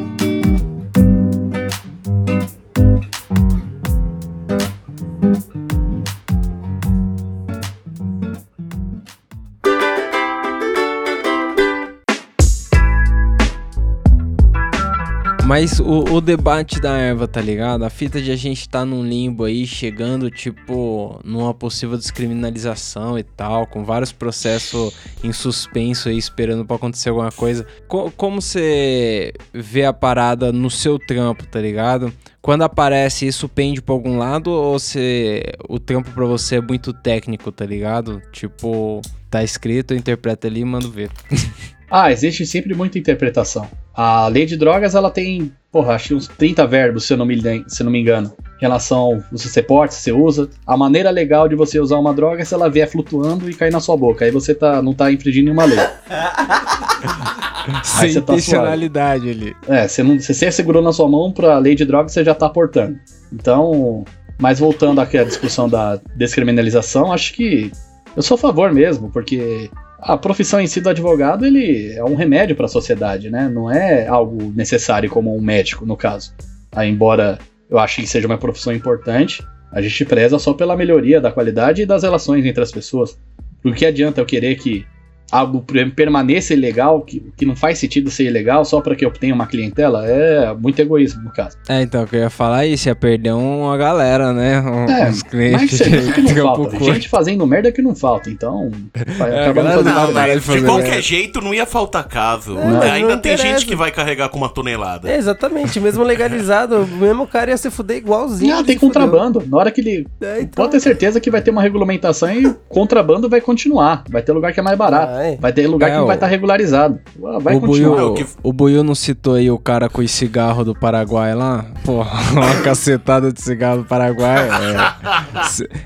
Mas 15.50 15.80
o, 15.80 16.04
o 16.14 16.22
debate 16.22 16.80
da 16.80 16.96
erva, 16.96 17.28
tá 17.28 17.42
ligado? 17.42 17.84
A 17.84 17.90
fita 17.90 18.22
de 18.22 18.32
a 18.32 18.36
gente 18.36 18.70
tá 18.70 18.86
num 18.86 19.04
limbo 19.04 19.46
aí, 19.46 19.66
chegando, 19.66 20.30
tipo, 20.30 21.20
numa 21.24 21.56
possível 21.56 21.98
descriminalização 21.98 23.18
e 23.18 23.24
tal, 23.24 23.66
com 23.66 23.84
vários 23.84 24.12
processos 24.12 24.94
em 25.24 25.34
suspenso 25.34 26.08
aí, 26.08 26.20
esperando 26.20 26.64
pra 26.64 26.76
acontecer 26.76 27.10
alguma 27.10 27.32
coisa. 27.32 27.66
Co- 27.88 28.12
como 28.16 28.40
você 28.40 29.34
vê 29.52 29.86
a 29.86 29.92
parada 29.92 30.54
no 30.54 30.70
seu 30.70 31.00
trampo, 31.00 31.48
tá 31.48 31.60
ligado? 31.60 32.14
Quando 32.44 32.62
aparece, 32.62 33.26
isso 33.26 33.50
pende 33.50 33.82
pra 33.82 33.96
algum 33.96 34.20
lado 34.20 34.52
ou 34.52 34.78
você, 34.78 35.42
o 35.68 35.80
trampo 35.80 36.12
pra 36.12 36.26
você 36.26 36.58
é 36.58 36.62
muito 36.62 36.94
técnico, 36.94 37.52
tá 37.52 37.66
ligado? 37.66 38.22
Tipo, 38.32 39.02
tá 39.32 39.44
escrito, 39.44 39.96
eu 39.96 39.98
interpreto 39.98 40.46
ali 40.46 40.60
e 40.60 40.66
mando 40.66 40.92
ver. 40.92 41.10
Ah, 41.90 42.12
existe 42.12 42.46
sempre 42.46 42.74
muita 42.74 43.00
interpretação. 43.00 43.68
A 43.94 44.28
lei 44.28 44.46
de 44.46 44.56
drogas, 44.56 44.96
ela 44.96 45.10
tem, 45.10 45.52
porra, 45.72 45.96
acho 45.96 46.10
que 46.10 46.14
uns 46.14 46.28
30 46.28 46.66
verbos, 46.68 47.06
se 47.06 47.14
eu 47.14 47.18
não 47.18 47.26
me, 47.26 47.38
se 47.68 47.82
eu 47.82 47.86
não 47.86 47.92
me 47.92 48.00
engano. 48.00 48.32
Em 48.58 48.62
relação, 48.62 49.24
você 49.32 49.50
se 49.50 49.62
porta, 49.64 49.94
se 49.94 50.04
você 50.04 50.12
usa. 50.12 50.50
A 50.66 50.78
maneira 50.78 51.10
legal 51.10 51.48
de 51.48 51.56
você 51.56 51.80
usar 51.80 51.98
uma 51.98 52.14
droga 52.14 52.42
é 52.42 52.46
se 52.46 52.54
ela 52.54 52.70
vier 52.70 52.88
flutuando 52.88 53.50
e 53.50 53.54
cair 53.54 53.72
na 53.72 53.80
sua 53.80 53.98
boca. 53.98 54.24
Aí 54.24 54.32
você 54.32 54.54
tá, 54.54 54.82
não 54.82 54.94
tá 54.94 55.12
infringindo 55.12 55.46
nenhuma 55.46 55.66
lei. 55.66 55.80
Sem 57.84 58.12
você 58.12 58.22
tá 58.22 58.34
intencionalidade 58.34 59.30
ali. 59.30 59.56
É, 59.68 59.88
você 59.88 60.04
não, 60.04 60.20
se 60.20 60.34
você 60.34 60.52
segurou 60.52 60.82
na 60.82 60.94
sua 60.94 61.08
mão 61.08 61.32
pra 61.32 61.58
lei 61.58 61.76
de 61.76 61.86
drogas, 61.86 62.12
você 62.12 62.24
já 62.24 62.34
tá 62.34 62.50
portando. 62.50 62.98
Então, 63.32 64.06
mas 64.40 64.60
voltando 64.60 65.02
aqui 65.02 65.18
à 65.18 65.24
discussão 65.24 65.68
da 65.68 66.00
descriminalização, 66.16 67.12
acho 67.12 67.34
que 67.34 67.72
eu 68.16 68.22
sou 68.22 68.36
a 68.36 68.38
favor 68.38 68.74
mesmo, 68.74 69.10
porque 69.12 69.70
a 70.02 70.18
profissão 70.18 70.60
em 70.60 70.68
si 70.68 70.80
do 70.82 70.90
advogado, 70.90 71.46
ele 71.46 71.94
é 71.94 72.04
um 72.04 72.16
remédio 72.16 72.56
para 72.56 72.66
a 72.66 72.70
sociedade, 72.70 73.30
né? 73.30 73.50
Não 73.50 73.70
é 73.70 74.08
algo 74.08 74.52
necessário 74.56 75.10
como 75.10 75.36
um 75.36 75.42
médico, 75.42 75.86
no 75.86 75.98
caso. 75.98 76.34
Aí, 76.72 76.90
embora 76.90 77.38
eu 77.70 77.78
ache 77.78 78.02
que 78.02 78.08
seja 78.08 78.28
uma 78.28 78.38
profissão 78.38 78.74
importante, 78.74 79.46
a 79.72 79.82
gente 79.82 80.06
preza 80.06 80.40
só 80.40 80.54
pela 80.54 80.76
melhoria 80.76 81.20
da 81.20 81.32
qualidade 81.32 81.82
e 81.82 81.86
das 81.86 82.04
relações 82.04 82.46
entre 82.46 82.64
as 82.64 82.72
pessoas. 82.72 83.18
Por 83.62 83.76
que 83.76 83.86
adianta 83.86 84.22
eu 84.22 84.26
querer 84.26 84.56
que 84.56 84.86
algo 85.32 85.64
permaneça 85.96 86.54
ilegal, 86.54 87.02
que, 87.02 87.24
que 87.38 87.46
não 87.46 87.56
faz 87.56 87.78
sentido 87.80 88.10
ser 88.10 88.26
ilegal 88.26 88.64
só 88.66 88.82
para 88.82 88.96
que 88.96 89.06
eu 89.06 89.12
tenha 89.12 89.34
uma 89.34 89.48
clientela? 89.48 90.06
É 90.08 90.54
muito 90.54 90.80
egoísmo, 90.80 91.24
no 91.24 91.32
caso. 91.32 91.58
É, 91.68 91.82
então, 91.82 92.06
que 92.06 92.16
eu 92.16 92.22
ia 92.22 92.30
falar 92.30 92.66
isso, 92.66 92.88
ia 92.88 92.96
perder 92.96 93.34
uma 93.34 93.78
galera, 93.78 94.34
né? 94.34 94.60
Um, 94.62 94.90
É, 94.90 95.10
uns 95.10 95.22
Mas 95.22 95.24
clientes 95.24 95.74
isso 95.74 95.84
é 95.84 95.98
isso 95.98 96.14
que 96.14 96.22
não 96.22 96.34
trampo 96.34 96.70
falta. 96.70 96.84
Gente 96.84 97.10
fazendo 97.10 97.46
merda 97.48 97.72
que 97.72 97.82
não 97.82 97.96
falta, 97.96 98.30
então. 98.30 98.72
É, 98.96 99.44
acabar 99.46 99.62
a 99.62 99.76
não 99.76 99.84
não 99.84 99.94
Não, 99.94 100.14
mas 100.14 100.34
de 100.34 100.40
fazer 100.42 100.66
qualquer 100.66 100.84
merda. 100.88 101.02
jeito 101.02 101.42
não 101.42 101.54
ia 101.54 101.66
faltar 101.66 102.08
caso. 102.08 102.58
É, 102.58 102.66
mas 102.66 102.92
Ainda 102.92 103.16
não 103.16 103.22
tem 103.22 103.38
gente 103.38 103.66
que 103.66 103.76
vai 103.76 103.92
carregar 103.92 104.30
com 104.30 104.38
uma 104.38 104.50
tonelada. 104.50 105.10
É, 105.10 105.18
exatamente, 105.18 105.80
mesmo 105.80 106.04
legalizado, 106.04 106.78
o 106.84 106.88
mesmo 106.88 107.28
cara 107.28 107.52
ia 107.52 107.58
se 107.58 107.70
fuder 107.70 107.98
igualzinho. 107.98 108.54
Ah, 108.54 108.58
ele 108.60 108.68
tem 108.68 108.76
se 108.76 108.80
fudeu. 108.80 109.02
contrabando. 109.02 109.44
Na 109.48 109.58
hora 109.58 109.72
que 109.72 109.82
ele. 109.82 110.08
É, 110.22 110.42
então. 110.42 110.64
Pode 110.64 110.72
ter 110.72 110.80
certeza 110.80 111.20
que 111.20 111.30
vai 111.30 111.42
ter 111.42 111.52
uma 111.52 111.62
regulamentação 111.62 112.32
e 112.32 112.48
o 112.48 112.54
contrabando 112.68 113.30
vai 113.30 113.42
continuar. 113.42 114.04
Vai 114.10 114.22
ter 114.22 114.32
lugar 114.32 114.54
que 114.54 114.60
é 114.60 114.64
mais 114.64 114.78
barato. 114.78 115.14
Vai. 115.20 115.38
Vai 115.38 115.54
ter 115.54 115.68
lugar 115.68 115.88
É, 115.90 115.92
que 115.92 115.98
não 115.98 116.06
vai 116.08 116.16
o- 116.16 116.18
estar 116.18 116.28
regularizado. 116.28 117.00
Vai 117.42 117.56
o 117.58 117.60
continuar. 117.62 117.90
Buiu, 117.90 117.98
É, 118.00 118.04
o 118.04 118.14
que- 118.14 118.26
o 118.42 118.54
Buiu 118.54 118.84
não 118.84 118.96
citou 118.96 119.36
aí 119.36 119.52
o 119.52 119.58
cara 119.60 119.90
com 119.90 120.02
o 120.02 120.08
cigarro 120.08 120.64
do 120.64 120.74
Paraguai 120.74 121.36
lá? 121.36 121.66
Porra, 121.84 122.12
uma 122.32 122.62
cacetada 122.62 123.32
de 123.32 123.42
cigarro 123.42 123.80
do 123.80 123.86
Paraguai. 123.86 124.48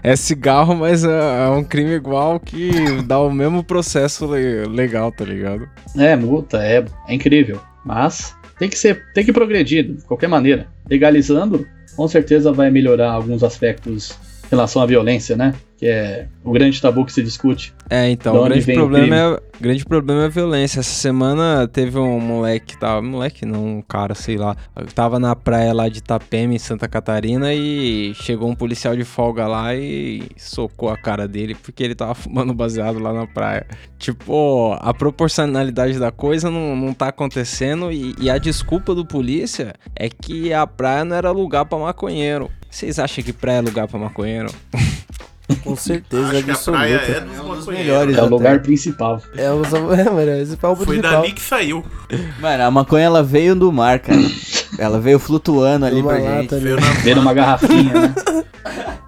É, 0.04 0.12
é 0.12 0.16
cigarro, 0.16 0.76
mas 0.76 1.04
é, 1.04 1.46
é 1.46 1.50
um 1.50 1.64
crime 1.64 1.92
igual 1.94 2.40
que 2.40 3.02
dá 3.04 3.20
o 3.20 3.32
mesmo 3.32 3.64
processo 3.64 4.26
le- 4.32 4.66
legal, 4.66 5.12
tá 5.12 5.26
ligado? 5.26 5.68
É, 5.98 6.16
multa, 6.16 6.58
é, 6.64 6.86
é 7.08 7.14
incrível. 7.16 7.60
Mas 7.86 8.36
tem 8.60 8.70
que 8.70 8.78
ser, 8.78 9.04
tem 9.14 9.26
que 9.26 9.34
progredir 9.34 9.84
de 9.96 10.04
qualquer 10.04 10.28
maneira. 10.28 10.68
Legalizando, 10.90 11.66
com 11.96 12.08
certeza 12.08 12.52
vai 12.52 12.70
melhorar 12.70 13.12
alguns 13.12 13.44
aspectos 13.44 14.16
relação 14.54 14.82
à 14.82 14.86
violência, 14.86 15.36
né? 15.36 15.54
Que 15.78 15.88
é 15.88 16.28
o 16.44 16.52
grande 16.52 16.82
tabu 16.82 17.04
que 17.04 17.12
se 17.12 17.22
discute. 17.22 17.74
É, 17.90 18.10
então, 18.10 18.36
o 18.36 18.44
grande 18.46 18.72
o 18.72 18.76
problema, 18.76 19.16
é, 19.16 19.28
o 19.30 19.42
grande 19.60 19.86
problema 19.86 20.24
é 20.24 20.26
a 20.26 20.30
violência. 20.30 20.80
Essa 20.80 20.92
semana 20.92 21.68
teve 21.68 21.98
um 21.98 22.20
moleque, 22.20 22.78
tava, 22.78 23.02
moleque 23.02 23.46
não, 23.46 23.78
um 23.78 23.82
cara, 23.82 24.16
sei 24.16 24.38
lá, 24.38 24.56
tava 24.94 25.20
na 25.20 25.36
praia 25.36 25.74
lá 25.74 25.90
de 25.90 25.98
Itapema, 25.98 26.54
em 26.54 26.60
Santa 26.60 26.88
Catarina, 26.88 27.54
e 27.54 28.14
chegou 28.16 28.50
um 28.50 28.56
policial 28.56 28.96
de 28.96 29.04
folga 29.04 29.48
lá 29.48 29.76
e 29.76 30.24
socou 30.38 30.90
a 30.90 30.98
cara 30.98 31.28
dele 31.28 31.56
porque 31.56 31.84
ele 31.84 31.96
tava 31.96 32.14
fumando 32.16 32.54
baseado 32.54 33.00
lá 33.00 33.12
na 33.12 33.28
praia. 33.28 33.66
Tipo, 33.98 34.78
a 34.80 34.94
proporcionalidade 34.94 35.98
da 36.00 36.12
coisa 36.12 36.50
não, 36.50 36.76
não 36.76 36.94
tá 36.94 37.08
acontecendo 37.08 37.92
e, 37.92 38.16
e 38.20 38.30
a 38.30 38.38
desculpa 38.38 38.94
do 38.94 39.06
polícia 39.06 39.74
é 39.96 40.10
que 40.10 40.54
a 40.54 40.68
praia 40.68 41.04
não 41.04 41.16
era 41.16 41.32
lugar 41.32 41.66
pra 41.66 41.78
maconheiro. 41.78 42.50
Vocês 42.74 42.98
acham 42.98 43.24
que 43.24 43.32
praia 43.32 43.58
é 43.60 43.62
lugar 43.62 43.88
pra 43.88 44.00
maconheiro? 44.00 44.50
Com 45.64 45.76
certeza 45.76 46.30
Acho 46.30 46.44
que 46.44 46.52
a 46.52 46.56
praia 46.56 46.96
absoluta. 46.96 47.12
é 47.12 47.22
dos 47.22 47.38
maconheiros. 47.38 47.68
melhores. 47.68 48.18
É 48.18 48.22
o 48.22 48.26
até. 48.26 48.34
lugar 48.34 48.60
principal. 48.62 49.22
É, 49.38 49.52
o 49.52 49.62
é, 49.94 50.10
mano, 50.10 50.32
esse 50.42 50.54
é 50.54 50.68
o 50.68 50.76
Foi 50.76 50.86
principal. 50.88 51.22
dali 51.22 51.34
que 51.34 51.42
saiu. 51.42 51.86
Mano, 52.40 52.64
a 52.64 52.72
maconha 52.72 53.06
ela 53.06 53.22
veio 53.22 53.56
do 53.56 53.72
mar, 53.72 54.00
cara. 54.00 54.18
Ela 54.80 55.00
veio 55.00 55.20
flutuando 55.20 55.86
ali 55.86 56.02
pra 56.02 56.20
gente. 56.20 56.56
ali. 56.56 56.64
Veio 56.64 56.80
na... 56.82 56.92
Vendo 57.04 57.22
uma 57.22 57.34
garrafinha, 57.34 57.94
né? 57.94 58.16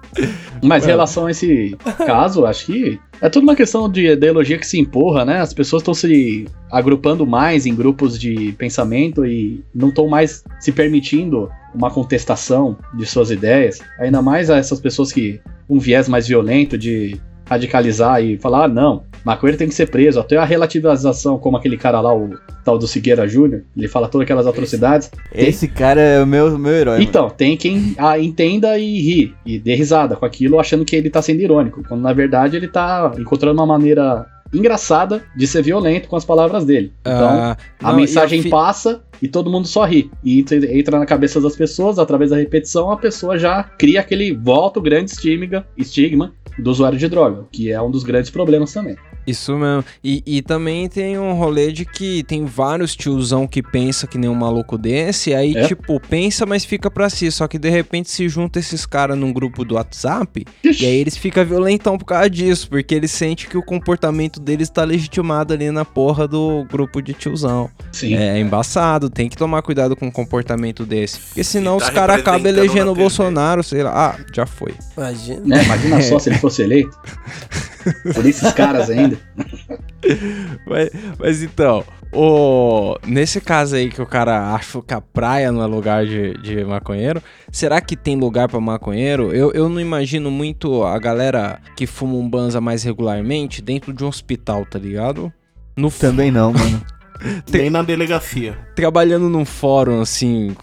Mas 0.62 0.84
em 0.84 0.88
relação 0.88 1.26
a 1.26 1.30
esse 1.30 1.76
caso, 2.06 2.46
acho 2.46 2.66
que 2.66 2.98
é 3.20 3.28
tudo 3.28 3.44
uma 3.44 3.56
questão 3.56 3.90
de 3.90 4.06
ideologia 4.06 4.58
que 4.58 4.66
se 4.66 4.78
empurra, 4.78 5.24
né? 5.24 5.40
As 5.40 5.52
pessoas 5.52 5.82
estão 5.82 5.94
se 5.94 6.46
agrupando 6.70 7.26
mais 7.26 7.66
em 7.66 7.74
grupos 7.74 8.18
de 8.18 8.52
pensamento 8.52 9.24
e 9.24 9.62
não 9.74 9.88
estão 9.88 10.08
mais 10.08 10.44
se 10.60 10.72
permitindo 10.72 11.50
uma 11.74 11.90
contestação 11.90 12.76
de 12.94 13.06
suas 13.06 13.30
ideias. 13.30 13.80
Ainda 13.98 14.20
mais 14.22 14.50
a 14.50 14.56
essas 14.56 14.80
pessoas 14.80 15.12
que 15.12 15.40
um 15.68 15.78
viés 15.78 16.08
mais 16.08 16.26
violento 16.26 16.78
de 16.78 17.20
radicalizar 17.46 18.22
e 18.22 18.36
falar, 18.38 18.64
ah, 18.64 18.68
não, 18.68 19.04
maconheiro 19.24 19.58
tem 19.58 19.68
que 19.68 19.74
ser 19.74 19.88
preso. 19.88 20.18
Até 20.20 20.36
a 20.36 20.44
relativização, 20.44 21.38
como 21.38 21.56
aquele 21.56 21.76
cara 21.76 22.00
lá, 22.00 22.14
o 22.14 22.30
tal 22.64 22.76
do 22.78 22.86
Figueira 22.88 23.26
Júnior, 23.28 23.62
ele 23.76 23.88
fala 23.88 24.08
todas 24.08 24.24
aquelas 24.24 24.46
atrocidades. 24.46 25.10
Esse 25.32 25.68
cara 25.68 26.00
é 26.00 26.22
o 26.22 26.26
meu, 26.26 26.58
meu 26.58 26.72
herói. 26.72 26.94
mano. 26.98 27.04
Então, 27.08 27.30
tem 27.30 27.56
quem 27.56 27.94
ah, 27.96 28.18
entenda 28.18 28.78
e 28.78 29.00
ri, 29.00 29.34
e 29.46 29.58
dê 29.58 29.74
risada 29.74 30.16
com 30.16 30.24
aquilo, 30.26 30.58
achando 30.58 30.84
que 30.84 30.96
ele 30.96 31.08
tá 31.08 31.22
sendo 31.22 31.40
irônico, 31.40 31.82
quando 31.86 32.00
na 32.02 32.12
verdade 32.12 32.56
ele 32.56 32.68
tá 32.68 33.12
encontrando 33.18 33.60
uma 33.60 33.66
maneira 33.66 34.26
engraçada 34.54 35.22
de 35.36 35.46
ser 35.46 35.62
violento 35.62 36.08
com 36.08 36.16
as 36.16 36.24
palavras 36.24 36.64
dele. 36.64 36.92
Então, 37.00 37.28
Ah, 37.28 37.56
a 37.82 37.88
não, 37.90 37.98
e 37.98 38.02
mensagem 38.02 38.42
fi- 38.42 38.48
passa 38.50 39.02
e 39.20 39.26
todo 39.28 39.50
mundo 39.50 39.66
só 39.66 39.84
ri. 39.84 40.10
E 40.22 40.38
entra, 40.40 40.56
entra 40.78 40.98
na 40.98 41.06
cabeça 41.06 41.40
das 41.40 41.56
pessoas, 41.56 41.98
através 41.98 42.30
da 42.30 42.36
repetição, 42.36 42.90
a 42.90 42.96
pessoa 42.96 43.36
já 43.38 43.62
cria 43.64 44.00
aquele 44.00 44.32
volta 44.34 44.78
o 44.78 44.82
grande 44.82 45.10
estigma, 45.10 45.64
estigma 45.76 46.32
do 46.58 46.70
usuário 46.70 46.98
de 46.98 47.08
droga, 47.08 47.46
que 47.50 47.70
é 47.70 47.80
um 47.80 47.90
dos 47.90 48.02
grandes 48.04 48.30
problemas 48.30 48.72
também. 48.72 48.96
Isso 49.26 49.56
mesmo. 49.56 49.84
E, 50.04 50.22
e 50.26 50.42
também 50.42 50.88
tem 50.88 51.18
um 51.18 51.32
rolê 51.34 51.72
de 51.72 51.84
que 51.84 52.22
tem 52.24 52.44
vários 52.44 52.94
tiozão 52.94 53.46
que 53.46 53.62
pensa 53.62 54.06
que 54.06 54.16
nem 54.18 54.30
um 54.30 54.34
maluco 54.34 54.78
desse, 54.78 55.34
aí, 55.34 55.56
É. 55.56 55.66
tipo, 55.66 55.98
pensa, 56.00 56.46
mas 56.46 56.64
fica 56.64 56.90
pra 56.90 57.10
si. 57.10 57.30
Só 57.30 57.48
que 57.48 57.58
de 57.58 57.68
repente 57.68 58.10
se 58.10 58.28
junta 58.28 58.58
esses 58.58 58.86
caras 58.86 59.16
num 59.18 59.32
grupo 59.32 59.64
do 59.64 59.74
WhatsApp 59.74 60.44
e 60.62 60.68
aí 60.86 60.96
eles 60.96 61.16
ficam 61.16 61.44
violentão 61.44 61.98
por 61.98 62.04
causa 62.04 62.30
disso, 62.30 62.68
porque 62.68 62.94
eles 62.94 63.10
sentem 63.10 63.48
que 63.48 63.56
o 63.58 63.62
comportamento 63.62 64.38
deles 64.38 64.68
tá 64.68 64.84
legitimado 64.84 65.52
ali 65.54 65.70
na 65.70 65.84
porra 65.84 66.28
do 66.28 66.64
grupo 66.70 67.00
de 67.02 67.12
tiozão. 67.14 67.70
Sim. 67.92 68.14
É 68.14 68.38
embaçado, 68.38 69.08
tem 69.10 69.28
que 69.28 69.36
tomar 69.36 69.62
cuidado 69.62 69.96
com 69.96 70.06
um 70.06 70.10
comportamento 70.10 70.84
desse. 70.84 71.18
Porque 71.20 71.42
senão 71.44 71.78
tá 71.78 71.84
os 71.86 71.90
caras 71.90 72.16
acabam 72.20 72.46
elegendo 72.46 72.92
o. 72.92 72.94
Bolsonaro, 72.94 73.62
sei 73.62 73.82
lá. 73.82 73.92
Ah, 73.96 74.24
já 74.34 74.46
foi. 74.46 74.74
Imagina. 74.96 75.40
Né? 75.44 75.64
Imagina 75.64 76.02
só 76.02 76.18
se 76.18 76.28
ele 76.28 76.38
fosse 76.38 76.62
eleito. 76.62 76.96
Por 78.14 78.26
esses 78.26 78.52
caras 78.52 78.90
ainda. 78.90 79.16
Mas, 80.66 80.90
mas 81.18 81.42
então, 81.42 81.82
o, 82.12 82.96
nesse 83.04 83.40
caso 83.40 83.74
aí 83.74 83.90
que 83.90 84.00
o 84.00 84.06
cara 84.06 84.54
acha 84.54 84.80
que 84.80 84.94
a 84.94 85.00
praia 85.00 85.50
não 85.50 85.62
é 85.62 85.66
lugar 85.66 86.06
de, 86.06 86.34
de 86.38 86.64
maconheiro, 86.64 87.20
será 87.50 87.80
que 87.80 87.96
tem 87.96 88.16
lugar 88.16 88.48
pra 88.48 88.60
maconheiro? 88.60 89.32
Eu, 89.34 89.52
eu 89.52 89.68
não 89.68 89.80
imagino 89.80 90.30
muito 90.30 90.84
a 90.84 90.98
galera 90.98 91.60
que 91.76 91.86
fuma 91.86 92.14
um 92.14 92.28
banza 92.28 92.60
mais 92.60 92.84
regularmente 92.84 93.60
dentro 93.60 93.92
de 93.92 94.04
um 94.04 94.08
hospital, 94.08 94.64
tá 94.64 94.78
ligado? 94.78 95.32
No, 95.76 95.90
Também 95.90 96.30
não, 96.30 96.52
mano. 96.52 96.82
Nem 97.50 97.70
na 97.70 97.82
delegacia. 97.82 98.56
trabalhando 98.74 99.28
num 99.28 99.44
fórum, 99.44 100.00
assim. 100.00 100.54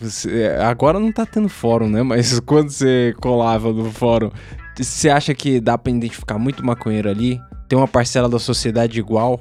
Agora 0.68 1.00
não 1.00 1.12
tá 1.12 1.26
tendo 1.26 1.50
fórum, 1.50 1.90
né? 1.90 2.04
Mas 2.04 2.40
quando 2.46 2.70
você 2.70 3.14
colava 3.20 3.74
no 3.74 3.92
fórum, 3.92 4.32
você 4.78 5.10
acha 5.10 5.34
que 5.34 5.60
dá 5.60 5.78
pra 5.78 5.92
identificar 5.92 6.38
muito 6.38 6.66
maconheiro 6.66 7.10
ali? 7.10 7.40
Tem 7.68 7.78
uma 7.78 7.88
parcela 7.88 8.28
da 8.30 8.40
sociedade 8.40 9.00
igual? 9.00 9.40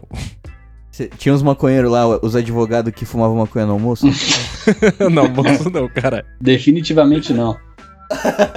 Cê- 0.91 1.09
Tinha 1.17 1.35
uns 1.35 1.43
maconheiros 1.43 1.91
lá, 1.91 2.07
os 2.23 2.37
advogados 2.37 2.93
que 2.93 3.05
fumavam 3.05 3.37
maconha 3.37 3.67
no 3.67 3.73
almoço. 3.73 4.07
não, 5.11 5.29
moço 5.29 5.71
não, 5.71 5.89
cara. 5.89 6.25
Definitivamente 6.41 7.33
não. 7.33 7.57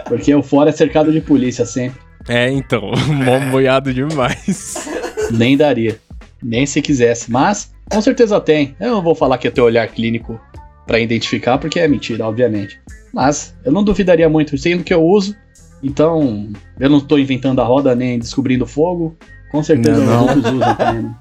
Porque 0.07 0.33
o 0.35 0.43
fora 0.43 0.69
é 0.69 0.73
cercado 0.73 1.11
de 1.11 1.21
polícia 1.21 1.65
sempre. 1.65 1.99
É, 2.27 2.49
então, 2.51 2.91
mó 3.07 3.39
boiado 3.51 3.93
demais. 3.93 4.87
Nem 5.31 5.55
daria. 5.55 5.99
Nem 6.43 6.65
se 6.65 6.81
quisesse. 6.81 7.31
Mas, 7.31 7.71
com 7.89 8.01
certeza 8.01 8.39
tem. 8.41 8.75
Eu 8.79 8.91
não 8.91 9.01
vou 9.01 9.15
falar 9.15 9.37
que 9.37 9.47
é 9.47 9.51
teu 9.51 9.63
olhar 9.63 9.87
clínico 9.87 10.39
pra 10.85 10.99
identificar, 10.99 11.57
porque 11.57 11.79
é 11.79 11.87
mentira, 11.87 12.25
obviamente. 12.27 12.79
Mas 13.13 13.55
eu 13.63 13.71
não 13.71 13.83
duvidaria 13.83 14.27
muito, 14.29 14.57
sendo 14.57 14.83
que 14.83 14.93
eu 14.93 15.03
uso, 15.03 15.35
então 15.83 16.49
eu 16.79 16.89
não 16.89 16.99
tô 16.99 17.17
inventando 17.17 17.61
a 17.61 17.63
roda 17.65 17.95
nem 17.95 18.17
descobrindo 18.19 18.65
fogo. 18.65 19.15
Com 19.51 19.63
certeza 19.63 20.03
Não, 20.03 20.25
os 20.25 20.29
outros 20.35 20.53
usam 20.53 20.75
também. 20.75 21.01
Né? 21.03 21.15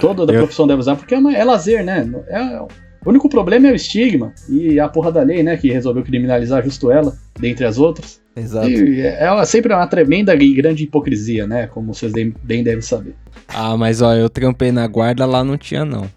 Toda 0.00 0.26
da 0.26 0.32
Eu- 0.32 0.38
profissão 0.40 0.66
deve 0.66 0.80
usar, 0.80 0.96
porque 0.96 1.14
é, 1.14 1.18
uma- 1.18 1.36
é 1.36 1.44
lazer, 1.44 1.84
né? 1.84 2.08
É- 2.28 2.60
o 2.60 2.68
único 3.10 3.28
problema 3.28 3.68
é 3.68 3.72
o 3.72 3.74
estigma 3.76 4.32
e 4.48 4.80
a 4.80 4.88
porra 4.88 5.12
da 5.12 5.22
lei, 5.22 5.42
né? 5.42 5.56
Que 5.56 5.70
resolveu 5.70 6.02
criminalizar 6.02 6.62
justo 6.64 6.90
ela, 6.90 7.14
dentre 7.38 7.64
as 7.64 7.78
outras. 7.78 8.20
Exato. 8.36 8.68
E 8.70 9.00
é, 9.02 9.24
é 9.24 9.44
sempre 9.44 9.72
uma 9.74 9.86
tremenda 9.86 10.34
e 10.34 10.54
grande 10.54 10.84
hipocrisia, 10.84 11.46
né? 11.46 11.66
Como 11.66 11.92
vocês 11.94 12.12
bem 12.42 12.62
devem 12.64 12.80
saber. 12.82 13.14
Ah, 13.48 13.76
mas 13.76 14.00
ó, 14.02 14.14
eu 14.14 14.28
trampei 14.30 14.72
na 14.72 14.86
guarda, 14.86 15.26
lá 15.26 15.44
não 15.44 15.56
tinha 15.58 15.84
não. 15.84 16.08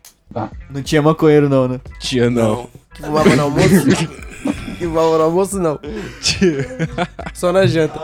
Não 0.74 0.82
tinha 0.82 1.02
maconheiro, 1.02 1.48
não, 1.50 1.68
né? 1.68 1.80
Tinha 2.00 2.30
não. 2.30 2.56
Não. 2.56 2.70
Que 2.96 3.04
fumava 3.04 3.36
no 3.36 3.44
almoço? 3.44 3.68
que 4.78 4.86
fumava 4.86 5.18
no 5.18 5.24
almoço, 5.24 5.60
não. 5.60 5.80
Só 7.34 7.52
na 7.52 7.66
janta. 7.66 8.00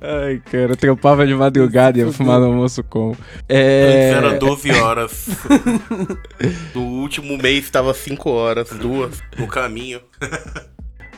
Ai, 0.00 0.40
cara, 0.50 0.72
eu 0.72 0.76
trampava 0.76 1.26
de 1.26 1.34
madrugada 1.34 1.98
e 1.98 2.02
ia 2.02 2.12
fumar 2.12 2.40
no 2.40 2.46
almoço 2.46 2.82
como. 2.84 3.16
É... 3.48 4.12
Antes 4.14 4.24
era 4.30 4.38
12 4.38 4.70
horas. 4.72 5.28
no 6.74 6.82
último 6.82 7.36
mês 7.38 7.70
tava 7.70 7.94
5 7.94 8.30
horas, 8.30 8.70
duas 8.70 9.20
no 9.38 9.46
caminho. 9.46 10.00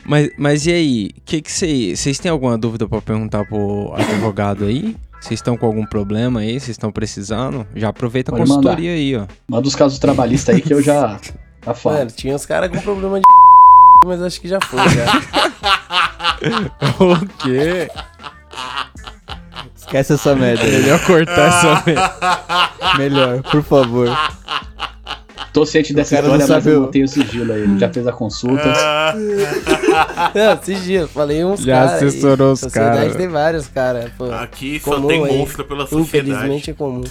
Mas, 0.05 0.29
mas 0.37 0.65
e 0.65 0.71
aí, 0.73 1.11
que 1.23 1.41
que 1.41 1.49
cê- 1.49 1.95
vocês 1.95 2.19
têm 2.19 2.29
alguma 2.29 2.57
dúvida 2.57 2.85
pra 2.85 3.01
perguntar 3.01 3.45
pro 3.45 3.93
advogado 3.95 4.65
aí? 4.65 4.97
Vocês 5.21 5.37
estão 5.39 5.55
com 5.55 5.65
algum 5.65 5.85
problema 5.85 6.41
aí? 6.41 6.59
Vocês 6.59 6.71
estão 6.71 6.91
precisando? 6.91 7.65
Já 7.73 7.87
aproveita 7.87 8.29
a 8.29 8.35
Pode 8.35 8.49
consultoria 8.49 8.91
aí, 8.91 9.15
ó. 9.15 9.25
Manda 9.47 9.65
os 9.65 9.75
casos 9.75 9.97
trabalhistas 9.99 10.55
aí 10.55 10.61
que 10.61 10.73
eu 10.73 10.81
já, 10.81 11.17
já 11.65 11.73
falo. 11.73 11.99
Mano, 11.99 12.11
tinha 12.11 12.35
uns 12.35 12.45
caras 12.45 12.69
com 12.69 12.81
problema 12.81 13.17
de 13.17 13.23
mas 14.05 14.21
acho 14.21 14.39
que 14.41 14.47
já 14.47 14.59
foi, 14.61 14.79
já. 14.89 15.05
o 17.03 17.25
quê? 17.39 17.89
Esquece 19.75 20.13
essa 20.13 20.35
merda. 20.35 20.63
aí. 20.63 20.71
Melhor 20.81 20.99
cortar 21.05 21.47
essa 21.47 21.83
merda. 21.85 22.11
Melhor, 22.97 23.41
por 23.43 23.63
favor. 23.63 24.09
Tô 25.51 25.67
ciente 25.67 25.93
dessa 25.93 26.15
cara 26.15 26.29
não 26.29 26.35
história, 26.35 26.55
mas 26.55 26.63
sabe 26.63 26.75
eu 26.75 26.79
o- 26.81 26.85
mantenho 26.85 27.05
o 27.05 27.07
sigilo 27.07 27.53
aí. 27.53 27.61
Ele 27.61 27.77
já 27.77 27.87
fez 27.87 28.07
a 28.07 28.11
consulta. 28.11 28.63
Não, 30.33 30.81
dias, 30.81 31.11
falei 31.11 31.45
uns 31.45 31.61
Já 31.61 31.73
caras. 31.75 31.91
aí. 32.01 32.07
assessorou 32.07 32.53
os 32.53 32.59
Sociedade 32.59 32.97
caras. 32.97 33.15
tem 33.15 33.27
vários 33.27 33.67
caras, 33.67 34.11
pô. 34.17 34.31
Aqui 34.31 34.81
só 34.83 34.95
Comum 34.95 35.07
tem 35.07 35.23
aí. 35.23 35.37
monstro 35.37 35.63
pela 35.63 35.85
sociedade. 35.85 36.31
Infelizmente 36.31 36.71
é 36.71 36.73
comum. 36.73 37.03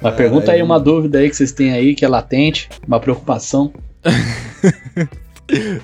Mas 0.00 0.14
pergunta 0.14 0.52
aí 0.52 0.62
uma 0.62 0.78
dúvida 0.78 1.18
aí 1.18 1.28
que 1.28 1.34
vocês 1.34 1.50
têm 1.50 1.72
aí, 1.72 1.96
que 1.96 2.04
é 2.04 2.08
latente, 2.08 2.68
uma 2.86 3.00
preocupação. 3.00 3.72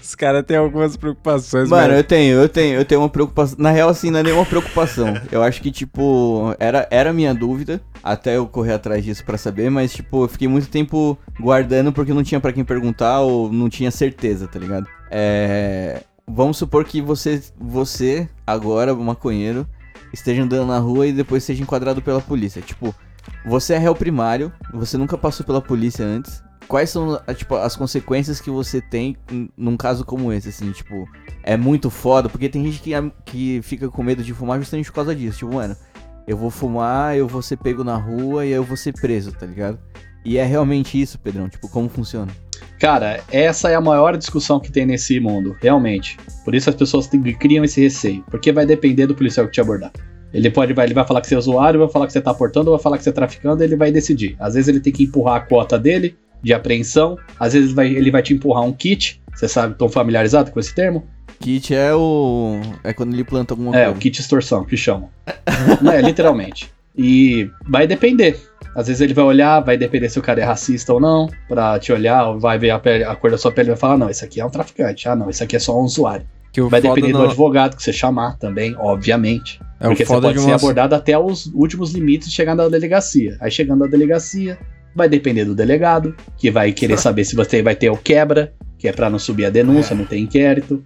Os 0.03 0.15
caras 0.15 0.45
têm 0.45 0.57
algumas 0.57 0.97
preocupações, 0.97 1.69
Mano, 1.69 1.89
mas- 1.89 1.97
eu 1.99 2.05
tenho, 2.05 2.37
eu 2.41 2.49
tenho, 2.49 2.75
eu 2.79 2.85
tenho 2.85 3.01
uma 3.01 3.09
preocupação. 3.09 3.57
Na 3.59 3.71
real, 3.71 3.89
assim, 3.91 4.11
não 4.11 4.21
é 4.21 4.23
nenhuma 4.23 4.47
preocupação. 4.47 5.15
Eu 5.31 5.43
acho 5.43 5.61
que, 5.61 5.71
tipo, 5.71 6.55
era, 6.59 6.89
era 6.91 7.13
minha 7.13 7.35
dúvida, 7.35 7.81
até 8.03 8.37
eu 8.37 8.47
correr 8.47 8.73
atrás 8.73 9.05
disso 9.05 9.25
pra 9.25 9.37
saber, 9.37 9.71
mas, 9.71 9.93
tipo, 9.93 10.25
eu 10.25 10.29
fiquei 10.29 10.49
muito 10.49 10.69
tempo 10.69 11.19
guardando 11.39 11.93
porque 11.93 12.15
não 12.15 12.23
tinha 12.23 12.41
pra 12.41 12.53
quem 12.53 12.65
perguntar 12.65 13.21
ou 13.21 13.53
não 13.53 13.69
tinha 13.69 13.91
certeza, 13.91 14.47
tá 14.49 14.59
ligado? 14.59 14.87
É. 15.11 16.03
Vamos 16.27 16.57
supor 16.59 16.85
que 16.85 17.03
você, 17.03 17.43
você 17.59 18.29
agora, 18.47 18.95
maconheiro, 18.95 19.67
esteja 20.13 20.43
andando 20.43 20.67
na 20.69 20.79
rua 20.79 21.07
e 21.07 21.13
depois 21.13 21.43
seja 21.45 21.63
enquadrado 21.63 22.01
pela 22.01 22.21
polícia. 22.21 22.63
Tipo, 22.63 22.95
você 23.45 23.75
é 23.75 23.79
réu 23.79 23.95
primário, 23.95 24.53
você 24.73 24.97
nunca 24.97 25.19
passou 25.19 25.45
pela 25.45 25.61
polícia 25.61 26.05
antes. 26.07 26.41
Quais 26.71 26.89
são, 26.89 27.21
tipo, 27.35 27.57
as 27.57 27.75
consequências 27.75 28.41
que 28.41 28.49
você 28.49 28.81
tem 28.81 29.17
em- 29.29 29.49
num 29.57 29.77
caso 29.77 30.05
como 30.05 30.33
esse, 30.33 30.51
assim, 30.51 30.71
tipo, 30.71 31.05
é 31.43 31.57
muito 31.57 31.91
foda, 31.91 32.29
porque 32.29 32.49
tem 32.49 32.65
gente 32.65 32.81
que, 32.81 32.93
que 33.25 33.61
fica 33.61 33.89
com 33.89 34.05
medo 34.05 34.23
de 34.23 34.33
fumar 34.33 34.57
justamente 34.61 34.87
por 34.87 34.95
causa 34.95 35.13
disso. 35.13 35.39
Tipo, 35.39 35.55
mano, 35.55 35.77
eu 36.29 36.37
vou 36.37 36.49
fumar, 36.49 37.17
eu 37.17 37.27
vou 37.27 37.43
ser 37.43 37.57
pego 37.57 37.83
na 37.83 37.97
rua 37.97 38.47
e 38.47 38.53
eu 38.53 38.63
vou 38.63 38.77
ser 38.77 38.93
preso, 38.93 39.33
tá 39.33 39.45
ligado? 39.45 39.81
E 40.25 40.39
é 40.39 40.45
realmente 40.45 41.01
isso, 41.01 41.19
Pedrão, 41.19 41.49
tipo, 41.49 41.69
como 41.69 41.89
funciona? 41.89 42.31
Cara, 42.79 43.21
essa 43.33 43.69
é 43.69 43.75
a 43.75 43.81
maior 43.81 44.17
discussão 44.17 44.61
que 44.61 44.71
tem 44.71 44.87
nesse 44.87 45.19
mundo, 45.19 45.57
realmente. 45.61 46.17
Por 46.45 46.55
isso 46.55 46.71
as 46.71 46.77
pessoas 46.77 47.11
criam 47.41 47.65
esse 47.65 47.81
receio, 47.81 48.25
porque 48.31 48.53
vai 48.53 48.65
depender 48.65 49.09
do 49.09 49.15
policial 49.17 49.47
que 49.47 49.53
te 49.55 49.61
abordar. 49.61 49.91
Ele 50.33 50.49
pode 50.49 50.73
vai, 50.73 50.87
ele 50.87 50.95
vai 50.95 51.05
falar 51.05 51.21
que 51.21 51.27
você 51.27 51.35
é 51.35 51.39
usuário, 51.39 51.81
vai 51.81 51.89
falar 51.89 52.07
que 52.07 52.13
você 52.13 52.21
tá 52.21 52.33
portando, 52.33 52.71
vai 52.71 52.79
falar 52.79 52.97
que 52.97 53.03
você 53.03 53.11
é 53.11 53.13
traficando, 53.13 53.65
ele 53.65 53.75
vai 53.75 53.91
decidir. 53.91 54.37
Às 54.39 54.55
vezes 54.55 54.69
ele 54.69 54.79
tem 54.79 54.93
que 54.93 55.03
empurrar 55.03 55.35
a 55.35 55.41
cota 55.41 55.77
dele 55.77 56.17
de 56.43 56.53
apreensão, 56.55 57.17
às 57.39 57.53
vezes 57.53 57.73
vai- 57.73 57.93
ele 57.93 58.11
vai 58.11 58.23
te 58.23 58.33
empurrar 58.35 58.63
um 58.65 58.73
kit. 58.73 59.21
Você 59.35 59.49
sabe, 59.49 59.73
estão 59.73 59.89
familiarizados 59.89 60.53
com 60.53 60.61
esse 60.61 60.75
termo? 60.75 61.07
Kit 61.39 61.75
é 61.75 61.95
o. 61.95 62.61
É 62.85 62.93
quando 62.93 63.15
ele 63.15 63.25
planta 63.25 63.55
alguma 63.55 63.75
É, 63.77 63.85
coisa. 63.85 63.97
o 63.97 64.01
kit 64.01 64.21
extorsão, 64.21 64.65
que 64.65 64.77
chamam. 64.77 65.09
Não 65.81 65.91
é, 65.93 66.03
literalmente. 66.03 66.71
E 66.97 67.49
vai 67.67 67.87
depender. 67.87 68.39
Às 68.77 68.87
vezes 68.89 69.01
ele 69.01 69.15
vai 69.15 69.25
olhar, 69.25 69.61
vai 69.61 69.77
depender 69.77 70.09
se 70.09 70.19
o 70.19 70.23
cara 70.23 70.41
é 70.41 70.45
racista 70.45 70.93
ou 70.93 71.01
não, 71.01 71.29
pra 71.49 71.77
te 71.81 71.93
olhar, 71.93 72.31
vai 72.39 72.57
ver 72.59 72.71
a, 72.71 72.79
pele- 72.79 73.03
a 73.05 73.17
cor 73.17 73.31
da 73.31 73.39
sua 73.39 73.51
pele 73.51 73.69
e 73.69 73.73
vai 73.73 73.77
falar, 73.77 73.97
não, 73.99 74.09
esse 74.09 74.25
aqui 74.25 74.41
é 74.41 74.47
um 74.47 74.51
traficante, 74.51 75.09
ah 75.09 75.17
não, 75.17 75.29
esse 75.29 75.43
aqui 75.43 75.57
é 75.57 75.59
só 75.59 75.77
um 75.77 75.83
usuário. 75.83 76.25
que 76.53 76.61
o 76.61 76.69
Vai 76.69 76.81
depender 76.81 77.11
do 77.13 77.19
não- 77.19 77.25
advogado 77.25 77.75
que 77.77 77.83
você 77.83 77.93
chamar 77.93 78.37
também, 78.39 78.77
obviamente. 78.79 79.61
É 79.81 79.87
o 79.87 79.91
porque 79.91 80.05
você 80.05 80.13
pode 80.21 80.35
de 80.35 80.41
ser 80.41 80.47
uma... 80.47 80.57
abordado 80.57 80.95
até 80.95 81.19
os 81.19 81.47
últimos 81.47 81.93
limites 81.93 82.29
de 82.29 82.35
chegar 82.35 82.55
na 82.55 82.69
delegacia. 82.69 83.37
Aí 83.41 83.51
chegando 83.51 83.81
na 83.81 83.87
delegacia, 83.87 84.57
vai 84.95 85.09
depender 85.09 85.45
do 85.45 85.55
delegado, 85.55 86.15
que 86.37 86.51
vai 86.51 86.73
querer 86.73 86.99
saber 86.99 87.25
se 87.25 87.35
você 87.37 87.63
vai 87.63 87.75
ter 87.75 87.91
o 87.91 87.97
quebra, 87.97 88.53
que 88.79 88.89
é 88.89 88.93
pra 88.93 89.09
não 89.11 89.19
subir 89.19 89.45
a 89.47 89.51
denúncia, 89.51 89.95
não 89.97 90.05
ter 90.05 90.19
inquérito. 90.19 90.83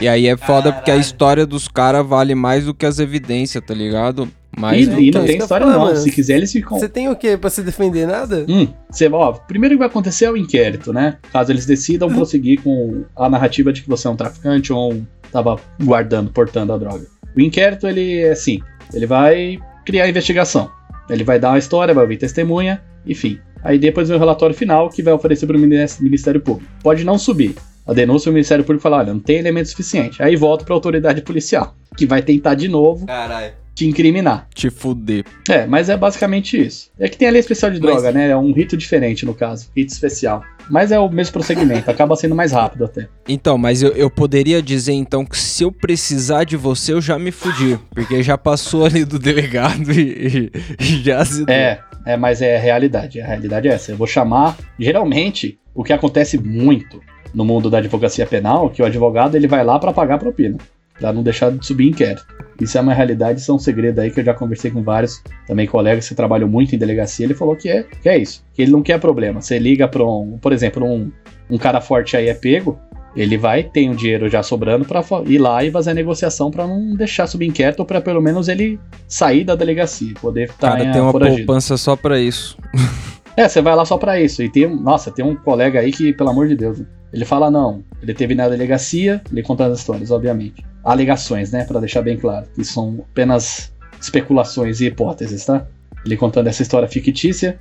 E 0.00 0.06
aí 0.06 0.28
é 0.28 0.36
foda 0.36 0.72
porque 0.72 0.90
a 0.92 0.96
história 0.96 1.44
dos 1.44 1.66
caras 1.66 2.06
vale 2.06 2.34
mais 2.36 2.64
do 2.66 2.72
que 2.72 2.86
as 2.86 3.00
evidências, 3.00 3.62
tá 3.66 3.74
ligado? 3.74 4.28
Mais 4.56 4.86
E, 4.86 4.90
do 4.90 5.00
e 5.00 5.10
não 5.10 5.24
tem 5.24 5.38
história 5.38 5.66
não. 5.66 5.80
mano. 5.80 5.96
Se 5.96 6.10
quiser, 6.12 6.36
eles 6.36 6.52
ficam. 6.52 6.78
Você 6.78 6.88
tem 6.88 7.08
o 7.08 7.16
quê? 7.16 7.36
Pra 7.36 7.50
se 7.50 7.62
defender 7.62 8.06
nada? 8.06 8.44
Hum, 8.48 8.68
você, 8.88 9.08
ó, 9.08 9.32
primeiro 9.32 9.74
que 9.74 9.78
vai 9.80 9.88
acontecer 9.88 10.26
é 10.26 10.30
o 10.30 10.36
inquérito, 10.36 10.92
né? 10.92 11.16
Caso 11.32 11.50
eles 11.50 11.66
decidam 11.66 12.06
Uhum. 12.08 12.14
prosseguir 12.14 12.62
com 12.62 13.02
a 13.16 13.28
narrativa 13.28 13.72
de 13.72 13.82
que 13.82 13.88
você 13.88 14.06
é 14.06 14.10
um 14.10 14.14
traficante 14.16 14.72
ou 14.72 14.92
um, 14.92 15.04
tava 15.32 15.56
guardando, 15.82 16.30
portando 16.30 16.72
a 16.72 16.78
droga. 16.78 17.06
O 17.36 17.40
inquérito, 17.40 17.88
ele 17.88 18.20
é 18.20 18.30
assim, 18.32 18.60
ele 18.94 19.06
vai 19.06 19.58
criar 19.84 20.04
a 20.04 20.08
investigação. 20.08 20.70
Ele 21.10 21.24
vai 21.24 21.40
dar 21.40 21.48
uma 21.50 21.58
história, 21.58 21.92
vai 21.94 22.04
ouvir 22.04 22.18
testemunha, 22.18 22.80
enfim. 23.06 23.38
Aí 23.62 23.78
depois 23.78 24.08
vem 24.08 24.16
o 24.16 24.20
relatório 24.20 24.54
final 24.54 24.88
que 24.90 25.02
vai 25.02 25.12
oferecer 25.14 25.46
para 25.46 25.56
o 25.56 25.60
Ministério 25.60 26.40
Público. 26.40 26.70
Pode 26.82 27.04
não 27.04 27.18
subir. 27.18 27.54
A 27.86 27.92
denúncia 27.92 28.30
o 28.30 28.32
Ministério 28.32 28.64
Público 28.64 28.82
fala, 28.82 28.98
olha, 28.98 29.12
não 29.12 29.20
tem 29.20 29.38
elemento 29.38 29.68
suficiente. 29.68 30.22
Aí 30.22 30.36
volta 30.36 30.64
para 30.64 30.74
a 30.74 30.76
autoridade 30.76 31.22
policial, 31.22 31.74
que 31.96 32.06
vai 32.06 32.22
tentar 32.22 32.54
de 32.54 32.68
novo 32.68 33.06
Caralho. 33.06 33.61
Te 33.74 33.86
incriminar. 33.86 34.46
Te 34.54 34.68
fuder. 34.70 35.24
É, 35.48 35.66
mas 35.66 35.88
é 35.88 35.96
basicamente 35.96 36.60
isso. 36.60 36.90
É 36.98 37.08
que 37.08 37.16
tem 37.16 37.26
a 37.28 37.30
lei 37.30 37.40
especial 37.40 37.70
de 37.70 37.80
Mas- 37.80 37.90
droga, 37.90 38.12
né? 38.12 38.28
É 38.30 38.36
um 38.36 38.52
rito 38.52 38.76
diferente 38.76 39.24
no 39.24 39.32
caso, 39.34 39.68
rito 39.76 39.90
especial. 39.92 40.42
Mas 40.70 40.92
é 40.92 40.98
o 40.98 41.08
mesmo 41.08 41.32
procedimento, 41.32 41.90
acaba 41.90 42.14
sendo 42.14 42.34
mais 42.34 42.52
rápido 42.52 42.84
até. 42.84 43.08
Então, 43.28 43.56
mas 43.58 43.82
eu, 43.82 43.90
eu 43.92 44.08
poderia 44.10 44.62
dizer 44.62 44.92
então 44.92 45.24
que 45.24 45.36
se 45.38 45.64
eu 45.64 45.72
precisar 45.72 46.44
de 46.44 46.56
você, 46.56 46.92
eu 46.92 47.00
já 47.00 47.18
me 47.18 47.30
fudi. 47.32 47.78
Porque 47.94 48.22
já 48.22 48.38
passou 48.38 48.84
ali 48.84 49.04
do 49.04 49.18
delegado 49.18 49.90
e, 49.92 50.50
e- 50.50 50.52
e 50.78 51.02
já 51.02 51.24
se. 51.24 51.44
É, 51.50 51.80
é, 52.06 52.16
mas 52.16 52.40
é 52.42 52.56
a 52.56 52.60
realidade. 52.60 53.20
A 53.20 53.26
realidade 53.26 53.68
é 53.68 53.72
essa. 53.72 53.90
Eu 53.92 53.96
vou 53.96 54.06
chamar. 54.06 54.56
Geralmente, 54.78 55.58
o 55.74 55.82
que 55.82 55.92
acontece 55.92 56.36
muito 56.38 57.00
no 57.34 57.44
mundo 57.44 57.70
da 57.70 57.78
advocacia 57.78 58.26
penal, 58.26 58.68
que 58.68 58.82
o 58.82 58.84
advogado 58.84 59.34
ele 59.34 59.48
vai 59.48 59.64
lá 59.64 59.78
pra 59.78 59.92
pagar 59.92 60.18
propina, 60.18 60.58
Pra 61.02 61.12
não 61.12 61.20
deixar 61.24 61.50
de 61.50 61.66
subir 61.66 61.88
inquérito. 61.88 62.24
Isso 62.60 62.78
é 62.78 62.80
uma 62.80 62.94
realidade, 62.94 63.40
isso 63.40 63.50
é 63.50 63.54
um 63.54 63.58
segredo 63.58 63.98
aí 63.98 64.08
que 64.12 64.20
eu 64.20 64.24
já 64.24 64.32
conversei 64.32 64.70
com 64.70 64.84
vários 64.84 65.20
também 65.48 65.66
colegas 65.66 66.08
que 66.08 66.14
trabalham 66.14 66.46
muito 66.48 66.76
em 66.76 66.78
delegacia. 66.78 67.26
Ele 67.26 67.34
falou 67.34 67.56
que 67.56 67.68
é, 67.68 67.82
que 68.00 68.08
é 68.08 68.16
isso, 68.16 68.44
que 68.54 68.62
ele 68.62 68.70
não 68.70 68.82
quer 68.84 69.00
problema. 69.00 69.40
Você 69.42 69.58
liga 69.58 69.88
pra 69.88 70.04
um, 70.04 70.38
por 70.40 70.52
exemplo, 70.52 70.86
um, 70.86 71.10
um 71.50 71.58
cara 71.58 71.80
forte 71.80 72.16
aí 72.16 72.28
é 72.28 72.34
pego, 72.34 72.78
ele 73.16 73.36
vai 73.36 73.64
ter 73.64 73.88
um 73.90 73.96
dinheiro 73.96 74.28
já 74.28 74.44
sobrando 74.44 74.84
pra 74.84 75.02
fa- 75.02 75.24
ir 75.26 75.38
lá 75.38 75.64
e 75.64 75.72
fazer 75.72 75.90
a 75.90 75.94
negociação 75.94 76.52
pra 76.52 76.68
não 76.68 76.94
deixar 76.94 77.26
subir 77.26 77.46
inquérito 77.48 77.80
ou 77.80 77.84
pra 77.84 78.00
pelo 78.00 78.22
menos 78.22 78.46
ele 78.46 78.78
sair 79.08 79.42
da 79.42 79.56
delegacia, 79.56 80.14
poder 80.20 80.44
estar 80.50 80.70
Cara, 80.70 80.84
em 80.84 80.92
tem 80.92 81.00
uma 81.00 81.10
foragido. 81.10 81.38
poupança 81.44 81.76
só 81.76 81.96
pra 81.96 82.20
isso. 82.20 82.56
É, 83.36 83.48
você 83.48 83.62
vai 83.62 83.74
lá 83.74 83.84
só 83.84 83.96
pra 83.96 84.20
isso. 84.20 84.42
E 84.42 84.48
tem, 84.50 84.66
um- 84.66 84.76
nossa, 84.80 85.10
tem 85.10 85.24
um 85.24 85.34
colega 85.34 85.80
aí 85.80 85.90
que, 85.92 86.12
pelo 86.12 86.30
amor 86.30 86.48
de 86.48 86.56
Deus, 86.56 86.82
ele 87.12 87.24
fala 87.24 87.50
não. 87.50 87.82
Ele 88.02 88.12
teve 88.14 88.34
na 88.34 88.48
delegacia, 88.48 89.22
ele 89.30 89.42
conta 89.42 89.66
as 89.66 89.78
histórias, 89.78 90.10
obviamente. 90.10 90.64
Alegações, 90.84 91.52
né, 91.52 91.64
Pra 91.64 91.80
deixar 91.80 92.02
bem 92.02 92.16
claro, 92.16 92.46
que 92.54 92.64
são 92.64 93.04
apenas 93.10 93.72
especulações 94.00 94.80
e 94.80 94.86
hipóteses, 94.86 95.44
tá? 95.44 95.66
Ele 96.04 96.16
contando 96.16 96.48
essa 96.48 96.62
história 96.62 96.88
fictícia 96.88 97.58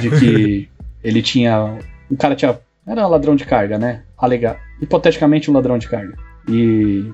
de 0.00 0.10
que 0.18 0.68
ele 1.02 1.20
tinha, 1.20 1.78
o 2.10 2.16
cara 2.16 2.36
tinha, 2.36 2.58
era 2.86 3.04
um 3.06 3.10
ladrão 3.10 3.34
de 3.34 3.44
carga, 3.44 3.78
né? 3.78 4.02
Alega, 4.16 4.56
hipoteticamente 4.80 5.50
um 5.50 5.54
ladrão 5.54 5.76
de 5.78 5.88
carga. 5.88 6.14
E 6.48 7.10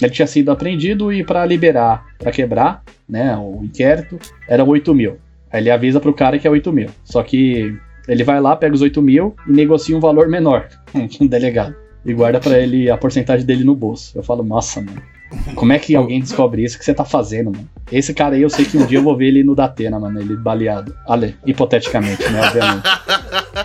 ele 0.00 0.10
tinha 0.12 0.26
sido 0.26 0.50
apreendido 0.50 1.12
e 1.12 1.24
pra 1.24 1.44
liberar, 1.44 2.06
pra 2.18 2.30
quebrar, 2.30 2.82
né, 3.08 3.36
o 3.36 3.60
inquérito, 3.64 4.18
era 4.48 4.64
8 4.64 4.94
mil. 4.94 5.18
Aí 5.52 5.60
ele 5.60 5.70
avisa 5.70 6.00
pro 6.00 6.14
cara 6.14 6.38
que 6.38 6.46
é 6.46 6.50
8 6.50 6.72
mil. 6.72 6.88
Só 7.04 7.22
que 7.22 7.76
Ele 8.08 8.24
vai 8.24 8.40
lá, 8.40 8.56
pega 8.56 8.74
os 8.74 8.82
8 8.82 9.00
mil 9.02 9.34
e 9.46 9.52
negocia 9.52 9.96
um 9.96 10.00
valor 10.00 10.28
menor 10.28 10.68
com 10.92 11.24
o 11.24 11.28
delegado. 11.28 11.74
E 12.04 12.14
guarda 12.14 12.40
pra 12.40 12.58
ele 12.58 12.90
a 12.90 12.96
porcentagem 12.96 13.44
dele 13.44 13.62
no 13.62 13.74
bolso. 13.74 14.16
Eu 14.16 14.22
falo, 14.22 14.42
nossa, 14.42 14.80
mano. 14.80 15.02
Como 15.54 15.72
é 15.72 15.78
que 15.78 15.94
alguém 15.94 16.18
descobre 16.18 16.64
isso? 16.64 16.76
Que 16.78 16.84
você 16.84 16.92
tá 16.94 17.04
fazendo, 17.04 17.52
mano? 17.52 17.68
Esse 17.92 18.12
cara 18.12 18.34
aí, 18.34 18.42
eu 18.42 18.50
sei 18.50 18.64
que 18.64 18.76
um 18.76 18.86
dia 18.86 18.98
eu 18.98 19.02
vou 19.02 19.16
ver 19.16 19.26
ele 19.26 19.44
no 19.44 19.54
Datena, 19.54 20.00
mano. 20.00 20.20
Ele 20.20 20.34
baleado. 20.36 20.94
Ale, 21.06 21.36
hipoteticamente, 21.46 22.22
né? 22.30 22.40
Obviamente. 22.40 22.82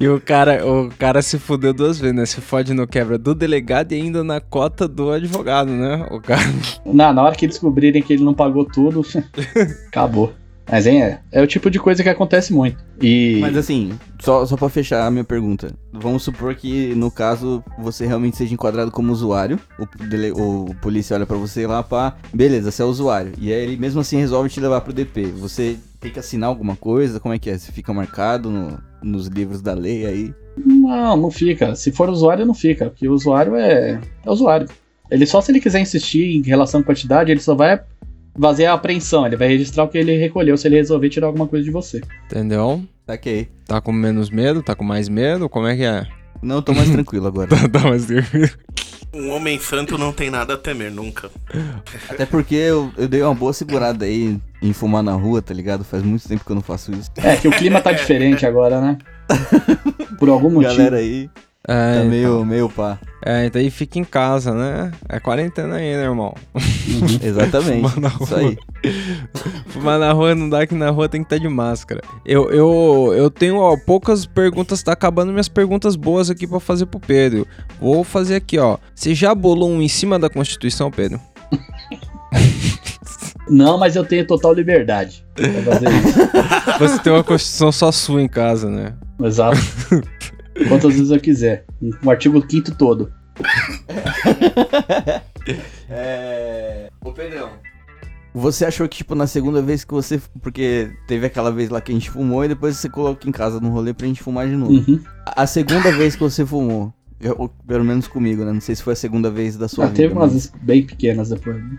E 0.00 0.08
o 0.08 0.20
cara, 0.20 0.66
o 0.66 0.88
cara 0.98 1.22
se 1.22 1.38
fudeu 1.38 1.72
duas 1.72 1.98
vezes, 1.98 2.16
né? 2.16 2.26
Se 2.26 2.40
fode 2.40 2.72
no 2.72 2.86
quebra 2.86 3.18
do 3.18 3.34
delegado 3.34 3.92
e 3.92 4.00
ainda 4.00 4.24
na 4.24 4.40
cota 4.40 4.88
do 4.88 5.10
advogado, 5.12 5.70
né? 5.70 6.06
O 6.10 6.20
cara. 6.20 6.42
Na, 6.84 7.12
na 7.12 7.22
hora 7.22 7.36
que 7.36 7.46
descobrirem 7.46 8.02
que 8.02 8.14
ele 8.14 8.24
não 8.24 8.34
pagou 8.34 8.64
tudo, 8.64 9.02
acabou. 9.86 10.32
Mas 10.70 10.86
hein, 10.86 11.02
é, 11.02 11.20
é 11.32 11.42
o 11.42 11.46
tipo 11.46 11.68
de 11.70 11.78
coisa 11.80 12.02
que 12.02 12.08
acontece 12.08 12.52
muito. 12.52 12.76
E. 13.02 13.38
Mas 13.40 13.56
assim, 13.56 13.92
só, 14.20 14.46
só 14.46 14.56
pra 14.56 14.68
fechar 14.68 15.04
a 15.06 15.10
minha 15.10 15.24
pergunta. 15.24 15.74
Vamos 15.92 16.22
supor 16.22 16.54
que, 16.54 16.94
no 16.94 17.10
caso, 17.10 17.62
você 17.78 18.06
realmente 18.06 18.36
seja 18.36 18.54
enquadrado 18.54 18.90
como 18.90 19.12
usuário. 19.12 19.58
O, 19.78 20.04
dele, 20.04 20.30
o 20.30 20.74
polícia 20.80 21.16
olha 21.16 21.26
pra 21.26 21.36
você 21.36 21.66
lá, 21.66 21.82
pá. 21.82 22.16
Beleza, 22.32 22.70
você 22.70 22.82
é 22.82 22.84
usuário. 22.84 23.32
E 23.38 23.52
aí 23.52 23.62
ele 23.64 23.76
mesmo 23.76 24.00
assim 24.00 24.18
resolve 24.18 24.48
te 24.48 24.60
levar 24.60 24.80
pro 24.82 24.92
DP. 24.92 25.24
Você 25.38 25.76
tem 25.98 26.10
que 26.12 26.18
assinar 26.20 26.48
alguma 26.48 26.76
coisa? 26.76 27.18
Como 27.18 27.34
é 27.34 27.38
que 27.38 27.50
é? 27.50 27.58
Você 27.58 27.72
fica 27.72 27.92
marcado 27.92 28.48
no- 28.50 28.78
nos 29.02 29.26
livros 29.26 29.60
da 29.60 29.74
lei 29.74 30.06
aí? 30.06 30.34
Não, 30.56 31.16
não 31.16 31.30
fica. 31.32 31.74
Se 31.74 31.90
for 31.90 32.08
usuário, 32.08 32.46
não 32.46 32.54
fica. 32.54 32.90
Porque 32.90 33.08
o 33.08 33.12
usuário 33.12 33.56
é, 33.56 34.00
é 34.24 34.30
usuário. 34.30 34.68
Ele 35.10 35.26
só 35.26 35.40
se 35.40 35.50
ele 35.50 35.60
quiser 35.60 35.80
insistir 35.80 36.36
em 36.36 36.42
relação 36.42 36.80
à 36.80 36.84
quantidade, 36.84 37.32
ele 37.32 37.40
só 37.40 37.54
vai 37.56 37.80
fazer 38.40 38.66
a 38.66 38.74
apreensão. 38.74 39.26
Ele 39.26 39.36
vai 39.36 39.48
registrar 39.48 39.84
o 39.84 39.88
que 39.88 39.98
ele 39.98 40.16
recolheu 40.16 40.56
se 40.56 40.66
ele 40.66 40.76
resolver 40.76 41.08
tirar 41.08 41.26
alguma 41.26 41.46
coisa 41.46 41.64
de 41.64 41.70
você. 41.70 42.00
Entendeu? 42.26 42.82
Saquei. 43.06 43.48
Tá 43.66 43.80
com 43.80 43.92
menos 43.92 44.30
medo? 44.30 44.62
Tá 44.62 44.74
com 44.74 44.84
mais 44.84 45.08
medo? 45.08 45.48
Como 45.48 45.66
é 45.66 45.76
que 45.76 45.84
é? 45.84 46.06
Não, 46.42 46.56
eu 46.56 46.62
tô 46.62 46.72
mais 46.72 46.88
tranquilo 46.88 47.26
agora. 47.26 47.50
Tá 47.70 47.80
mais 47.80 48.06
tranquilo. 48.06 48.50
Um 49.12 49.30
homem 49.30 49.58
santo 49.58 49.98
não 49.98 50.12
tem 50.12 50.30
nada 50.30 50.54
a 50.54 50.56
temer, 50.56 50.90
nunca. 50.90 51.30
Até 52.08 52.24
porque 52.24 52.54
eu, 52.54 52.92
eu 52.96 53.08
dei 53.08 53.20
uma 53.22 53.34
boa 53.34 53.52
segurada 53.52 54.04
aí 54.04 54.38
em 54.62 54.72
fumar 54.72 55.02
na 55.02 55.12
rua, 55.14 55.42
tá 55.42 55.52
ligado? 55.52 55.82
Faz 55.82 56.02
muito 56.02 56.28
tempo 56.28 56.44
que 56.44 56.50
eu 56.50 56.54
não 56.54 56.62
faço 56.62 56.92
isso. 56.92 57.10
É 57.16 57.36
que 57.36 57.48
o 57.48 57.50
clima 57.50 57.80
tá 57.80 57.90
diferente 57.92 58.46
agora, 58.46 58.80
né? 58.80 58.98
Por 60.16 60.28
algum 60.28 60.48
motivo. 60.48 60.76
Galera 60.76 60.98
aí 60.98 61.28
É, 61.68 61.72
tá 61.74 61.96
então. 61.98 62.10
meio, 62.10 62.44
meio 62.44 62.68
pá. 62.70 62.98
É, 63.24 63.44
então 63.44 63.60
aí 63.60 63.70
fica 63.70 63.98
em 63.98 64.04
casa, 64.04 64.54
né? 64.54 64.90
É 65.08 65.20
quarentena 65.20 65.76
aí, 65.76 65.94
né, 65.94 66.04
irmão? 66.04 66.34
Exatamente. 67.22 67.88
Fumar 67.90 68.00
na 68.00 68.08
Isso 68.08 68.24
rua. 68.24 68.38
aí. 68.38 68.58
Fumar 69.66 69.98
na 69.98 70.12
rua 70.12 70.34
não 70.34 70.48
dá 70.48 70.66
que 70.66 70.74
na 70.74 70.88
rua 70.88 71.06
tem 71.08 71.22
que 71.22 71.26
estar 71.26 71.38
de 71.38 71.48
máscara. 71.48 72.00
Eu, 72.24 72.50
eu, 72.50 73.12
eu 73.14 73.30
tenho 73.30 73.58
ó, 73.58 73.76
poucas 73.76 74.24
perguntas, 74.24 74.82
tá 74.82 74.92
acabando 74.92 75.32
minhas 75.32 75.48
perguntas 75.48 75.96
boas 75.96 76.30
aqui 76.30 76.46
pra 76.46 76.60
fazer 76.60 76.86
pro 76.86 76.98
Pedro. 76.98 77.46
Vou 77.78 78.04
fazer 78.04 78.36
aqui, 78.36 78.58
ó. 78.58 78.78
Você 78.94 79.14
já 79.14 79.34
bolou 79.34 79.70
um 79.70 79.82
em 79.82 79.88
cima 79.88 80.18
da 80.18 80.30
Constituição, 80.30 80.90
Pedro? 80.90 81.20
Não, 83.50 83.76
mas 83.76 83.96
eu 83.96 84.04
tenho 84.04 84.26
total 84.26 84.54
liberdade 84.54 85.26
pra 85.34 85.74
fazer 85.74 85.88
isso. 85.90 86.78
Você 86.78 86.98
tem 87.02 87.12
uma 87.12 87.24
Constituição 87.24 87.70
só 87.70 87.92
sua 87.92 88.22
em 88.22 88.28
casa, 88.28 88.70
né? 88.70 88.94
Exato. 89.22 89.58
Quantas 90.68 90.92
vezes 90.94 91.10
eu 91.10 91.20
quiser. 91.20 91.64
Um 92.02 92.10
artigo 92.10 92.44
5 92.48 92.74
todo. 92.76 93.12
É. 95.88 96.88
Ô 97.04 97.12
Pedrão. 97.12 97.50
Você 98.32 98.64
achou 98.64 98.88
que, 98.88 98.98
tipo, 98.98 99.14
na 99.16 99.26
segunda 99.26 99.60
vez 99.60 99.82
que 99.84 99.92
você. 99.92 100.20
Porque 100.40 100.90
teve 101.08 101.26
aquela 101.26 101.50
vez 101.50 101.68
lá 101.68 101.80
que 101.80 101.90
a 101.90 101.94
gente 101.94 102.10
fumou 102.10 102.44
e 102.44 102.48
depois 102.48 102.76
você 102.76 102.88
colocou 102.88 103.28
em 103.28 103.32
casa 103.32 103.58
no 103.58 103.70
rolê 103.70 103.92
pra 103.92 104.06
gente 104.06 104.22
fumar 104.22 104.46
de 104.48 104.54
novo. 104.54 104.72
Uhum. 104.72 105.00
A 105.26 105.46
segunda 105.46 105.90
vez 105.90 106.14
que 106.14 106.20
você 106.22 106.46
fumou, 106.46 106.92
eu- 107.20 107.50
pelo 107.66 107.84
menos 107.84 108.06
comigo, 108.06 108.44
né? 108.44 108.52
Não 108.52 108.60
sei 108.60 108.76
se 108.76 108.82
foi 108.82 108.92
a 108.92 108.96
segunda 108.96 109.30
vez 109.30 109.56
da 109.56 109.66
sua 109.66 109.86
Ah, 109.86 109.88
vida. 109.88 109.96
teve 109.96 110.14
mas 110.14 110.30
umas 110.32 110.52
bem 110.62 110.86
pequenas 110.86 111.30
depois. 111.30 111.56
né? 111.56 111.78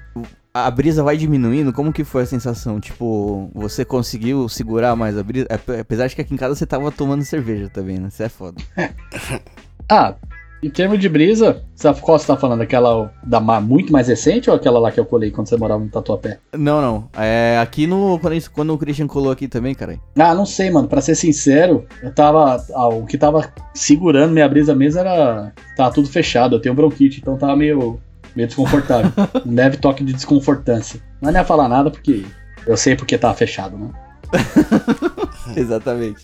A 0.53 0.69
brisa 0.69 1.01
vai 1.01 1.15
diminuindo? 1.15 1.71
Como 1.71 1.93
que 1.93 2.03
foi 2.03 2.23
a 2.23 2.25
sensação? 2.25 2.79
Tipo, 2.79 3.49
você 3.53 3.85
conseguiu 3.85 4.49
segurar 4.49 4.95
mais 4.97 5.17
a 5.17 5.23
brisa? 5.23 5.47
Ape- 5.49 5.79
Apesar 5.79 6.07
de 6.07 6.15
que 6.15 6.21
aqui 6.21 6.33
em 6.33 6.37
casa 6.37 6.55
você 6.55 6.65
tava 6.65 6.91
tomando 6.91 7.23
cerveja 7.23 7.69
também, 7.69 7.97
né? 7.97 8.09
Isso 8.09 8.21
é 8.23 8.29
foda. 8.29 8.61
Ah, 9.89 10.15
em 10.63 10.69
termos 10.69 10.99
de 10.99 11.09
brisa, 11.09 11.63
sabe 11.75 11.99
qual 11.99 12.17
você 12.17 12.25
tá 12.27 12.37
falando? 12.37 12.61
Aquela 12.61 13.11
da 13.23 13.41
muito 13.59 13.91
mais 13.91 14.07
recente 14.07 14.49
ou 14.49 14.55
aquela 14.55 14.79
lá 14.79 14.89
que 14.89 14.99
eu 15.01 15.05
colei 15.05 15.29
quando 15.31 15.49
você 15.49 15.57
morava 15.57 15.83
no 15.83 15.89
Tatuapé? 15.89 16.37
Não, 16.55 16.79
não. 16.81 17.09
É, 17.13 17.57
aqui 17.61 17.85
no. 17.87 18.17
Quando, 18.19 18.49
quando 18.51 18.73
o 18.73 18.77
Christian 18.77 19.07
colou 19.07 19.33
aqui 19.33 19.49
também, 19.49 19.75
cara. 19.75 19.99
Ah, 20.17 20.33
não 20.33 20.45
sei, 20.45 20.69
mano. 20.71 20.87
Pra 20.87 21.01
ser 21.01 21.15
sincero, 21.15 21.85
eu 22.01 22.13
tava. 22.13 22.63
ah, 22.73 22.87
o 22.87 23.05
que 23.05 23.17
tava 23.17 23.51
segurando 23.73 24.31
minha 24.31 24.47
brisa 24.47 24.73
mesmo 24.73 24.99
era. 25.01 25.51
Tava 25.75 25.93
tudo 25.93 26.07
fechado. 26.07 26.55
Eu 26.55 26.61
tenho 26.61 26.75
bronquite, 26.75 27.19
então 27.19 27.37
tava 27.37 27.55
meio. 27.57 27.99
Meio 28.35 28.47
desconfortável. 28.47 29.11
um 29.45 29.55
leve 29.55 29.77
toque 29.77 30.03
de 30.03 30.13
desconfortância. 30.13 30.99
Mas 31.19 31.33
não 31.33 31.39
ia 31.39 31.45
falar 31.45 31.67
nada 31.67 31.89
porque. 31.91 32.25
Eu 32.65 32.77
sei 32.77 32.95
porque 32.95 33.17
tava 33.17 33.33
fechado, 33.33 33.77
né? 33.77 33.89
Exatamente. 35.55 36.21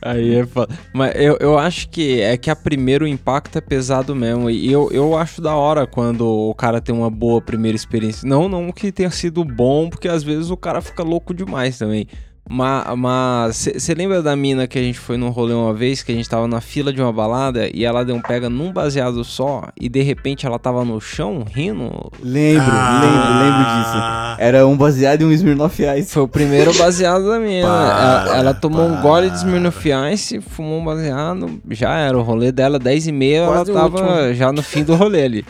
Aí 0.00 0.36
é 0.36 0.46
foda. 0.46 0.74
Mas 0.92 1.12
eu, 1.16 1.36
eu 1.40 1.58
acho 1.58 1.88
que 1.88 2.20
é 2.20 2.36
que 2.36 2.50
a 2.50 2.56
primeiro 2.56 3.06
impacto 3.06 3.58
é 3.58 3.60
pesado 3.60 4.14
mesmo. 4.14 4.48
E 4.48 4.70
eu, 4.70 4.90
eu 4.92 5.16
acho 5.16 5.42
da 5.42 5.54
hora 5.54 5.86
quando 5.86 6.26
o 6.26 6.54
cara 6.54 6.80
tem 6.80 6.94
uma 6.94 7.10
boa 7.10 7.40
primeira 7.40 7.76
experiência. 7.76 8.28
Não, 8.28 8.48
não 8.48 8.72
que 8.72 8.92
tenha 8.92 9.10
sido 9.10 9.44
bom, 9.44 9.90
porque 9.90 10.08
às 10.08 10.22
vezes 10.22 10.50
o 10.50 10.56
cara 10.56 10.80
fica 10.80 11.02
louco 11.02 11.34
demais 11.34 11.78
também. 11.78 12.06
Mas 12.48 13.68
você 13.78 13.94
lembra 13.94 14.20
da 14.22 14.34
mina 14.36 14.66
que 14.66 14.78
a 14.78 14.82
gente 14.82 14.98
foi 14.98 15.16
num 15.16 15.30
rolê 15.30 15.54
uma 15.54 15.72
vez, 15.72 16.02
que 16.02 16.12
a 16.12 16.14
gente 16.14 16.28
tava 16.28 16.46
na 16.48 16.60
fila 16.60 16.92
de 16.92 17.00
uma 17.00 17.12
balada 17.12 17.70
e 17.72 17.84
ela 17.84 18.04
deu 18.04 18.14
um 18.16 18.20
pega 18.20 18.50
num 18.50 18.72
baseado 18.72 19.22
só 19.24 19.68
e 19.80 19.88
de 19.88 20.02
repente 20.02 20.44
ela 20.44 20.58
tava 20.58 20.84
no 20.84 21.00
chão 21.00 21.44
rindo? 21.48 22.10
Lembro, 22.22 22.64
lembro, 22.66 23.32
lembro 23.38 23.64
disso. 23.64 23.96
Era 24.38 24.66
um 24.66 24.76
baseado 24.76 25.22
em 25.22 25.24
um 25.26 25.32
Smirnoff 25.32 25.82
Ice. 25.98 26.12
Foi 26.12 26.22
o 26.24 26.28
primeiro 26.28 26.74
baseado 26.74 27.28
da 27.28 27.38
mina. 27.38 27.66
Para, 27.66 28.24
ela, 28.26 28.36
ela 28.38 28.54
tomou 28.54 28.86
um 28.86 29.00
gole 29.00 29.30
de 29.30 29.36
Smirnoff 29.36 29.88
Ice, 30.12 30.40
fumou 30.40 30.80
um 30.80 30.84
baseado, 30.84 31.60
já 31.70 31.94
era. 31.96 32.18
O 32.18 32.22
rolê 32.22 32.52
dela, 32.52 32.78
10 32.78 33.06
e 33.06 33.12
meia, 33.12 33.38
ela 33.38 33.52
Quase 33.56 33.70
o 33.70 33.74
tava 33.74 34.00
último. 34.00 34.34
já 34.34 34.52
no 34.52 34.62
fim 34.62 34.82
do 34.84 34.94
rolê 34.94 35.24
ali. 35.24 35.44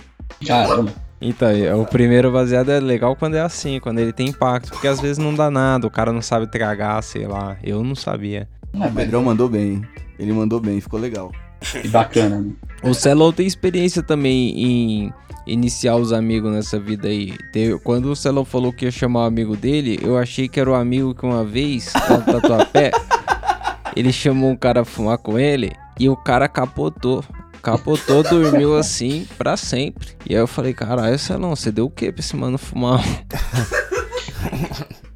Caramba. 0.46 0.92
Então, 1.24 1.48
é, 1.48 1.72
o 1.74 1.87
primeiro 1.87 2.32
baseado 2.32 2.70
é 2.70 2.80
legal 2.80 3.14
quando 3.14 3.37
é 3.37 3.40
assim, 3.40 3.78
quando 3.78 4.00
ele 4.00 4.12
tem 4.12 4.28
impacto, 4.28 4.70
porque 4.72 4.88
às 4.88 5.00
vezes 5.00 5.18
não 5.18 5.32
dá 5.35 5.50
nada, 5.50 5.87
o 5.87 5.90
cara 5.90 6.12
não 6.12 6.20
sabe 6.20 6.46
tragar, 6.50 7.00
sei 7.02 7.26
lá. 7.26 7.56
Eu 7.62 7.85
não 7.85 7.94
sabia. 7.94 8.48
É, 8.72 8.76
O 8.76 8.80
mas 8.80 8.92
Pedrão 8.92 9.22
mandou 9.22 9.48
bem. 9.48 9.82
Ele 10.18 10.32
mandou 10.32 10.58
bem, 10.61 10.80
ficou 10.80 10.98
legal. 10.98 11.30
que 11.61 11.87
bacana, 11.88 12.40
né? 12.40 12.50
O 12.82 12.92
Cello 12.92 13.32
tem 13.32 13.46
experiência 13.46 14.02
também 14.02 14.52
em 14.61 15.12
iniciar 15.46 15.94
os 15.96 16.12
amigos 16.12 16.50
nessa 16.52 16.78
vida 16.78 17.06
aí. 17.08 17.37
Teve- 17.52 17.78
quando 17.78 18.06
o 18.06 18.16
Cello 18.16 18.44
falou 18.44 18.72
que 18.72 18.85
ia 18.85 18.90
chamar 18.90 19.20
o 19.20 19.26
amigo 19.26 19.56
dele, 19.56 19.98
eu 20.02 20.18
achei 20.18 20.48
que 20.48 20.58
era 20.58 20.68
o 20.70 20.74
amigo 20.74 21.14
que 21.14 21.24
uma 21.24 21.44
vez, 21.44 21.92
lá 22.08 22.18
no 22.18 22.24
Tatuapé, 22.24 22.90
ele 23.96 24.12
chamou 24.12 24.50
um 24.50 24.56
cara 24.56 24.80
a 24.80 24.85
fumar 24.85 25.18
com 25.18 25.38
ele 25.38 25.72
e 26.00 26.08
o 26.08 26.16
cara 26.16 26.48
capotou. 26.48 27.24
Capotou, 27.62 28.22
dormiu 28.22 28.77
assim 28.77 29.27
pra 29.38 29.57
sempre. 29.57 30.09
E 30.29 30.35
aí 30.35 30.40
eu 30.40 30.46
falei, 30.46 30.75
caralho, 30.75 31.18
Celão, 31.18 31.55
você 31.55 31.70
deu 31.70 31.87
o 31.87 31.90
que 31.90 32.11
pra 32.11 32.20
esse 32.20 32.35
mano 32.35 32.59
fumar? 32.59 33.03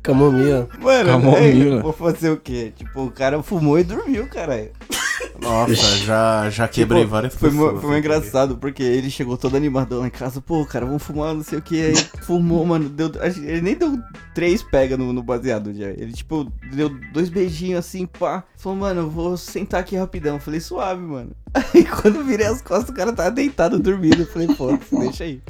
Camomila. 0.03 0.69
Mano, 0.81 1.11
Camomila. 1.11 1.77
ei, 1.77 1.83
vou 1.83 1.93
fazer 1.93 2.31
o 2.31 2.37
quê? 2.37 2.73
Tipo, 2.77 3.07
o 3.07 3.11
cara 3.11 3.43
fumou 3.43 3.79
e 3.79 3.83
dormiu, 3.85 4.29
caralho. 4.29 4.71
Nossa, 5.41 5.75
já, 6.05 6.51
já 6.51 6.69
quebrei 6.69 7.01
Tipo, 7.03 7.11
várias 7.11 7.35
Foi, 7.35 7.51
pessoas. 7.51 7.75
mo- 7.75 7.81
foi 7.81 7.99
engraçado, 7.99 8.57
porque 8.57 8.83
ele 8.83 9.11
chegou 9.11 9.37
todo 9.37 9.57
animadão 9.57 10.01
lá 10.01 10.07
em 10.07 10.11
casa, 10.11 10.41
pô, 10.41 10.65
cara, 10.65 10.87
vamos 10.87 11.03
fumar, 11.03 11.35
não 11.35 11.43
sei 11.43 11.59
o 11.59 11.63
que. 11.63 11.81
Aí 11.81 11.95
fumou, 12.23 12.65
mano. 12.65 12.89
Deu, 12.89 13.11
ele 13.43 13.61
nem 13.61 13.75
deu 13.75 13.99
três 14.35 14.63
pega 14.63 14.97
no, 14.97 15.13
no 15.13 15.23
baseado 15.23 15.73
já. 15.75 15.87
Ele, 15.89 16.13
tipo, 16.13 16.51
deu 16.73 16.89
dois 17.13 17.29
beijinhos 17.29 17.79
assim, 17.81 18.07
pá. 18.07 18.45
Falou, 18.57 18.79
mano, 18.79 19.01
eu 19.03 19.11
vou 19.11 19.37
sentar 19.37 19.81
aqui 19.81 19.97
rapidão. 19.97 20.39
Falei, 20.41 20.61
suave, 20.61 21.03
mano. 21.03 21.31
Aí 21.75 21.85
quando 21.85 22.23
virei 22.25 22.47
as 22.47 22.61
costas, 22.63 22.91
o 22.91 22.95
cara 22.95 23.13
tava 23.13 23.31
deitado, 23.31 23.79
dormindo. 23.79 24.23
Eu 24.23 24.27
falei, 24.27 24.49
pô, 24.49 24.77
deixa 25.01 25.25
aí. 25.25 25.41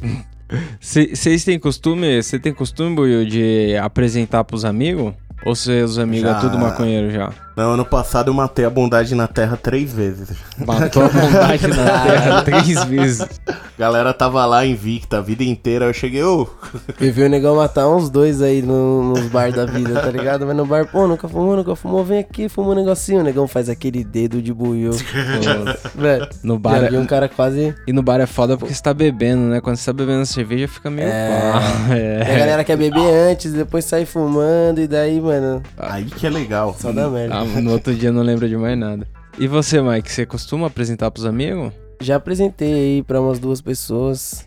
Vocês 0.81 1.45
têm 1.45 1.59
costume, 1.59 2.23
você 2.23 2.39
tem 2.39 2.53
costume, 2.53 2.95
Buiu, 2.95 3.25
de 3.25 3.77
apresentar 3.77 4.45
pros 4.45 4.65
amigos? 4.65 5.13
Ou 5.45 5.55
seus 5.55 5.99
amigos 5.99 6.29
Já. 6.31 6.39
é 6.39 6.41
tudo 6.41 6.59
maconheiro 6.59 7.11
já? 7.11 7.33
Não, 7.57 7.73
ano 7.73 7.85
passado 7.87 8.29
eu 8.29 8.35
matei 8.35 8.67
a 8.67 8.71
bondade 8.71 9.15
na 9.15 9.27
terra 9.27 9.57
três 9.57 9.91
vezes. 9.93 10.29
Matou 10.59 11.05
a 11.05 11.09
bondade 11.09 11.67
na 11.69 11.77
terra 12.05 12.43
três 12.43 12.85
vezes. 12.85 13.27
Galera 13.79 14.13
tava 14.13 14.45
lá 14.45 14.65
invicta 14.67 15.19
a 15.19 15.21
vida 15.23 15.43
inteira. 15.43 15.87
Eu 15.87 15.93
cheguei, 15.95 16.23
ô, 16.23 16.47
Eu 17.01 17.13
vi 17.13 17.23
o 17.23 17.29
negão 17.31 17.57
matar 17.57 17.89
uns 17.89 18.11
dois 18.11 18.43
aí 18.43 18.61
no- 18.61 19.15
nos 19.15 19.27
bar 19.29 19.51
da 19.53 19.65
vida, 19.65 20.01
tá 20.01 20.11
ligado? 20.11 20.47
Mas 20.47 20.55
no 20.57 20.67
bar, 20.67 20.87
pô, 20.87 21.07
nunca 21.07 21.27
fumou, 21.29 21.57
nunca 21.57 21.75
fumou, 21.75 22.05
vem 22.05 22.19
aqui, 22.19 22.47
fuma 22.49 22.73
um 22.73 22.75
negocinho. 22.75 23.21
O 23.21 23.25
negão 23.25 23.49
faz 23.49 23.69
aquele 23.71 24.05
dedo 24.05 24.43
de 24.43 24.53
buiu. 24.53 24.91
Velho, 25.95 26.29
No 26.43 26.59
bar 26.59 26.81
já 26.81 26.87
é- 26.87 26.91
vi 26.91 26.97
um 26.99 27.07
cara 27.07 27.29
quase... 27.29 27.75
E 27.87 27.93
no 27.93 28.03
bar 28.03 28.21
é 28.21 28.27
foda 28.27 28.57
porque 28.59 28.75
você 28.75 28.83
tá 28.83 28.93
bebendo, 28.93 29.43
né? 29.45 29.61
Quando 29.63 29.77
você 29.77 29.87
tá 29.87 29.93
bebendo 29.93 30.27
cerveja 30.27 30.69
fica 30.69 30.91
meio 30.91 31.09
É. 31.09 31.53
pá. 31.53 31.63
E 31.89 31.93
a 32.23 32.29
É. 32.35 32.39
galera 32.39 32.65
quer 32.65 32.77
beber 32.77 33.31
antes, 33.31 33.53
depois 33.53 33.85
sai 33.85 34.05
fumando, 34.05 34.81
e 34.81 34.87
daí, 34.87 35.19
mano, 35.21 35.63
aí 35.79 36.05
que 36.05 36.27
é 36.27 36.31
legal. 36.31 36.77
só 36.79 36.93
dá 36.93 37.09
merda. 37.09 37.35
Ah, 37.35 37.46
no 37.63 37.73
outro 37.73 37.95
dia 37.95 38.13
não 38.13 38.23
lembra 38.23 38.49
de 38.49 38.57
mais 38.57 38.79
nada. 38.79 39.07
E 39.39 39.47
você, 39.47 39.81
Mike, 39.83 40.11
você 40.11 40.25
costuma 40.25 40.67
apresentar 40.67 41.11
pros 41.11 41.27
amigos? 41.27 41.73
Já 42.01 42.17
apresentei 42.17 42.73
aí 42.73 43.03
pra 43.03 43.21
umas 43.21 43.39
duas 43.39 43.61
pessoas. 43.61 44.47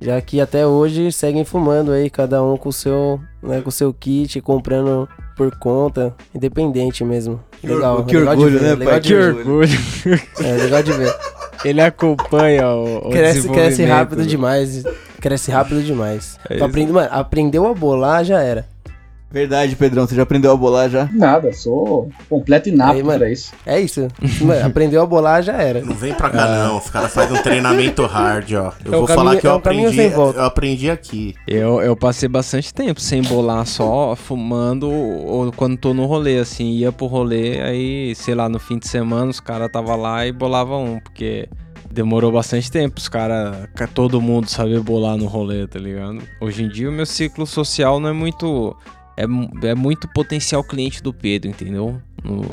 Já 0.00 0.20
que 0.20 0.40
até 0.40 0.66
hoje 0.66 1.12
seguem 1.12 1.44
fumando 1.44 1.92
aí, 1.92 2.10
cada 2.10 2.42
um 2.42 2.56
com 2.56 2.68
o 2.70 2.72
seu, 2.72 3.20
né, 3.40 3.60
com 3.60 3.68
o 3.68 3.72
seu 3.72 3.94
kit, 3.94 4.40
comprando 4.40 5.08
por 5.36 5.56
conta, 5.58 6.12
independente 6.34 7.04
mesmo. 7.04 7.38
Legal, 7.62 8.04
que 8.04 8.16
legal 8.18 8.34
de 8.36 8.42
orgulho, 8.42 8.58
ver, 8.58 8.64
né, 8.64 8.74
legal 8.74 8.92
pai? 8.94 9.00
de 9.00 9.08
Que 9.08 9.14
ver. 9.14 9.34
orgulho. 9.36 9.70
É, 10.40 10.52
legal 10.56 10.82
de 10.82 10.92
ver. 10.92 11.14
Ele 11.64 11.80
acompanha 11.80 12.68
o, 12.70 13.08
o 13.08 13.10
Cresce, 13.10 13.84
rápido 13.84 14.26
demais. 14.26 14.82
Cresce 15.20 15.52
rápido 15.52 15.80
demais. 15.84 16.36
É 16.46 16.48
Tu 16.48 16.54
isso. 16.56 16.64
aprende, 16.64 16.92
mano, 16.92 17.08
aprendeu 17.12 17.64
a 17.68 17.72
bolar, 17.72 18.24
já 18.24 18.40
era. 18.42 18.66
Verdade, 19.32 19.74
Pedrão, 19.76 20.06
você 20.06 20.14
já 20.14 20.22
aprendeu 20.24 20.52
a 20.52 20.56
bolar 20.56 20.90
já? 20.90 21.08
Nada, 21.12 21.52
sou 21.52 22.10
completo 22.28 22.68
inapto 22.68 22.96
Aí, 22.96 23.02
mano. 23.02 23.18
pra 23.18 23.30
isso. 23.30 23.52
É 23.64 23.80
isso. 23.80 24.08
Mano, 24.42 24.64
aprendeu 24.66 25.00
a 25.02 25.06
bolar, 25.06 25.42
já 25.42 25.54
era. 25.54 25.80
Não 25.80 25.94
vem 25.94 26.12
pra 26.12 26.28
cá 26.30 26.46
não, 26.48 26.78
os 26.78 26.90
caras 26.90 27.12
fazem 27.12 27.36
um 27.38 27.42
treinamento 27.42 28.04
hard, 28.04 28.52
ó. 28.52 28.72
Eu 28.84 28.94
É 28.94 28.96
vou 28.98 29.06
falar 29.06 29.24
caminho- 29.24 29.40
que 29.40 29.46
eu 29.46 29.50
é 29.50 29.54
um 29.54 29.56
aprendi, 29.56 29.96
sem 29.96 30.10
volta. 30.10 30.38
eu 30.40 30.44
aprendi 30.44 30.90
aqui. 30.90 31.34
Eu, 31.48 31.80
eu 31.80 31.96
passei 31.96 32.28
bastante 32.28 32.72
tempo 32.74 33.00
sem 33.00 33.22
bolar, 33.22 33.64
só 33.66 34.14
fumando 34.14 34.90
ou 34.90 35.50
quando 35.52 35.76
tô 35.78 35.94
no 35.94 36.04
rolê, 36.06 36.38
assim, 36.38 36.70
ia 36.72 36.92
pro 36.92 37.06
rolê, 37.06 37.60
aí, 37.62 38.14
sei 38.14 38.34
lá, 38.34 38.48
no 38.48 38.58
fim 38.58 38.78
de 38.78 38.86
semana 38.88 39.30
os 39.30 39.40
caras 39.40 39.70
tava 39.72 39.96
lá 39.96 40.26
e 40.26 40.32
bolava 40.32 40.76
um, 40.76 40.98
porque 41.00 41.48
demorou 41.90 42.32
bastante 42.32 42.70
tempo 42.70 42.98
os 42.98 43.08
caras, 43.08 43.68
todo 43.94 44.20
mundo 44.20 44.48
saber 44.48 44.80
bolar 44.80 45.16
no 45.16 45.26
rolê, 45.26 45.66
tá 45.66 45.78
ligado? 45.78 46.18
Hoje 46.40 46.64
em 46.64 46.68
dia 46.68 46.88
o 46.88 46.92
meu 46.92 47.04
ciclo 47.06 47.46
social 47.46 48.00
não 48.00 48.08
é 48.08 48.12
muito. 48.12 48.74
É, 49.16 49.24
é 49.68 49.74
muito 49.74 50.08
potencial 50.08 50.62
cliente 50.64 51.02
do 51.02 51.12
Pedro, 51.12 51.50
entendeu? 51.50 52.00
No 52.24 52.42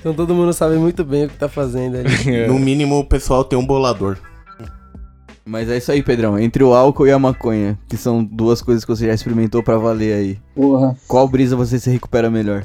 Então 0.00 0.14
todo 0.14 0.34
mundo 0.34 0.52
sabe 0.52 0.76
muito 0.76 1.04
bem 1.04 1.24
o 1.24 1.28
que 1.28 1.36
tá 1.36 1.48
fazendo 1.48 1.96
ali. 1.98 2.08
No 2.46 2.58
mínimo 2.58 2.98
o 2.98 3.04
pessoal 3.04 3.44
tem 3.44 3.58
um 3.58 3.66
bolador. 3.66 4.16
Mas 5.44 5.70
é 5.70 5.78
isso 5.78 5.90
aí, 5.90 6.02
Pedrão. 6.02 6.38
Entre 6.38 6.62
o 6.62 6.74
álcool 6.74 7.06
e 7.06 7.10
a 7.10 7.18
maconha, 7.18 7.78
que 7.88 7.96
são 7.96 8.22
duas 8.22 8.60
coisas 8.60 8.84
que 8.84 8.90
você 8.94 9.06
já 9.06 9.14
experimentou 9.14 9.62
pra 9.62 9.78
valer 9.78 10.12
aí. 10.12 10.38
Porra, 10.54 10.94
Qual 11.08 11.26
brisa 11.26 11.56
você 11.56 11.78
se 11.78 11.90
recupera 11.90 12.30
melhor? 12.30 12.64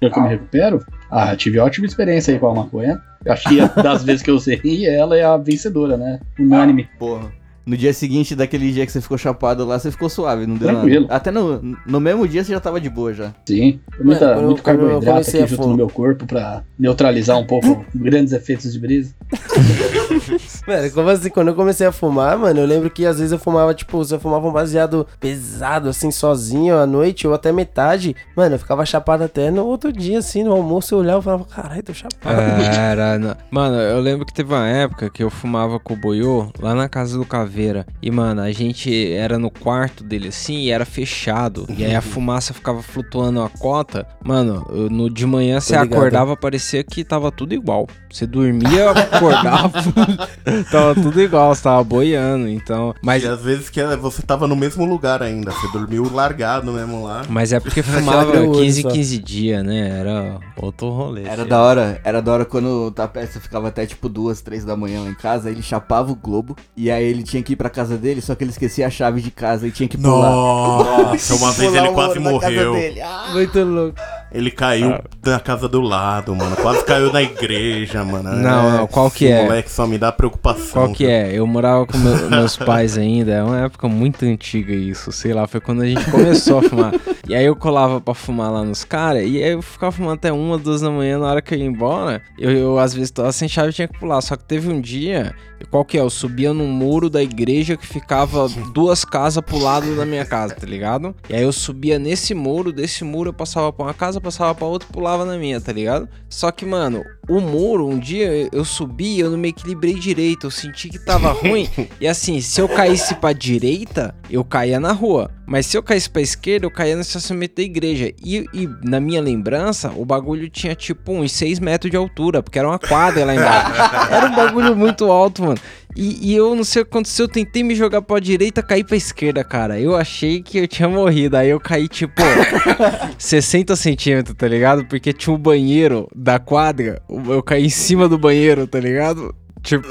eu 0.00 0.10
que 0.10 0.18
eu 0.18 0.22
me 0.22 0.28
recupero? 0.28 0.84
Ah, 1.10 1.36
tive 1.36 1.58
ótima 1.58 1.86
experiência 1.86 2.32
aí 2.32 2.40
com 2.40 2.48
a 2.48 2.54
maconha. 2.54 2.98
Eu 3.24 3.32
Acho 3.32 3.48
que 3.48 3.82
das 3.82 4.02
vezes 4.04 4.22
que 4.22 4.30
eu 4.30 4.36
usei, 4.36 4.86
ela 4.86 5.18
é 5.18 5.24
a 5.24 5.36
vencedora, 5.36 5.96
né? 5.98 6.18
Unânime. 6.38 6.88
Porra. 6.98 7.30
No 7.68 7.76
dia 7.76 7.92
seguinte 7.92 8.34
daquele 8.34 8.72
dia 8.72 8.86
que 8.86 8.90
você 8.90 8.98
ficou 8.98 9.18
chapado 9.18 9.62
lá, 9.66 9.78
você 9.78 9.90
ficou 9.90 10.08
suave, 10.08 10.46
não 10.46 10.56
deu 10.56 10.68
Tranquilo. 10.68 11.02
nada. 11.02 11.14
Até 11.14 11.30
no, 11.30 11.76
no 11.86 12.00
mesmo 12.00 12.26
dia 12.26 12.42
você 12.42 12.50
já 12.50 12.60
tava 12.60 12.80
de 12.80 12.88
boa 12.88 13.12
já. 13.12 13.34
Sim. 13.44 13.78
Muita, 14.00 14.36
Mano, 14.36 14.46
muito 14.46 14.60
eu 14.60 14.64
carboidrato 14.64 15.28
aqui 15.28 15.42
a 15.42 15.44
junto 15.46 15.68
no 15.68 15.76
meu 15.76 15.88
corpo 15.90 16.24
pra 16.24 16.64
neutralizar 16.78 17.38
um 17.38 17.46
pouco 17.46 17.84
grandes 17.94 18.32
efeitos 18.32 18.72
de 18.72 18.78
brisa. 18.78 19.14
Mano, 20.66 20.90
como 20.92 21.08
assim? 21.10 21.30
Quando 21.30 21.48
eu 21.48 21.54
comecei 21.54 21.86
a 21.86 21.92
fumar, 21.92 22.36
mano, 22.38 22.60
eu 22.60 22.66
lembro 22.66 22.90
que 22.90 23.06
às 23.06 23.16
vezes 23.18 23.32
eu 23.32 23.38
fumava, 23.38 23.72
tipo, 23.74 24.04
se 24.04 24.14
eu 24.14 24.20
fumava 24.20 24.46
um 24.48 24.52
baseado 24.52 25.06
pesado, 25.20 25.88
assim, 25.88 26.10
sozinho 26.10 26.76
à 26.78 26.86
noite, 26.86 27.26
ou 27.26 27.34
até 27.34 27.50
metade, 27.52 28.14
mano, 28.36 28.54
eu 28.54 28.58
ficava 28.58 28.84
chapado 28.84 29.24
até 29.24 29.50
no 29.50 29.64
outro 29.64 29.92
dia, 29.92 30.18
assim, 30.18 30.42
no 30.44 30.52
almoço 30.52 30.94
eu 30.94 30.98
olhava 30.98 31.20
e 31.20 31.22
falava, 31.24 31.44
caralho, 31.44 31.82
tô 31.82 31.94
chapado. 31.94 32.40
Era, 32.40 33.18
não. 33.18 33.36
Mano, 33.50 33.76
eu 33.76 34.00
lembro 34.00 34.26
que 34.26 34.32
teve 34.34 34.52
uma 34.52 34.66
época 34.68 35.08
que 35.10 35.22
eu 35.22 35.30
fumava 35.30 35.78
com 35.78 35.94
o 35.94 35.96
Boiô 35.96 36.50
lá 36.60 36.74
na 36.74 36.88
casa 36.88 37.16
do 37.18 37.24
Caveira. 37.24 37.86
E, 38.02 38.10
mano, 38.10 38.40
a 38.42 38.50
gente 38.52 39.12
era 39.12 39.38
no 39.38 39.50
quarto 39.50 40.02
dele 40.04 40.28
assim 40.28 40.58
e 40.62 40.70
era 40.70 40.84
fechado. 40.84 41.66
E 41.76 41.84
aí 41.84 41.94
a 41.94 42.00
fumaça 42.00 42.52
ficava 42.54 42.82
flutuando 42.82 43.42
a 43.42 43.48
cota. 43.48 44.06
Mano, 44.24 44.66
eu- 44.70 44.88
no, 44.90 45.08
de 45.10 45.26
manhã 45.26 45.60
você 45.60 45.74
acordava, 45.96 46.36
parecia 46.36 46.82
que 46.84 47.04
tava 47.04 47.30
tudo 47.30 47.54
igual. 47.54 47.86
Você 48.10 48.26
dormia, 48.26 48.90
acordava, 48.90 49.72
tava 50.70 50.94
tudo 50.94 51.20
igual, 51.20 51.54
você 51.54 51.62
tava 51.62 51.82
boiando. 51.84 52.48
Então, 52.48 52.94
mas. 53.02 53.22
E 53.22 53.26
às 53.26 53.40
vezes 53.40 53.68
que 53.68 53.82
você 53.96 54.22
tava 54.22 54.46
no 54.46 54.56
mesmo 54.56 54.84
lugar 54.84 55.22
ainda, 55.22 55.50
você 55.50 55.68
dormiu 55.72 56.10
largado 56.12 56.72
mesmo 56.72 57.04
lá. 57.04 57.22
Mas 57.28 57.52
é 57.52 57.60
porque 57.60 57.82
fumava 57.82 58.22
abriu 58.22 58.44
o 58.44 58.50
olho 58.50 58.60
15 58.60 58.82
só. 58.82 58.90
15 58.90 59.18
dias, 59.18 59.64
né? 59.64 60.00
Era 60.00 60.38
outro 60.56 60.90
rolê. 60.90 61.22
Era 61.22 61.36
filho. 61.36 61.48
da 61.48 61.62
hora, 61.62 62.00
era 62.04 62.22
da 62.22 62.32
hora 62.32 62.44
quando 62.44 62.86
o 62.86 62.90
Tapete 62.90 63.38
ficava 63.38 63.68
até 63.68 63.86
tipo 63.86 64.08
duas, 64.08 64.40
três 64.40 64.64
da 64.64 64.76
manhã 64.76 65.02
lá 65.02 65.10
em 65.10 65.14
casa, 65.14 65.50
ele 65.50 65.62
chapava 65.62 66.10
o 66.10 66.16
globo 66.16 66.56
e 66.76 66.90
aí 66.90 67.04
ele 67.04 67.22
tinha 67.22 67.42
que 67.42 67.52
ir 67.52 67.56
pra 67.56 67.70
casa 67.70 67.96
dele, 67.96 68.20
só 68.20 68.34
que 68.34 68.44
ele 68.44 68.50
esquecia 68.50 68.86
a 68.86 68.90
chave 68.90 69.20
de 69.20 69.30
casa 69.30 69.66
e 69.66 69.70
tinha 69.70 69.88
que 69.88 69.96
pular. 69.96 70.30
Nossa, 70.30 71.34
uma 71.34 71.52
vez 71.52 71.74
ele 71.74 71.88
quase 71.92 72.18
morreu. 72.18 72.74
Ah! 73.02 73.30
Muito 73.32 73.62
louco. 73.62 73.98
Ele 74.30 74.50
caiu 74.50 74.98
da 75.22 75.40
casa 75.40 75.68
do 75.68 75.80
lado, 75.80 76.34
mano. 76.36 76.54
Quase 76.56 76.84
caiu 76.84 77.12
na 77.12 77.22
igreja, 77.22 78.04
mano. 78.04 78.30
Não, 78.32 78.70
não, 78.70 78.86
qual 78.86 79.10
que 79.10 79.26
é? 79.26 79.44
moleque 79.44 79.70
só 79.70 79.86
me 79.86 79.96
dá 79.98 80.12
preocupação. 80.12 80.72
Qual 80.84 80.92
que 80.92 81.06
é? 81.06 81.32
Eu 81.32 81.46
morava 81.46 81.86
com 81.86 81.96
meu- 81.96 82.28
meus 82.30 82.56
pais 82.56 82.98
ainda, 82.98 83.32
é 83.32 83.42
uma 83.42 83.58
época 83.60 83.88
muito 83.88 84.24
antiga 84.24 84.72
isso, 84.72 85.10
sei 85.12 85.32
lá, 85.32 85.46
foi 85.46 85.60
quando 85.60 85.82
a 85.82 85.86
gente 85.86 86.04
começou 86.10 86.58
a 86.58 86.62
fumar. 86.62 86.92
E 87.26 87.34
aí 87.34 87.44
eu 87.44 87.56
colava 87.56 88.00
pra 88.00 88.14
fumar 88.14 88.50
lá 88.52 88.62
nos 88.64 88.84
caras, 88.84 89.22
e 89.22 89.42
aí 89.42 89.52
eu 89.52 89.62
ficava 89.62 89.92
fumando 89.92 90.14
até 90.14 90.32
uma, 90.32 90.58
duas 90.58 90.80
da 90.82 90.90
manhã, 90.90 91.18
na 91.18 91.26
hora 91.26 91.42
que 91.42 91.54
eu 91.54 91.58
ia 91.58 91.64
embora, 91.66 92.20
eu, 92.38 92.50
eu 92.50 92.78
às 92.78 92.92
vezes 92.94 93.10
tava 93.10 93.32
sem 93.32 93.48
chave 93.48 93.70
e 93.70 93.72
tinha 93.72 93.88
que 93.88 93.98
pular. 93.98 94.20
Só 94.20 94.36
que 94.36 94.44
teve 94.44 94.70
um 94.70 94.80
dia, 94.80 95.34
qual 95.70 95.84
que 95.84 95.98
é? 95.98 96.00
Eu 96.00 96.10
subia 96.10 96.52
num 96.52 96.68
muro 96.68 97.10
da 97.10 97.22
igreja 97.22 97.76
que 97.76 97.86
ficava 97.86 98.48
duas 98.72 99.04
casas 99.04 99.42
pro 99.44 99.58
lado 99.58 99.96
da 99.96 100.04
minha 100.04 100.24
casa, 100.24 100.54
tá 100.54 100.66
ligado? 100.66 101.14
E 101.28 101.34
aí 101.34 101.42
eu 101.42 101.52
subia 101.52 101.98
nesse 101.98 102.34
muro, 102.34 102.72
desse 102.72 103.04
muro 103.04 103.30
eu 103.30 103.34
passava 103.34 103.72
pra 103.72 103.86
uma 103.86 103.94
casa, 103.94 104.20
passava 104.20 104.54
pra 104.54 104.66
outra 104.66 104.88
e 104.88 104.92
pulava 104.92 105.24
na 105.24 105.36
minha, 105.36 105.60
tá 105.60 105.72
ligado? 105.72 106.08
Só 106.28 106.50
que, 106.50 106.64
mano, 106.64 107.04
o 107.28 107.40
muro, 107.40 107.86
um 107.86 107.98
dia 107.98 108.48
eu 108.50 108.64
subi 108.64 109.16
e 109.16 109.20
eu 109.20 109.30
não 109.30 109.38
me 109.38 109.48
equilibrei 109.48 109.94
direito, 109.94 110.46
eu 110.46 110.50
senti 110.50 110.88
que 110.88 110.98
tava 110.98 111.32
ruim. 111.46 111.68
E 112.00 112.06
assim, 112.06 112.40
se 112.40 112.60
eu 112.60 112.68
caísse 112.68 113.14
pra 113.14 113.32
direita, 113.32 114.14
eu 114.30 114.44
caía 114.44 114.80
na 114.80 114.92
rua. 114.92 115.30
Mas 115.46 115.66
se 115.66 115.78
eu 115.78 115.82
caísse 115.82 116.10
pra 116.10 116.20
esquerda, 116.20 116.66
eu 116.66 116.70
caía 116.70 116.94
no 116.94 117.00
estacionamento 117.00 117.56
da 117.56 117.62
igreja. 117.62 118.12
E, 118.22 118.44
e 118.52 118.68
na 118.82 119.00
minha 119.00 119.20
lembrança, 119.20 119.90
o 119.96 120.04
bagulho 120.04 120.48
tinha 120.50 120.74
tipo 120.74 121.12
uns 121.12 121.32
6 121.32 121.58
metros 121.58 121.90
de 121.90 121.96
altura, 121.96 122.42
porque 122.42 122.58
era 122.58 122.68
uma 122.68 122.78
quadra 122.78 123.24
lá 123.24 123.34
embaixo. 123.34 123.72
Era 124.12 124.26
um 124.26 124.36
bagulho 124.36 124.76
muito 124.76 125.10
alto, 125.10 125.42
mano. 125.48 125.60
E, 125.96 126.30
e 126.30 126.36
eu 126.36 126.54
não 126.54 126.64
sei 126.64 126.82
o 126.82 126.84
que 126.84 126.90
aconteceu, 126.90 127.24
eu 127.24 127.28
tentei 127.28 127.62
me 127.62 127.74
jogar 127.74 128.02
pra 128.02 128.20
direita, 128.20 128.62
caí 128.62 128.84
pra 128.84 128.96
esquerda, 128.96 129.42
cara. 129.42 129.80
Eu 129.80 129.96
achei 129.96 130.42
que 130.42 130.58
eu 130.58 130.68
tinha 130.68 130.88
morrido. 130.88 131.36
Aí 131.36 131.48
eu 131.48 131.58
caí, 131.58 131.88
tipo, 131.88 132.22
60 133.18 133.74
centímetros, 133.76 134.36
tá 134.36 134.46
ligado? 134.46 134.84
Porque 134.84 135.12
tinha 135.12 135.34
um 135.34 135.38
banheiro 135.38 136.08
da 136.14 136.38
quadra, 136.38 137.02
eu 137.08 137.42
caí 137.42 137.66
em 137.66 137.70
cima 137.70 138.08
do 138.08 138.18
banheiro, 138.18 138.66
tá 138.66 138.78
ligado? 138.78 139.34
Tipo, 139.62 139.88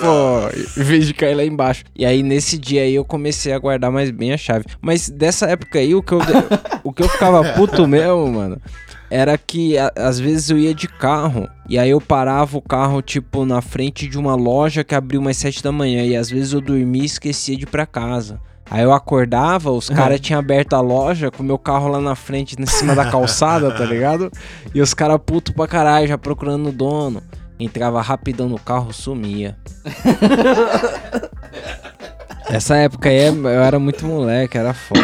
em 0.78 0.84
vez 0.84 1.06
de 1.06 1.14
cair 1.14 1.36
lá 1.36 1.44
embaixo. 1.44 1.84
E 1.96 2.06
aí, 2.06 2.24
nesse 2.24 2.58
dia 2.58 2.84
aí, 2.84 2.96
eu 2.96 3.04
comecei 3.04 3.52
a 3.52 3.60
guardar 3.60 3.92
mais 3.92 4.10
bem 4.12 4.34
a 4.34 4.38
chave. 4.38 4.66
Mas 4.82 5.10
dessa 5.10 5.46
época 5.48 5.80
aí, 5.80 5.94
o 5.94 6.02
que 6.02 6.14
eu, 6.14 6.20
o 6.84 6.94
que 6.94 7.04
eu 7.04 7.10
ficava 7.10 7.54
puto 7.54 7.86
mesmo, 7.88 8.28
mano, 8.32 8.62
era 9.10 9.38
que 9.38 9.78
a- 9.78 9.92
às 9.96 10.20
vezes 10.20 10.50
eu 10.50 10.58
ia 10.58 10.74
de 10.74 10.88
carro 10.88 11.48
e 11.70 11.78
aí 11.80 11.90
eu 11.90 12.02
parava 12.02 12.58
o 12.58 12.62
carro, 12.62 13.02
tipo, 13.02 13.46
na 13.46 13.62
frente 13.62 14.08
de 14.08 14.18
uma 14.18 14.36
loja 14.36 14.84
que 14.84 14.94
abriu 14.96 15.20
umas 15.22 15.38
7 15.38 15.64
da 15.64 15.72
manhã. 15.72 16.04
E 16.04 16.16
às 16.16 16.30
vezes 16.30 16.54
eu 16.54 16.62
dormia 16.62 17.04
e 17.04 17.06
esquecia 17.06 17.56
de 17.56 17.64
ir 17.64 17.68
pra 17.68 17.86
casa. 17.86 18.40
Aí 18.70 18.84
eu 18.84 18.92
acordava, 18.92 19.72
os 19.72 19.90
caras 19.90 20.20
tinham 20.24 20.40
aberto 20.40 20.74
a 20.74 20.82
loja 20.82 21.32
com 21.32 21.42
o 21.42 21.46
meu 21.46 21.58
carro 21.58 21.88
lá 21.88 22.02
na 22.02 22.16
frente, 22.16 22.56
em 22.60 22.66
cima 22.66 22.94
da 22.94 23.10
calçada, 23.10 23.72
tá 23.74 23.86
ligado? 23.86 24.30
E 24.76 24.82
os 24.82 24.94
caras 24.94 25.20
puto 25.26 25.54
pra 25.54 25.68
caralho, 25.68 26.06
já 26.08 26.18
procurando 26.18 26.68
o 26.68 26.72
dono. 26.74 27.24
Entrava 27.60 28.02
rapidão 28.02 28.48
no 28.50 28.60
carro, 28.60 28.92
sumia. 28.94 29.58
Essa 32.50 32.78
época 32.78 33.10
aí 33.10 33.28
eu 33.28 33.48
era 33.50 33.78
muito 33.78 34.06
moleque, 34.06 34.58
era 34.58 34.74
foda. 34.74 35.02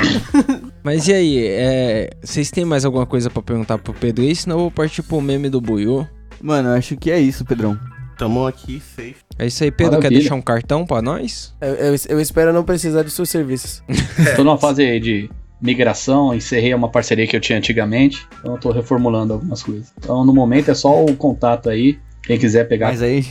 Mas 0.81 1.07
e 1.07 1.13
aí, 1.13 1.45
é, 1.47 2.09
vocês 2.21 2.49
têm 2.49 2.63
mais 2.65 2.85
alguma 2.85 3.05
coisa 3.05 3.29
pra 3.29 3.41
perguntar 3.41 3.77
pro 3.77 3.93
Pedro 3.93 4.23
aí? 4.23 4.35
Senão 4.35 4.55
eu 4.57 4.61
vou 4.61 4.71
partir 4.71 5.01
pro 5.03 5.19
meme 5.21 5.49
do 5.49 5.59
Buiú. 5.59 6.07
Mano, 6.41 6.69
eu 6.69 6.73
acho 6.75 6.95
que 6.97 7.11
é 7.11 7.19
isso, 7.19 7.43
Pedrão. 7.45 7.77
Tamo 8.17 8.45
aqui, 8.47 8.81
safe. 8.95 9.15
É 9.37 9.45
isso 9.47 9.63
aí, 9.63 9.71
Pedro. 9.71 9.93
Maravilha. 9.93 10.09
Quer 10.09 10.19
deixar 10.21 10.35
um 10.35 10.41
cartão 10.41 10.85
pra 10.85 11.01
nós? 11.01 11.53
Eu, 11.59 11.73
eu- 11.73 11.95
eu 12.09 12.19
espero 12.21 12.53
não 12.53 12.63
precisar 12.63 13.03
de 13.03 13.11
seus 13.11 13.29
serviços. 13.29 13.83
Tô 14.35 14.43
numa 14.43 14.57
fase 14.57 14.83
aí 14.83 14.99
de 14.99 15.29
migração, 15.61 16.33
encerrei 16.33 16.73
uma 16.73 16.89
parceria 16.89 17.25
que 17.25 17.35
eu 17.35 17.39
tinha 17.41 17.57
antigamente, 17.57 18.27
então 18.39 18.53
eu 18.53 18.59
tô 18.59 18.71
reformulando 18.71 19.33
algumas 19.33 19.63
coisas. 19.63 19.93
Então 19.97 20.25
no 20.25 20.33
momento 20.33 20.69
é 20.69 20.73
só 20.73 21.03
o 21.03 21.15
contato 21.15 21.69
aí, 21.69 21.97
quem 22.21 22.37
quiser 22.37 22.67
pegar, 22.67 22.87
Mas 22.89 23.01
aí, 23.01 23.25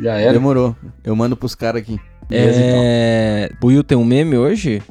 já 0.00 0.18
era. 0.18 0.32
demorou. 0.32 0.74
Eu 1.04 1.14
mando 1.16 1.36
pros 1.36 1.54
caras 1.54 1.82
aqui. 1.82 1.98
Beleza, 2.28 2.60
então. 2.60 2.80
É. 2.82 3.50
Buiu 3.60 3.82
tem 3.82 3.96
um 3.96 4.04
meme 4.04 4.36
hoje? 4.36 4.82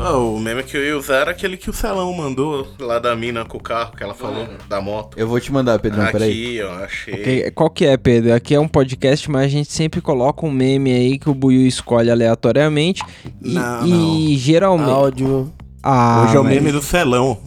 Ah, 0.00 0.16
o 0.16 0.38
meme 0.38 0.62
que 0.62 0.76
eu 0.76 0.84
ia 0.84 0.96
usar 0.96 1.16
era 1.16 1.32
aquele 1.32 1.56
que 1.56 1.68
o 1.68 1.72
Celão 1.72 2.12
mandou 2.14 2.68
lá 2.78 3.00
da 3.00 3.16
mina 3.16 3.44
com 3.44 3.58
o 3.58 3.60
carro 3.60 3.96
que 3.96 4.02
ela 4.02 4.14
falou, 4.14 4.46
da 4.68 4.80
moto. 4.80 5.18
Eu 5.18 5.26
vou 5.26 5.40
te 5.40 5.52
mandar, 5.52 5.80
Pedrão, 5.80 6.06
peraí. 6.12 6.30
Aqui, 6.30 6.62
ó, 6.62 6.84
achei. 6.84 7.14
Ok, 7.14 7.50
Qual 7.50 7.68
que 7.68 7.84
é, 7.84 7.96
Pedro? 7.96 8.32
Aqui 8.32 8.54
é 8.54 8.60
um 8.60 8.68
podcast, 8.68 9.28
mas 9.28 9.46
a 9.46 9.48
gente 9.48 9.72
sempre 9.72 10.00
coloca 10.00 10.46
um 10.46 10.50
meme 10.52 10.92
aí 10.92 11.18
que 11.18 11.28
o 11.28 11.34
Buiu 11.34 11.66
escolhe 11.66 12.10
aleatoriamente. 12.10 13.02
E, 13.42 13.54
Não, 13.54 13.86
e 13.86 14.36
geralmente. 14.36 14.90
Áudio. 14.90 15.52
Ah, 15.82 16.24
Hoje 16.24 16.36
é 16.36 16.40
o 16.40 16.44
mas- 16.44 16.54
meme 16.54 16.72
do 16.72 16.82
celão. 16.82 17.38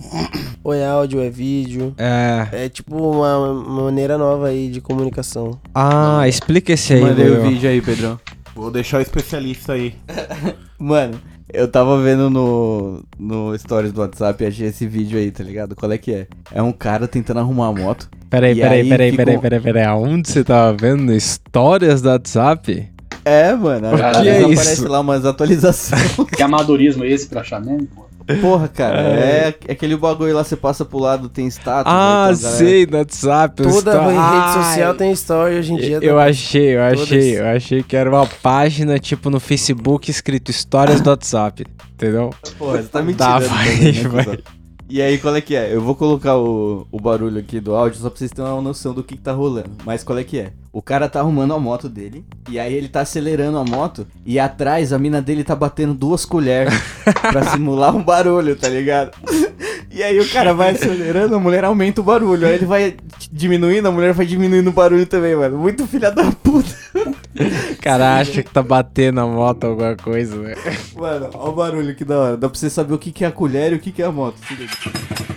Ou 0.64 0.74
é 0.74 0.86
áudio, 0.86 1.22
é 1.22 1.30
vídeo. 1.30 1.94
É. 1.98 2.48
É 2.52 2.70
tipo 2.70 2.96
uma, 2.96 3.38
uma 3.38 3.84
maneira 3.84 4.18
nova 4.18 4.48
aí 4.48 4.70
de 4.70 4.80
comunicação. 4.80 5.60
Ah, 5.74 6.28
explica 6.28 6.74
esse 6.74 6.94
aí, 6.94 7.02
Mandei 7.02 7.30
o 7.30 7.42
vídeo 7.42 7.70
aí, 7.70 7.82
Pedrão. 7.82 8.20
Vou 8.56 8.72
deixar 8.72 9.00
o 9.00 9.02
especialista 9.02 9.74
aí. 9.74 9.96
Mano, 10.78 11.20
eu 11.52 11.68
tava 11.68 12.02
vendo 12.02 12.30
no, 12.30 13.04
no 13.18 13.58
stories 13.58 13.92
do 13.92 14.02
WhatsApp 14.02 14.44
e 14.44 14.48
achei 14.48 14.68
esse 14.68 14.88
vídeo 14.88 15.18
aí, 15.20 15.32
tá 15.32 15.44
ligado? 15.44 15.76
Qual 15.76 15.92
é 15.92 15.98
que 15.98 16.14
é? 16.14 16.28
É 16.54 16.62
um 16.62 16.72
cara 16.72 17.08
tentando 17.08 17.40
arrumar 17.40 17.68
a 17.68 17.74
moto. 17.74 18.10
Peraí, 18.30 18.56
peraí, 18.56 18.82
aí 18.82 18.90
peraí, 18.90 19.12
fica 19.12 19.24
peraí, 19.24 19.40
peraí, 19.40 19.60
peraí. 19.62 19.84
Aonde 19.84 20.30
você 20.30 20.44
tava 20.44 20.76
vendo? 20.78 21.12
Histórias 21.14 22.02
do 22.02 22.10
WhatsApp? 22.10 22.90
É, 23.26 23.54
mano. 23.54 23.90
Que 23.96 24.28
é 24.30 24.40
aparece 24.42 24.74
isso? 24.74 24.88
lá 24.88 25.00
umas 25.02 25.26
atualizações. 25.26 26.16
Que 26.36 26.42
amadorismo 26.42 27.04
é 27.04 27.10
esse 27.10 27.28
pra 27.28 27.42
achar 27.42 27.60
mesmo? 27.62 27.88
Porra, 28.40 28.68
cara, 28.68 28.98
é. 29.20 29.48
aquele 29.70 29.96
bagulho 29.98 30.34
lá, 30.34 30.44
você 30.44 30.56
passa 30.56 30.86
pro 30.86 31.00
lado, 31.00 31.28
tem 31.30 31.48
status. 31.48 31.92
Ah, 31.92 32.26
galera- 32.32 32.36
sei, 32.36 32.86
no 32.86 32.98
WhatsApp. 32.98 33.56
Toda 33.64 33.92
sto- 33.92 34.08
rede 34.08 34.18
Ai, 34.20 34.64
social 34.64 34.94
tem 34.96 35.12
story 35.12 35.56
hoje 35.60 35.74
em 35.74 35.78
dia. 35.78 36.00
Eu 36.02 36.16
tá? 36.16 36.24
achei, 36.26 36.76
eu 36.78 36.82
Todas. 36.90 37.02
achei, 37.04 37.40
eu 37.40 37.46
achei 37.48 37.84
que 37.84 37.96
era 37.96 38.10
uma 38.10 38.26
página 38.42 38.98
tipo 39.00 39.30
no 39.30 39.40
Facebook 39.40 40.10
escrito 40.10 40.52
histórias 40.52 41.02
do 41.02 41.10
WhatsApp, 41.10 41.66
entendeu? 41.94 42.32
Porra, 42.58 42.82
você 42.82 42.88
tá 42.90 43.00
mentindo. 43.02 43.18
Dá, 43.18 43.40
né, 43.40 43.48
vai, 43.48 43.66
também, 43.76 43.94
né, 43.94 44.10
vai. 44.10 44.40
E 44.94 45.02
aí, 45.02 45.18
qual 45.18 45.34
é 45.34 45.40
que 45.40 45.56
é? 45.56 45.74
Eu 45.74 45.80
vou 45.80 45.96
colocar 45.96 46.36
o, 46.36 46.86
o 46.92 47.00
barulho 47.00 47.40
aqui 47.40 47.62
do 47.62 47.74
áudio 47.74 47.98
só 47.98 48.10
pra 48.10 48.20
vocês 48.20 48.30
terem 48.30 48.52
uma 48.52 48.62
noção 48.62 48.94
do 48.94 49.02
que, 49.02 49.16
que 49.16 49.22
tá 49.22 49.32
rolando. 49.32 49.72
Mas 49.86 50.04
qual 50.04 50.20
é 50.20 50.24
que 50.26 50.38
é? 50.38 50.52
O 50.70 50.82
cara 50.82 51.08
tá 51.08 51.22
arrumando 51.22 51.54
a 51.54 51.60
moto 51.60 51.88
dele, 51.88 52.26
e 52.50 52.60
aí 52.60 52.74
ele 52.74 52.90
tá 52.90 53.00
acelerando 53.00 53.58
a 53.58 53.64
moto, 53.64 54.06
e 54.26 54.38
atrás 54.38 54.92
a 54.92 55.00
mina 55.00 55.22
dele 55.22 55.46
tá 55.46 55.56
batendo 55.56 55.94
duas 55.94 56.26
colheres 56.26 56.74
pra 57.32 57.52
simular 57.52 57.96
um 57.96 58.04
barulho, 58.04 58.54
tá 58.54 58.68
ligado? 58.68 59.12
E 59.94 60.02
aí 60.02 60.18
o 60.20 60.30
cara 60.30 60.54
vai 60.54 60.72
acelerando, 60.72 61.36
a 61.36 61.40
mulher 61.40 61.66
aumenta 61.66 62.00
o 62.00 62.04
barulho. 62.04 62.48
Aí 62.48 62.56
ele 62.56 62.66
vai 62.66 62.96
diminuindo, 63.30 63.90
a 63.90 63.92
mulher 63.92 64.14
vai 64.14 64.26
diminuindo 64.26 64.70
o 64.70 64.74
barulho 64.74 65.06
também, 65.06 65.36
mano. 65.36 65.58
Muito 65.58 65.86
filha 65.86 66.10
da 66.10 66.32
puta. 66.32 66.74
O 67.36 67.82
cara 67.82 68.18
acha 68.18 68.42
que 68.42 68.50
tá 68.50 68.64
batendo 68.64 69.20
a 69.20 69.28
moto 69.28 69.66
alguma 69.66 69.96
coisa, 69.98 70.38
né? 70.38 70.56
Mano, 70.96 71.30
olha 71.34 71.50
o 71.50 71.54
barulho 71.54 71.96
que 71.96 72.06
da 72.06 72.18
hora. 72.18 72.38
Dá 72.38 72.48
pra 72.48 72.58
você 72.58 72.70
saber 72.70 72.94
o 72.94 72.98
que, 72.98 73.12
que 73.12 73.26
é 73.26 73.28
a 73.28 73.32
colher 73.32 73.74
e 73.74 73.76
o 73.76 73.80
que, 73.80 73.92
que 73.92 74.02
é 74.02 74.06
a 74.06 74.12
moto. 74.12 74.36
Se 74.48 74.56
liga. 74.56 74.72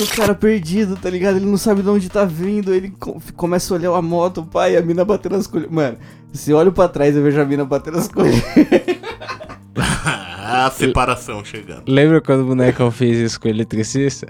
E 0.00 0.02
o 0.02 0.06
cara 0.20 0.34
perdido, 0.34 0.96
tá 0.96 1.08
ligado? 1.10 1.36
Ele 1.36 1.46
não 1.46 1.56
sabe 1.56 1.82
de 1.82 1.88
onde 1.88 2.08
tá 2.08 2.24
vindo. 2.24 2.74
Ele 2.74 2.90
co- 2.98 3.20
começa 3.36 3.72
a 3.72 3.76
olhar 3.76 3.90
a 3.94 4.02
moto, 4.02 4.42
pai, 4.44 4.76
a 4.76 4.82
mina 4.82 5.04
batendo 5.04 5.36
as 5.36 5.46
colheres. 5.46 5.72
Mano, 5.72 5.96
se 6.32 6.50
eu 6.50 6.56
olho 6.56 6.72
pra 6.72 6.88
trás 6.88 7.16
eu 7.16 7.22
vejo 7.22 7.40
a 7.40 7.44
mina 7.44 7.64
batendo 7.64 7.98
as 7.98 8.08
colheres. 8.08 8.42
a 9.76 10.70
separação 10.70 11.44
chegando. 11.44 11.82
Lembra 11.88 12.20
quando 12.20 12.40
o 12.42 12.46
bonecão 12.46 12.90
fez 12.90 13.18
isso 13.18 13.40
com 13.40 13.48
o 13.48 13.50
eletricista? 13.50 14.26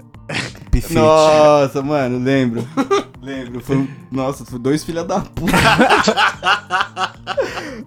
Nossa, 1.01 1.81
mano, 1.81 2.17
lembro. 2.23 2.65
lembro. 3.21 3.61
Foi, 3.61 3.77
um- 3.77 3.87
nossa, 4.11 4.43
foi 4.45 4.59
dois 4.59 4.83
filha 4.83 5.03
da 5.03 5.21
puta. 5.21 5.51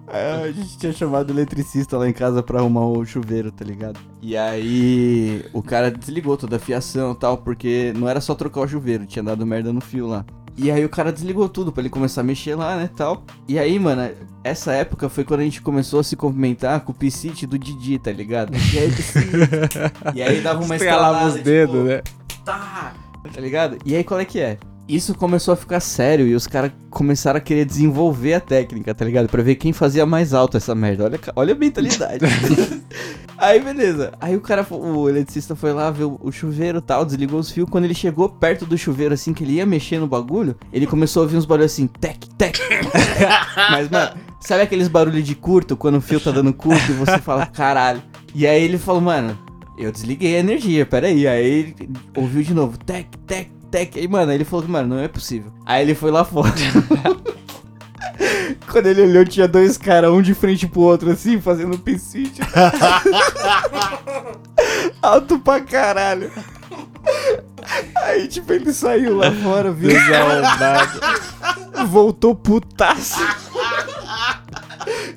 Aí 0.07 0.43
a 0.49 0.51
gente 0.51 0.77
tinha 0.77 0.93
chamado 0.93 1.29
o 1.29 1.33
eletricista 1.33 1.97
lá 1.97 2.07
em 2.07 2.13
casa 2.13 2.41
pra 2.41 2.59
arrumar 2.59 2.85
o 2.85 3.05
chuveiro, 3.05 3.51
tá 3.51 3.63
ligado? 3.65 3.99
E 4.21 4.35
aí 4.37 5.45
o 5.53 5.61
cara 5.61 5.91
desligou 5.91 6.37
toda 6.37 6.55
a 6.55 6.59
fiação 6.59 7.11
e 7.11 7.15
tal, 7.15 7.37
porque 7.37 7.93
não 7.95 8.07
era 8.07 8.21
só 8.21 8.33
trocar 8.35 8.61
o 8.61 8.67
chuveiro, 8.67 9.05
tinha 9.05 9.23
dado 9.23 9.45
merda 9.45 9.71
no 9.73 9.81
fio 9.81 10.07
lá. 10.07 10.25
E 10.57 10.71
aí 10.71 10.85
o 10.85 10.89
cara 10.89 11.11
desligou 11.11 11.49
tudo 11.49 11.69
pra 11.69 11.81
ele 11.81 11.89
começar 11.89 12.21
a 12.21 12.23
mexer 12.23 12.55
lá, 12.55 12.77
né, 12.77 12.89
tal. 12.95 13.25
E 13.45 13.59
aí, 13.59 13.77
mano, 13.77 14.09
essa 14.41 14.71
época 14.71 15.09
foi 15.09 15.25
quando 15.25 15.41
a 15.41 15.43
gente 15.43 15.61
começou 15.61 15.99
a 15.99 16.03
se 16.03 16.15
cumprimentar 16.15 16.79
com 16.79 16.93
o 16.93 16.95
piscite 16.95 17.45
do 17.45 17.59
Didi, 17.59 17.99
tá 17.99 18.09
ligado? 18.09 18.55
E 18.73 18.79
aí, 18.79 18.89
piscite. 18.89 19.27
e 20.15 20.23
aí 20.23 20.39
dava 20.39 20.63
uma 20.63 20.77
Estralava 20.77 21.25
os 21.27 21.33
dedos, 21.35 21.75
tipo, 21.75 21.83
né? 21.89 22.01
tá, 22.45 22.93
tá 23.33 23.41
ligado? 23.41 23.77
E 23.83 23.93
aí 23.97 24.03
qual 24.05 24.17
é 24.17 24.23
que 24.23 24.39
é? 24.39 24.57
Isso 24.87 25.15
começou 25.15 25.53
a 25.53 25.57
ficar 25.57 25.79
sério 25.79 26.27
e 26.27 26.35
os 26.35 26.45
caras 26.45 26.71
começaram 26.91 27.37
a 27.37 27.41
querer 27.41 27.65
desenvolver 27.65 28.35
a 28.35 28.39
técnica, 28.39 28.93
tá 28.93 29.03
ligado? 29.03 29.27
Pra 29.27 29.41
ver 29.41 29.55
quem 29.55 29.73
fazia 29.73 30.05
mais 30.05 30.31
alto 30.31 30.57
essa 30.57 30.75
merda. 30.75 31.05
Olha, 31.05 31.19
olha 31.35 31.53
a 31.53 31.57
mentalidade. 31.57 32.23
aí 33.35 33.59
beleza. 33.59 34.13
Aí 34.21 34.35
o 34.35 34.41
cara, 34.41 34.65
o 34.69 35.09
eletricista 35.09 35.55
foi 35.55 35.73
lá 35.73 35.89
ver 35.89 36.03
o, 36.03 36.19
o 36.21 36.31
chuveiro 36.31 36.77
e 36.77 36.81
tal, 36.81 37.03
desligou 37.03 37.39
os 37.39 37.49
fios. 37.49 37.67
Quando 37.67 37.85
ele 37.85 37.95
chegou 37.95 38.29
perto 38.29 38.63
do 38.63 38.77
chuveiro, 38.77 39.15
assim, 39.15 39.33
que 39.33 39.43
ele 39.43 39.53
ia 39.53 39.65
mexer 39.65 39.97
no 39.97 40.05
bagulho, 40.05 40.55
ele 40.71 40.85
começou 40.85 41.21
a 41.21 41.23
ouvir 41.23 41.37
uns 41.37 41.45
barulhos 41.45 41.71
assim, 41.71 41.87
tec, 41.87 42.19
tec. 42.37 42.59
Mas, 43.71 43.89
mano, 43.89 44.11
sabe 44.39 44.61
aqueles 44.61 44.87
barulhos 44.87 45.23
de 45.23 45.33
curto, 45.33 45.75
quando 45.75 45.97
o 45.97 46.01
fio 46.01 46.19
tá 46.19 46.29
dando 46.29 46.53
curto 46.53 46.91
e 46.91 46.93
você 46.93 47.17
fala, 47.17 47.47
caralho. 47.47 48.03
E 48.35 48.45
aí 48.45 48.61
ele 48.61 48.77
falou, 48.77 49.01
mano, 49.01 49.35
eu 49.79 49.91
desliguei 49.91 50.35
a 50.35 50.39
energia, 50.39 50.85
peraí. 50.85 51.27
Aí 51.27 51.43
ele 51.43 51.75
ouviu 52.15 52.43
de 52.43 52.53
novo, 52.53 52.77
tec, 52.77 53.07
tec, 53.25 53.49
tec. 53.75 53.97
Aí, 53.97 54.07
mano, 54.07 54.31
ele 54.31 54.45
falou 54.45 54.63
que, 54.63 54.71
mano, 54.71 54.95
não 54.95 55.03
é 55.03 55.09
possível. 55.09 55.51
Aí 55.65 55.83
ele 55.83 55.93
foi 55.93 56.11
lá 56.11 56.23
fora. 56.23 56.51
Quando 58.71 58.87
ele 58.87 59.01
olhou, 59.01 59.25
tinha 59.25 59.47
dois 59.47 59.77
caras, 59.77 60.11
um 60.11 60.21
de 60.21 60.33
frente 60.33 60.67
pro 60.67 60.81
outro, 60.81 61.11
assim, 61.11 61.41
fazendo 61.41 61.77
piscite. 61.77 62.41
Alto 65.01 65.37
pra 65.39 65.59
caralho. 65.59 66.31
Aí, 67.95 68.27
tipo, 68.27 68.53
ele 68.53 68.73
saiu 68.73 69.17
lá 69.17 69.31
fora, 69.31 69.71
viu. 69.71 69.91
Voltou 71.87 72.33
putaço. 72.33 73.19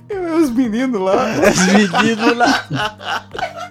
Eu 0.09 0.40
e 0.40 0.42
os 0.42 0.50
meninos 0.50 1.00
lá. 1.00 1.26
Os 1.48 1.66
meninos 1.66 2.36
lá. 2.36 2.64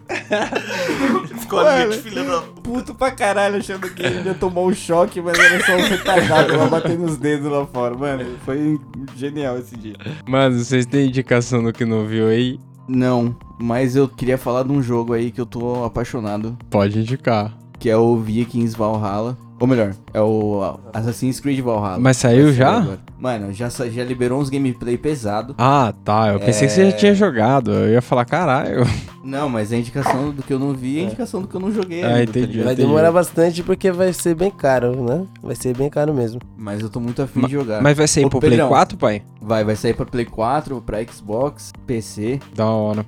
Escolinha 1.47 1.81
de 1.81 1.87
Mano. 1.87 2.01
filha 2.01 2.23
da 2.23 2.41
Puto 2.61 2.93
pra 2.93 3.11
caralho, 3.11 3.57
achando 3.57 3.89
que 3.89 4.03
ele 4.03 4.27
ia 4.27 4.33
tomar 4.33 4.61
um 4.61 4.73
choque, 4.73 5.21
mas 5.21 5.39
era 5.39 5.65
só 5.65 5.73
um 5.75 5.81
retardado 5.87 6.57
lá 6.57 6.65
batendo 6.67 7.05
os 7.05 7.17
dedos 7.17 7.49
lá 7.51 7.65
fora. 7.65 7.95
Mano, 7.95 8.25
foi 8.45 8.79
genial 9.15 9.57
esse 9.57 9.75
dia. 9.77 9.95
Mano, 10.27 10.59
vocês 10.59 10.85
têm 10.85 11.07
indicação 11.07 11.63
do 11.63 11.71
que 11.71 11.85
não 11.85 12.05
viu 12.05 12.27
aí? 12.27 12.59
Não, 12.87 13.35
mas 13.59 13.95
eu 13.95 14.07
queria 14.07 14.37
falar 14.37 14.63
de 14.63 14.71
um 14.71 14.81
jogo 14.81 15.13
aí 15.13 15.31
que 15.31 15.41
eu 15.41 15.45
tô 15.45 15.83
apaixonado, 15.83 16.57
Pode 16.69 16.99
indicar. 16.99 17.53
que 17.79 17.89
é 17.89 17.97
o 17.97 18.17
Vikings 18.17 18.77
Valhalla. 18.77 19.37
Ou 19.59 19.65
melhor, 19.65 19.93
é 20.13 20.21
o 20.21 20.77
Assassin's 20.93 21.39
Creed 21.39 21.59
Valhalla. 21.61 21.97
Mas 21.99 22.17
saiu 22.17 22.53
já? 22.53 22.77
agora. 22.77 22.99
Mano, 23.19 23.51
já, 23.51 23.67
já 23.69 24.03
liberou 24.03 24.39
uns 24.39 24.49
gameplay 24.49 24.97
pesado. 24.97 25.55
Ah, 25.57 25.91
tá. 26.05 26.27
Eu 26.33 26.39
pensei 26.39 26.67
que 26.67 26.73
você 26.73 26.81
É. 26.83 26.91
já 26.91 26.97
tinha 26.97 27.15
jogado. 27.15 27.71
Eu 27.71 27.89
ia 27.89 28.01
falar, 28.01 28.25
caralho. 28.25 28.85
Não, 29.23 29.49
mas 29.49 29.73
é 29.73 29.77
indicação 29.77 30.29
do 30.29 30.43
que 30.43 30.53
eu 30.53 30.59
não 30.59 30.73
vi 30.73 30.97
e 30.97 30.99
é 30.99 31.03
indicação 31.03 31.41
do 31.41 31.47
que 31.47 31.55
eu 31.55 31.59
não 31.59 31.71
joguei 31.71 32.03
Ah, 32.03 32.09
ainda, 32.17 32.23
entendi. 32.23 32.59
tá? 32.59 32.63
Vai 32.65 32.73
Entendi. 32.73 32.87
demorar 32.87 33.11
bastante 33.11 33.63
porque 33.63 33.91
vai 33.91 34.13
ser 34.13 34.35
bem 34.35 34.51
caro, 34.51 35.03
né? 35.03 35.25
Vai 35.41 35.55
ser 35.55 35.75
bem 35.75 35.89
caro 35.89 36.13
mesmo. 36.13 36.39
Mas 36.55 36.81
eu 36.81 36.89
tô 36.89 36.99
muito 36.99 37.21
afim 37.23 37.41
de 37.41 37.51
jogar. 37.51 37.81
Mas 37.81 37.97
vai 37.97 38.07
sair 38.07 38.25
Ô, 38.25 38.29
pro 38.29 38.39
Play 38.39 38.51
Pedrão. 38.51 38.69
4, 38.69 38.95
pai? 38.97 39.23
Vai, 39.41 39.63
vai 39.63 39.75
sair 39.75 39.93
pra 39.95 40.05
Play 40.05 40.25
4, 40.25 40.79
pra 40.81 41.03
Xbox, 41.03 41.73
PC. 41.87 42.39
Da 42.55 42.67
hora. 42.67 43.03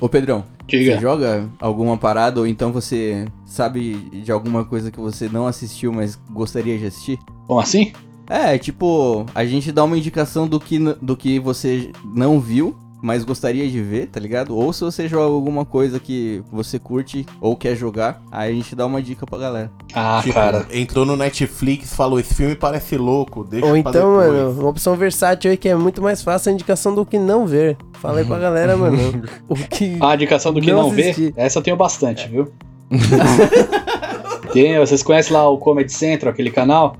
Ô 0.00 0.08
Pedrão, 0.08 0.42
Diga. 0.66 0.94
Você 0.94 1.00
joga 1.00 1.48
alguma 1.60 1.96
parada 1.96 2.40
ou 2.40 2.46
então 2.46 2.72
você 2.72 3.26
sabe 3.44 3.94
de 4.10 4.32
alguma 4.32 4.64
coisa 4.64 4.90
que 4.90 4.98
você 4.98 5.28
não 5.28 5.46
assistiu, 5.46 5.92
mas 5.92 6.18
gostaria 6.30 6.76
de 6.76 6.86
assistir? 6.86 7.18
Como 7.46 7.60
assim? 7.60 7.92
É, 8.28 8.58
tipo, 8.58 9.24
a 9.34 9.44
gente 9.44 9.70
dá 9.70 9.84
uma 9.84 9.96
indicação 9.96 10.48
do 10.48 10.58
que, 10.58 10.78
do 10.78 11.16
que 11.16 11.38
você 11.38 11.92
não 12.04 12.40
viu, 12.40 12.76
mas 13.02 13.24
gostaria 13.24 13.68
de 13.68 13.80
ver, 13.82 14.06
tá 14.06 14.18
ligado? 14.18 14.56
Ou 14.56 14.72
se 14.72 14.82
você 14.82 15.06
joga 15.08 15.32
alguma 15.32 15.64
coisa 15.64 16.00
que 16.00 16.42
você 16.50 16.78
curte 16.78 17.26
ou 17.40 17.54
quer 17.56 17.76
jogar, 17.76 18.20
aí 18.32 18.50
a 18.50 18.54
gente 18.54 18.74
dá 18.74 18.86
uma 18.86 19.00
dica 19.02 19.26
pra 19.26 19.38
galera. 19.38 19.70
Ah, 19.94 20.20
Tipo, 20.22 20.34
cara. 20.34 20.66
entrou 20.72 21.04
no 21.04 21.16
Netflix, 21.16 21.94
falou, 21.94 22.18
esse 22.18 22.34
filme 22.34 22.54
parece 22.54 22.96
louco, 22.96 23.44
deixa 23.44 23.66
Ou 23.66 23.76
então, 23.76 23.92
depois. 23.92 24.32
mano, 24.32 24.60
uma 24.60 24.68
opção 24.70 24.96
versátil 24.96 25.50
aí 25.50 25.56
que 25.56 25.68
é 25.68 25.74
muito 25.76 26.00
mais 26.02 26.22
fácil 26.22 26.50
a 26.50 26.54
indicação 26.54 26.94
do 26.94 27.04
que 27.04 27.18
não 27.18 27.46
ver. 27.46 27.76
Fala 28.00 28.18
aí 28.20 28.24
pra 28.24 28.38
galera, 28.38 28.76
mano. 28.76 28.96
O 29.48 29.54
que. 29.54 29.98
A 30.00 30.14
indicação 30.14 30.52
do 30.52 30.60
que 30.60 30.70
Não 30.72 30.84
não, 30.84 30.90
vê, 30.90 31.10
assisti. 31.10 31.32
essa 31.36 31.58
eu 31.58 31.62
tenho 31.62 31.76
bastante, 31.76 32.28
viu? 32.28 32.50
tem, 34.52 34.78
vocês 34.78 35.02
conhecem 35.02 35.32
lá 35.32 35.48
o 35.48 35.58
Comedy 35.58 35.92
Central, 35.92 36.32
aquele 36.32 36.50
canal? 36.50 36.96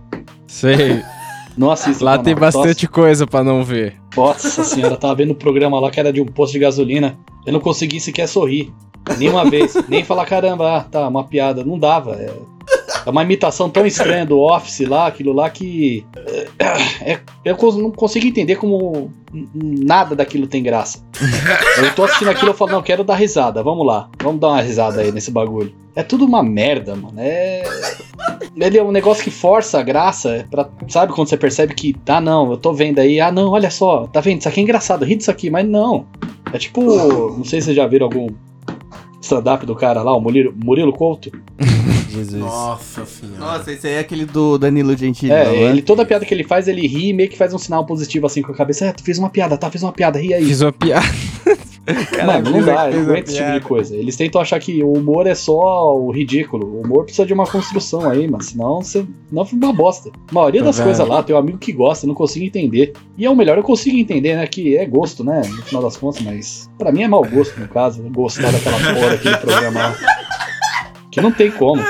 Sei. 0.47 1.03
Não 1.57 1.71
assista. 1.71 2.05
Lá 2.05 2.19
tem 2.19 2.35
bastante 2.35 2.87
coisa 2.87 3.27
pra 3.27 3.43
não 3.43 3.65
ver. 3.65 3.97
Nossa 4.17 4.63
senhora, 4.63 4.97
tava 4.97 5.15
vendo 5.15 5.33
um 5.33 5.37
programa 5.37 5.81
lá 5.81 5.91
que 5.91 5.99
era 5.99 6.13
de 6.13 6.21
um 6.21 6.27
posto 6.27 6.53
de 6.53 6.59
gasolina. 6.59 7.19
Eu 7.47 7.53
não 7.53 7.61
consegui 7.61 7.99
sequer 7.99 8.29
sorrir. 8.29 8.73
Nenhuma 9.19 9.49
vez. 9.49 9.75
Nem 9.89 10.05
falar, 10.05 10.27
caramba, 10.27 10.77
ah, 10.77 10.81
tá, 10.83 11.09
uma 11.09 11.25
piada. 11.25 11.65
Não 11.65 11.79
dava. 11.79 12.15
É, 12.17 12.31
é 13.05 13.11
uma 13.11 13.23
imitação 13.23 13.69
tão 13.69 13.87
estranha 13.87 14.25
do 14.25 14.39
Office 14.41 14.87
lá, 14.89 15.07
aquilo 15.07 15.33
lá 15.33 15.51
que. 15.51 16.05
é, 17.01 17.19
eu 17.45 17.57
não 17.73 17.91
consigo 17.91 18.27
entender 18.27 18.57
como 18.57 19.11
nada 19.55 20.15
daquilo 20.15 20.47
tem 20.47 20.63
graça. 20.63 21.05
eu 21.79 21.95
tô 21.95 22.05
assistindo 22.05 22.31
aquilo 22.31 22.53
e 22.53 22.55
falo, 22.55 22.73
não, 22.73 22.83
quero 22.83 23.05
dar 23.05 23.17
risada, 23.17 23.63
vamos 23.63 23.87
lá, 23.87 24.09
vamos 24.23 24.41
dar 24.41 24.49
uma 24.49 24.61
risada 24.61 25.01
aí 25.01 25.13
nesse 25.13 25.31
bagulho. 25.31 25.75
É 25.95 26.03
tudo 26.03 26.27
uma 26.27 26.43
merda, 26.43 26.95
mano. 26.95 27.15
É. 27.19 27.63
Ele 28.57 28.79
é 28.79 28.83
um 28.83 28.93
negócio 28.93 29.25
que 29.25 29.31
força 29.31 29.79
a 29.79 29.83
graça, 29.83 30.37
é 30.37 30.43
pra, 30.43 30.69
sabe 30.89 31.13
quando 31.13 31.29
você 31.29 31.37
percebe 31.37 31.75
que, 31.75 31.95
ah 32.09 32.21
não, 32.21 32.51
eu 32.51 32.57
tô 32.57 32.73
vendo 32.73 32.99
aí, 32.99 33.21
ah 33.21 33.33
não, 33.33 33.51
olha 33.51 33.71
só, 33.71 34.07
tá 34.07 34.21
vendo, 34.21 34.41
isso 34.41 34.49
aqui 34.49 34.61
é 34.61 34.63
engraçado, 34.63 35.05
ri 35.05 35.17
disso 35.17 35.31
aqui, 35.31 35.51
mas 35.51 35.67
não. 35.67 36.07
É 36.53 36.59
tipo, 36.59 36.83
não 36.83 37.45
sei 37.45 37.61
se 37.61 37.67
vocês 37.67 37.77
já 37.77 37.87
viram 37.87 38.07
algum 38.07 38.29
stand-up 39.21 39.67
do 39.67 39.75
cara 39.75 40.03
lá, 40.03 40.17
o 40.17 40.21
Murilo, 40.21 40.55
Murilo 40.57 40.93
Couto. 40.93 41.31
Jesus. 42.17 42.41
Nossa 42.41 43.05
senhora. 43.07 43.39
Nossa, 43.39 43.73
esse 43.73 43.87
aí 43.87 43.95
é 43.95 43.99
aquele 44.01 44.25
do 44.25 44.59
Danilo 44.59 44.97
Gentili. 44.97 45.33
É, 45.33 45.45
não 45.45 45.51
é? 45.53 45.63
ele, 45.71 45.83
toda 45.83 46.05
piada 46.05 46.25
que 46.25 46.33
ele 46.35 46.45
faz, 46.45 46.69
ele 46.69 46.87
ri 46.87 47.09
e 47.09 47.13
meio 47.13 47.29
que 47.29 47.37
faz 47.37 47.53
um 47.55 47.59
sinal 47.59 47.85
positivo 47.87 48.27
assim 48.27 48.43
com 48.43 48.53
a 48.53 48.55
cabeça. 48.55 48.87
É, 48.87 48.93
tu 48.93 49.03
fez 49.03 49.19
uma 49.19 49.31
piada, 49.31 49.57
tá? 49.57 49.71
Fez 49.71 49.83
uma 49.83 49.93
piada, 49.93 50.19
ri 50.19 50.35
aí. 50.35 50.45
Fiz 50.45 50.61
uma 50.61 50.73
piada. 50.73 51.07
Mano, 52.27 52.51
não 52.51 52.65
dá, 52.65 52.91
eu 52.91 52.97
não 53.05 53.11
aguento 53.13 53.29
esse 53.29 53.37
tipo 53.37 53.53
de 53.53 53.61
coisa. 53.61 53.95
Eles 53.95 54.17
tentam 54.17 54.41
achar 54.41 54.59
que 54.59 54.83
o 54.83 54.93
humor 54.93 55.25
é 55.29 55.37
só 55.37 55.97
o 55.97 56.11
ridículo. 56.11 56.67
O 56.67 56.81
humor 56.83 57.05
precisa 57.05 57.25
de 57.25 57.33
uma 57.33 57.47
construção 57.47 58.11
aí, 58.11 58.27
mas 58.29 58.47
senão 58.47 58.83
você 58.83 59.07
não 59.31 59.45
fica 59.45 59.65
uma 59.65 59.73
bosta. 59.73 60.11
A 60.29 60.35
maioria 60.35 60.63
Tá 60.63 60.67
das 60.67 60.79
vendo? 60.79 60.87
coisas 60.87 61.07
lá, 61.09 61.23
tem 61.23 61.37
um 61.37 61.39
amigo 61.39 61.59
que 61.59 61.73
gosta, 61.73 62.05
não 62.05 62.15
consigo 62.15 62.45
entender. 62.45 62.93
E 63.17 63.25
é 63.25 63.31
o 63.31 63.37
melhor, 63.37 63.57
eu 63.57 63.63
consigo 63.63 63.97
entender, 63.97 64.35
né? 64.35 64.45
Que 64.49 64.77
é 64.77 64.85
gosto, 64.85 65.23
né? 65.23 65.43
No 65.47 65.63
final 65.63 65.81
das 65.83 65.97
contas, 65.97 66.23
mas 66.23 66.69
pra 66.77 66.91
mim 66.91 67.03
é 67.05 67.09
mau 67.09 67.25
gosto, 67.25 67.61
no 67.61 67.69
caso, 67.69 68.03
gostar 68.11 68.51
daquela 68.51 68.79
porra 68.79 69.09
daquele 69.11 69.37
programa 69.37 69.81
lá. 69.81 69.97
Que 71.13 71.21
não 71.21 71.31
tem 71.31 71.51
como. 71.53 71.81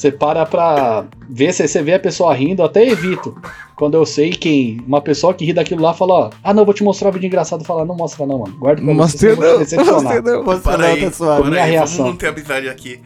Você 0.00 0.10
para 0.10 0.46
pra 0.46 1.04
ver, 1.28 1.52
se 1.52 1.68
você 1.68 1.82
vê 1.82 1.92
a 1.92 2.00
pessoa 2.00 2.32
rindo, 2.34 2.62
eu 2.62 2.66
até 2.66 2.86
evito. 2.88 3.36
Quando 3.76 3.94
eu 3.94 4.06
sei 4.06 4.30
quem. 4.30 4.82
Uma 4.86 5.02
pessoa 5.02 5.34
que 5.34 5.44
ri 5.44 5.52
daquilo 5.52 5.82
lá 5.82 5.92
fala, 5.92 6.12
ó, 6.14 6.30
ah 6.42 6.54
não, 6.54 6.64
vou 6.64 6.72
te 6.72 6.82
mostrar 6.82 7.10
um 7.10 7.12
vídeo 7.12 7.26
engraçado. 7.26 7.64
Fala, 7.64 7.84
não 7.84 7.94
mostra 7.94 8.24
não, 8.26 8.38
mano. 8.38 8.54
Guarda 8.58 8.80
pra 8.80 8.94
Não 8.94 9.06
você, 9.06 9.30
eu 9.32 9.36
não, 9.36 9.52
não 9.52 9.58
decepcionar. 9.58 10.02
mostrei 10.02 10.22
não. 10.22 10.44
Posso 10.44 10.62
Para 10.62 10.72
falar, 10.72 10.84
aí, 10.86 11.00
tá 11.04 11.12
suave. 11.12 11.40
para 11.42 11.50
Minha 11.50 11.62
aí, 11.64 11.70
reação. 11.72 11.96
vamos 11.98 12.12
manter 12.12 12.26
a 12.26 12.30
amizade 12.30 12.68
aqui. 12.70 13.00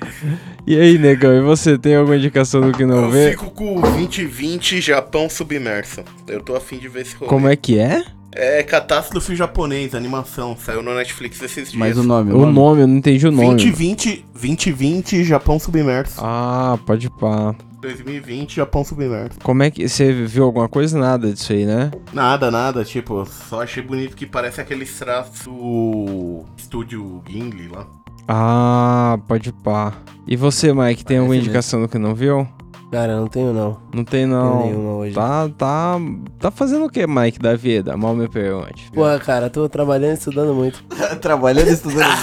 E 0.66 0.80
aí, 0.80 0.97
negão, 0.97 1.34
e 1.34 1.40
você 1.42 1.76
tem 1.76 1.97
alguma 1.97 2.16
indicação 2.16 2.61
do 2.61 2.70
que 2.72 2.86
não 2.86 3.07
eu 3.07 3.11
vê? 3.11 3.30
fico 3.32 3.51
com 3.51 3.76
o 3.76 3.80
2020 3.80 4.80
Japão 4.80 5.28
submerso. 5.28 6.03
Eu 6.28 6.40
tô 6.42 6.55
afim 6.55 6.78
de 6.78 6.86
ver 6.88 7.03
esse 7.03 7.16
rolê. 7.16 7.28
Como 7.28 7.49
é 7.49 7.57
que 7.57 7.76
é? 7.78 8.05
É 8.35 8.62
Catástrofe 8.62 9.37
Japonês, 9.37 9.95
animação. 9.95 10.57
Saiu 10.59 10.82
no 10.82 10.95
Netflix 10.95 11.41
esses 11.41 11.70
dias. 11.70 11.74
Mas 11.78 11.97
o 11.97 12.03
nome, 12.03 12.32
O 12.32 12.47
nome, 12.47 12.82
eu 12.82 12.87
não 12.87 12.97
entendi 12.97 13.26
o 13.26 13.30
nome. 13.30 13.49
2020, 13.49 14.26
2020 14.32 15.24
Japão 15.24 15.59
submerso. 15.59 16.14
Ah, 16.18 16.76
pode 16.85 17.09
pá. 17.11 17.55
2020 17.80 18.57
Japão 18.57 18.82
submerso. 18.82 19.39
Como 19.43 19.62
é 19.62 19.70
que. 19.70 19.89
Você 19.89 20.12
viu 20.12 20.45
alguma 20.45 20.68
coisa? 20.68 20.99
Nada 20.99 21.32
disso 21.32 21.53
aí, 21.53 21.64
né? 21.64 21.93
Nada, 22.12 22.51
nada, 22.51 22.85
tipo, 22.85 23.24
só 23.26 23.62
achei 23.62 23.82
bonito 23.82 24.16
que 24.16 24.26
parece 24.26 24.61
aquele 24.61 24.85
traço 24.85 26.45
estúdio 26.57 27.22
Gimli 27.28 27.68
lá. 27.68 27.87
Ah, 28.26 29.18
pode 29.28 29.53
pá. 29.53 29.93
E 30.26 30.35
você, 30.37 30.72
Mike, 30.72 31.05
tem 31.05 31.18
alguma 31.18 31.35
mesmo. 31.35 31.45
indicação 31.47 31.82
do 31.82 31.89
que 31.89 31.99
não 31.99 32.14
viu? 32.14 32.49
Cara, 32.95 33.16
não 33.16 33.26
tenho 33.26 33.53
não. 33.53 33.76
Não 33.92 34.05
tem, 34.05 34.24
Não 34.24 34.61
tenho 34.61 34.66
nenhuma 34.66 34.92
hoje. 34.99 35.16
Tá, 35.16 35.49
tá. 35.59 35.97
Tá 36.38 36.49
fazendo 36.53 36.84
o 36.84 36.88
que, 36.88 37.05
Mike, 37.09 37.40
da 37.40 37.57
vida? 37.57 37.97
Mal 37.97 38.14
me 38.14 38.28
pergunte. 38.28 38.88
Porra, 38.92 39.18
cara, 39.18 39.51
tô 39.51 39.68
trabalhando 39.68 40.12
e 40.12 40.14
estudando 40.14 40.55
muito. 40.55 40.84
Trabalhando 41.20 41.70
e 41.70 41.72
estudando. 41.72 42.07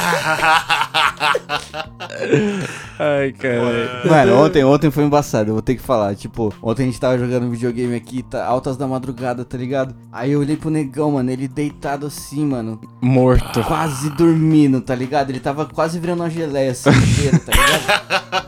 Ai, 2.98 3.34
cara. 3.34 4.02
Mano, 4.08 4.46
ontem, 4.46 4.64
ontem 4.64 4.90
foi 4.90 5.04
embaçado, 5.04 5.50
eu 5.50 5.56
vou 5.56 5.62
ter 5.62 5.76
que 5.76 5.82
falar. 5.82 6.16
Tipo, 6.16 6.54
ontem 6.64 6.84
a 6.84 6.86
gente 6.86 7.02
tava 7.02 7.18
jogando 7.18 7.50
videogame 7.50 7.94
aqui, 7.94 8.24
tá, 8.24 8.46
altas 8.46 8.78
da 8.78 8.88
madrugada, 8.88 9.44
tá 9.44 9.58
ligado? 9.58 9.94
Aí 10.10 10.32
eu 10.32 10.40
olhei 10.40 10.56
pro 10.56 10.70
negão, 10.70 11.12
mano, 11.12 11.30
ele 11.32 11.50
deitado 11.50 12.06
assim, 12.06 12.46
mano, 12.46 12.80
Morto. 13.02 13.62
quase 13.66 14.10
dormindo, 14.12 14.80
tá 14.80 14.96
ligado? 14.96 15.32
Ele 15.32 15.42
tava 15.42 15.66
quase 15.66 16.00
virando 16.00 16.22
uma 16.22 16.30
geleia 16.30 16.72
assim 16.72 16.92
inteiro, 16.96 17.40
tá 17.40 17.52
ligado? 17.52 18.41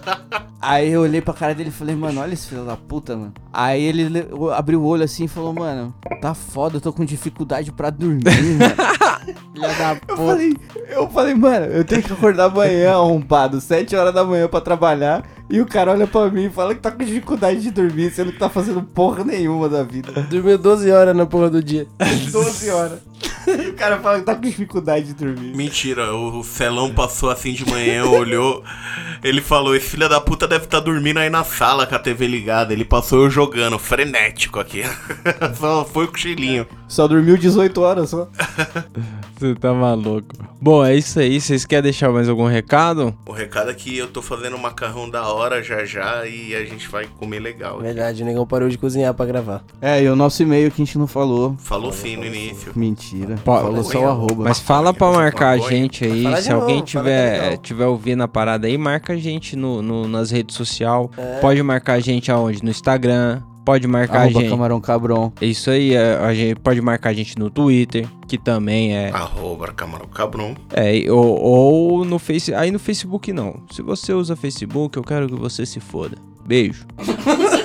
Aí 0.63 0.91
eu 0.91 1.01
olhei 1.01 1.19
pra 1.21 1.33
cara 1.33 1.53
dele 1.53 1.69
e 1.69 1.73
falei, 1.73 1.93
mano, 1.95 2.21
olha 2.21 2.33
esse 2.33 2.47
filho 2.47 2.63
da 2.63 2.77
puta, 2.77 3.15
mano. 3.17 3.33
Aí 3.51 3.83
ele 3.83 4.07
le- 4.07 4.27
abriu 4.55 4.81
o 4.81 4.85
olho 4.85 5.03
assim 5.03 5.25
e 5.25 5.27
falou, 5.27 5.53
mano, 5.53 5.93
tá 6.21 6.33
foda, 6.33 6.77
eu 6.77 6.81
tô 6.81 6.93
com 6.93 7.03
dificuldade 7.03 7.71
pra 7.71 7.89
dormir, 7.89 8.23
mano. 8.23 8.73
Filha 9.53 9.67
da 9.67 9.97
Eu 10.07 10.17
falei, 10.17 10.53
eu 10.89 11.09
falei, 11.09 11.33
mano, 11.35 11.65
eu 11.67 11.83
tenho 11.83 12.01
que 12.03 12.11
acordar 12.13 12.45
amanhã, 12.45 12.93
arrombado, 12.93 13.59
7 13.61 13.95
horas 13.95 14.13
da 14.13 14.23
manhã 14.23 14.47
pra 14.47 14.59
trabalhar. 14.61 15.23
E 15.49 15.59
o 15.61 15.65
cara 15.65 15.91
olha 15.91 16.07
pra 16.07 16.29
mim 16.29 16.45
e 16.45 16.49
fala 16.49 16.73
que 16.73 16.81
tá 16.81 16.89
com 16.89 17.03
dificuldade 17.03 17.61
de 17.61 17.71
dormir, 17.71 18.11
sendo 18.11 18.31
que 18.31 18.39
tá 18.39 18.49
fazendo 18.49 18.81
porra 18.81 19.23
nenhuma 19.23 19.67
da 19.69 19.83
vida. 19.83 20.11
Dormiu 20.29 20.57
12 20.57 20.89
horas 20.91 21.15
na 21.15 21.25
porra 21.25 21.49
do 21.49 21.61
dia. 21.61 21.85
12 22.31 22.69
horas. 22.69 22.99
E 23.45 23.69
o 23.69 23.73
cara 23.73 23.99
fala 23.99 24.19
que 24.19 24.25
tá 24.25 24.35
com 24.35 24.41
dificuldade 24.41 25.07
de 25.07 25.13
dormir. 25.13 25.55
Mentira, 25.55 26.15
o 26.15 26.43
Celão 26.43 26.93
passou 26.93 27.29
assim 27.29 27.53
de 27.53 27.69
manhã, 27.69 28.05
olhou. 28.05 28.63
Ele 29.21 29.41
falou: 29.41 29.75
Esse 29.75 29.89
filho 29.89 30.07
da 30.07 30.19
puta 30.21 30.47
deve 30.47 30.65
estar 30.65 30.79
dormindo 30.79 31.19
aí 31.19 31.29
na 31.29 31.43
sala 31.43 31.85
com 31.85 31.95
a 31.95 31.99
TV 31.99 32.25
ligada. 32.25 32.73
Ele 32.73 32.85
passou 32.85 33.23
eu 33.23 33.29
jogando, 33.29 33.77
frenético 33.77 34.59
aqui. 34.59 34.83
Só 35.59 35.83
foi 35.85 36.05
o 36.05 36.07
cochilinho. 36.07 36.65
Só 36.87 37.07
dormiu 37.07 37.37
18 37.37 37.81
horas 37.81 38.11
só. 38.11 38.27
Você 39.35 39.55
tá 39.55 39.73
maluco. 39.73 40.35
Bom, 40.61 40.85
é 40.85 40.95
isso 40.95 41.19
aí. 41.19 41.41
Vocês 41.41 41.65
querem 41.65 41.83
deixar 41.83 42.11
mais 42.11 42.29
algum 42.29 42.45
recado? 42.45 43.17
O 43.25 43.31
recado 43.31 43.71
é 43.71 43.73
que 43.73 43.97
eu 43.97 44.07
tô 44.07 44.21
fazendo 44.21 44.57
macarrão 44.59 45.09
da 45.09 45.32
hora 45.33 45.61
já 45.63 45.83
já 45.85 46.25
e 46.25 46.55
a 46.55 46.63
gente 46.65 46.87
vai 46.87 47.05
comer 47.19 47.39
legal. 47.39 47.79
Verdade, 47.79 48.23
o 48.23 48.25
negão 48.25 48.45
parou 48.45 48.69
de 48.69 48.77
cozinhar 48.77 49.13
pra 49.13 49.25
gravar. 49.25 49.63
É, 49.81 50.01
e 50.01 50.07
o 50.09 50.15
nosso 50.15 50.41
e-mail 50.43 50.69
que 50.71 50.81
a 50.81 50.85
gente 50.85 50.97
não 50.97 51.07
falou. 51.07 51.55
Falou 51.57 51.91
sim 51.91 52.15
no 52.15 52.25
início. 52.25 52.71
Mentira. 52.75 53.35
Pô, 53.43 53.57
falou 53.59 53.83
só 53.83 53.99
o 53.99 54.07
arroba. 54.07 54.43
Mas 54.43 54.59
fala 54.59 54.93
pra 54.93 55.11
marcar 55.11 55.49
a 55.49 55.57
gente 55.57 56.05
aí. 56.05 56.41
Se 56.41 56.49
novo, 56.49 56.61
alguém 56.61 56.79
é 56.79 56.83
tiver, 56.83 57.57
tiver 57.57 57.85
ouvindo 57.85 58.23
a 58.23 58.27
parada 58.27 58.67
aí, 58.67 58.77
marca 58.77 59.13
a 59.13 59.17
gente 59.17 59.55
no, 59.55 59.81
no- 59.81 60.07
nas 60.07 60.31
redes 60.31 60.55
sociais. 60.55 61.07
Pode 61.41 61.61
marcar 61.63 61.93
a 61.93 61.99
gente 61.99 62.31
aonde? 62.31 62.63
No 62.63 62.69
Instagram. 62.69 63.41
Pode 63.65 63.87
marcar 63.87 64.19
a 64.19 64.21
Arroba 64.23 64.39
gente. 64.41 64.49
Camarão 64.49 64.81
Cabron. 64.81 65.31
É 65.39 65.45
isso 65.45 65.69
aí, 65.69 65.93
é, 65.93 66.15
a 66.17 66.33
gente 66.33 66.59
pode 66.59 66.81
marcar 66.81 67.09
a 67.09 67.13
gente 67.13 67.39
no 67.39 67.49
Twitter, 67.49 68.07
que 68.27 68.37
também 68.37 68.95
é. 68.95 69.09
Arroba 69.11 69.71
camarão 69.71 70.07
cabrão. 70.07 70.55
É, 70.73 71.09
ou, 71.09 71.39
ou 71.41 72.05
no 72.05 72.19
Face. 72.19 72.53
Aí 72.53 72.71
no 72.71 72.79
Facebook 72.79 73.31
não. 73.31 73.61
Se 73.71 73.81
você 73.81 74.11
usa 74.13 74.35
Facebook, 74.35 74.97
eu 74.97 75.03
quero 75.03 75.27
que 75.27 75.35
você 75.35 75.65
se 75.65 75.79
foda. 75.79 76.17
Beijo. 76.45 76.85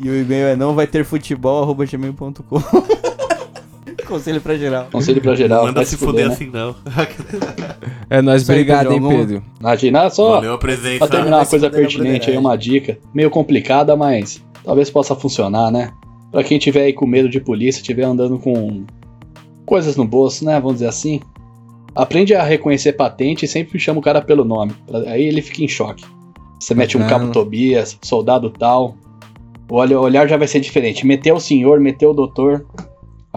E 0.00 0.08
o 0.08 0.14
e-mail 0.14 0.46
é 0.46 0.56
não 0.56 0.76
vai 0.76 0.86
ter 0.86 1.04
futebol, 1.04 1.62
arroba 1.62 1.84
gmail.com. 1.84 2.38
Conselho 4.08 4.40
pra 4.40 4.56
geral. 4.56 4.88
Conselho 4.90 5.20
pra 5.20 5.34
geral. 5.34 5.64
Manda 5.66 5.84
se 5.84 5.96
fuder, 5.96 6.12
fuder 6.12 6.28
né? 6.28 6.34
assim 6.34 6.50
não. 6.50 6.74
É 8.10 8.22
aí, 8.22 8.42
obrigado, 8.42 8.92
hein, 8.92 9.02
Pedro. 9.06 9.42
Imagina 9.60 10.08
só. 10.08 10.36
Valeu 10.36 10.54
a 10.54 10.58
presença. 10.58 10.98
Pra 10.98 11.08
terminar 11.08 11.36
uma 11.38 11.46
coisa 11.46 11.68
pertinente 11.70 12.30
aí, 12.30 12.36
uma 12.38 12.56
dica. 12.56 12.98
Meio 13.12 13.28
complicada, 13.30 13.94
mas 13.94 14.42
talvez 14.64 14.88
possa 14.88 15.14
funcionar, 15.14 15.70
né? 15.70 15.92
Pra 16.32 16.42
quem 16.42 16.58
tiver 16.58 16.84
aí 16.84 16.92
com 16.94 17.06
medo 17.06 17.28
de 17.28 17.38
polícia, 17.38 17.82
tiver 17.82 18.04
andando 18.04 18.38
com 18.38 18.84
coisas 19.66 19.94
no 19.96 20.06
bolso, 20.06 20.44
né? 20.44 20.54
Vamos 20.58 20.74
dizer 20.76 20.88
assim. 20.88 21.20
Aprende 21.94 22.34
a 22.34 22.42
reconhecer 22.42 22.92
patente 22.94 23.44
e 23.44 23.48
sempre 23.48 23.78
chama 23.78 23.98
o 23.98 24.02
cara 24.02 24.22
pelo 24.22 24.44
nome. 24.44 24.72
Pra- 24.86 25.00
Aí 25.10 25.24
ele 25.24 25.42
fica 25.42 25.62
em 25.62 25.68
choque. 25.68 26.04
Você 26.58 26.74
mete 26.74 26.96
um 26.96 27.06
cabo 27.06 27.30
Tobias, 27.32 27.98
soldado 28.02 28.48
tal. 28.50 28.96
O 29.70 29.76
olhar 29.76 30.26
já 30.26 30.36
vai 30.38 30.48
ser 30.48 30.60
diferente. 30.60 31.06
Meteu 31.06 31.36
o 31.36 31.40
senhor, 31.40 31.78
meteu 31.78 32.10
o 32.10 32.14
doutor. 32.14 32.64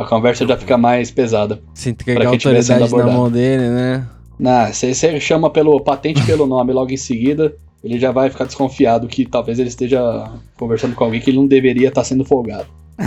A 0.01 0.05
conversa 0.05 0.45
já 0.47 0.57
fica 0.57 0.77
mais 0.77 1.11
pesada. 1.11 1.61
Se 1.73 1.89
entregar 1.89 2.19
Pra 2.21 2.29
a 2.29 2.33
autoridade 2.33 2.79
na 2.79 2.85
abordado. 2.85 3.11
mão 3.11 3.31
dele, 3.31 3.69
né? 3.69 4.07
Nah, 4.39 4.71
você 4.73 5.19
chama 5.19 5.49
pelo 5.49 5.79
patente 5.81 6.23
pelo 6.25 6.45
nome 6.47 6.73
logo 6.73 6.91
em 6.91 6.97
seguida, 6.97 7.53
ele 7.83 7.99
já 7.99 8.11
vai 8.11 8.29
ficar 8.29 8.45
desconfiado 8.45 9.07
que 9.07 9.25
talvez 9.25 9.59
ele 9.59 9.69
esteja 9.69 10.31
conversando 10.57 10.95
com 10.95 11.03
alguém 11.03 11.21
que 11.21 11.29
ele 11.29 11.37
não 11.37 11.47
deveria 11.47 11.89
estar 11.89 12.03
sendo 12.03 12.25
folgado. 12.25 12.67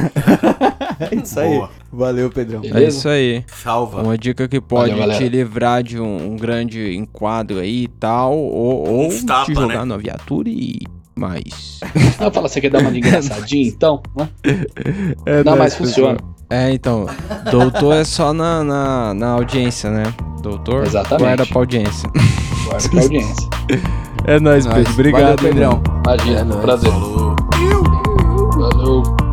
É 1.01 1.14
isso 1.16 1.40
aí. 1.40 1.57
Boa. 1.57 1.70
Valeu, 1.92 2.30
Pedrão. 2.30 2.61
É 2.64 2.68
Beleza? 2.68 2.99
isso 2.99 3.09
aí. 3.09 3.45
Salva. 3.49 4.03
Uma 4.03 4.16
dica 4.16 4.47
que 4.47 4.61
pode 4.61 4.95
Valeu, 4.95 5.18
te 5.18 5.28
livrar 5.28 5.82
de 5.82 6.01
um, 6.01 6.32
um 6.32 6.36
grande 6.36 6.95
enquadro 6.97 7.59
aí 7.59 7.84
e 7.84 7.88
tal, 7.88 8.36
ou, 8.38 8.88
ou 8.88 9.07
Uns 9.09 9.24
tapa, 9.24 9.45
te 9.47 9.55
jogar 9.55 9.78
né? 9.80 9.84
na 9.84 9.97
viatura 9.97 10.49
e 10.49 10.80
mais. 11.16 11.80
Ela 12.18 12.30
fala, 12.30 12.49
você 12.49 12.61
quer 12.61 12.70
dar 12.70 12.80
uma 12.80 12.92
de 12.92 12.99
engraçadinha 12.99 13.66
então? 13.68 14.01
Né? 14.16 14.28
É 15.26 15.42
Não, 15.45 15.57
mas 15.57 15.74
funciona. 15.74 16.14
pessoal. 16.14 16.34
É, 16.55 16.73
então, 16.73 17.07
doutor 17.51 17.97
é 17.97 18.05
só 18.05 18.33
na, 18.33 18.63
na, 18.63 19.13
na, 19.13 19.29
audiência, 19.31 19.91
né? 19.91 20.05
Doutor 20.41 20.87
Exatamente. 20.87 21.25
guarda 21.25 21.47
pra 21.47 21.59
audiência. 21.59 22.11
Guarda 22.65 22.89
pra 22.89 23.03
audiência. 23.03 23.49
É 24.27 24.39
nóis, 24.39 24.65
é 24.65 24.73
Pedro. 24.73 24.93
Obrigado, 24.93 25.43
Pedrão. 25.43 25.83
Imagina, 26.07 26.55
é 26.55 26.59
prazer. 26.61 26.91
Falou. 26.93 27.37
Valeu. 28.57 29.24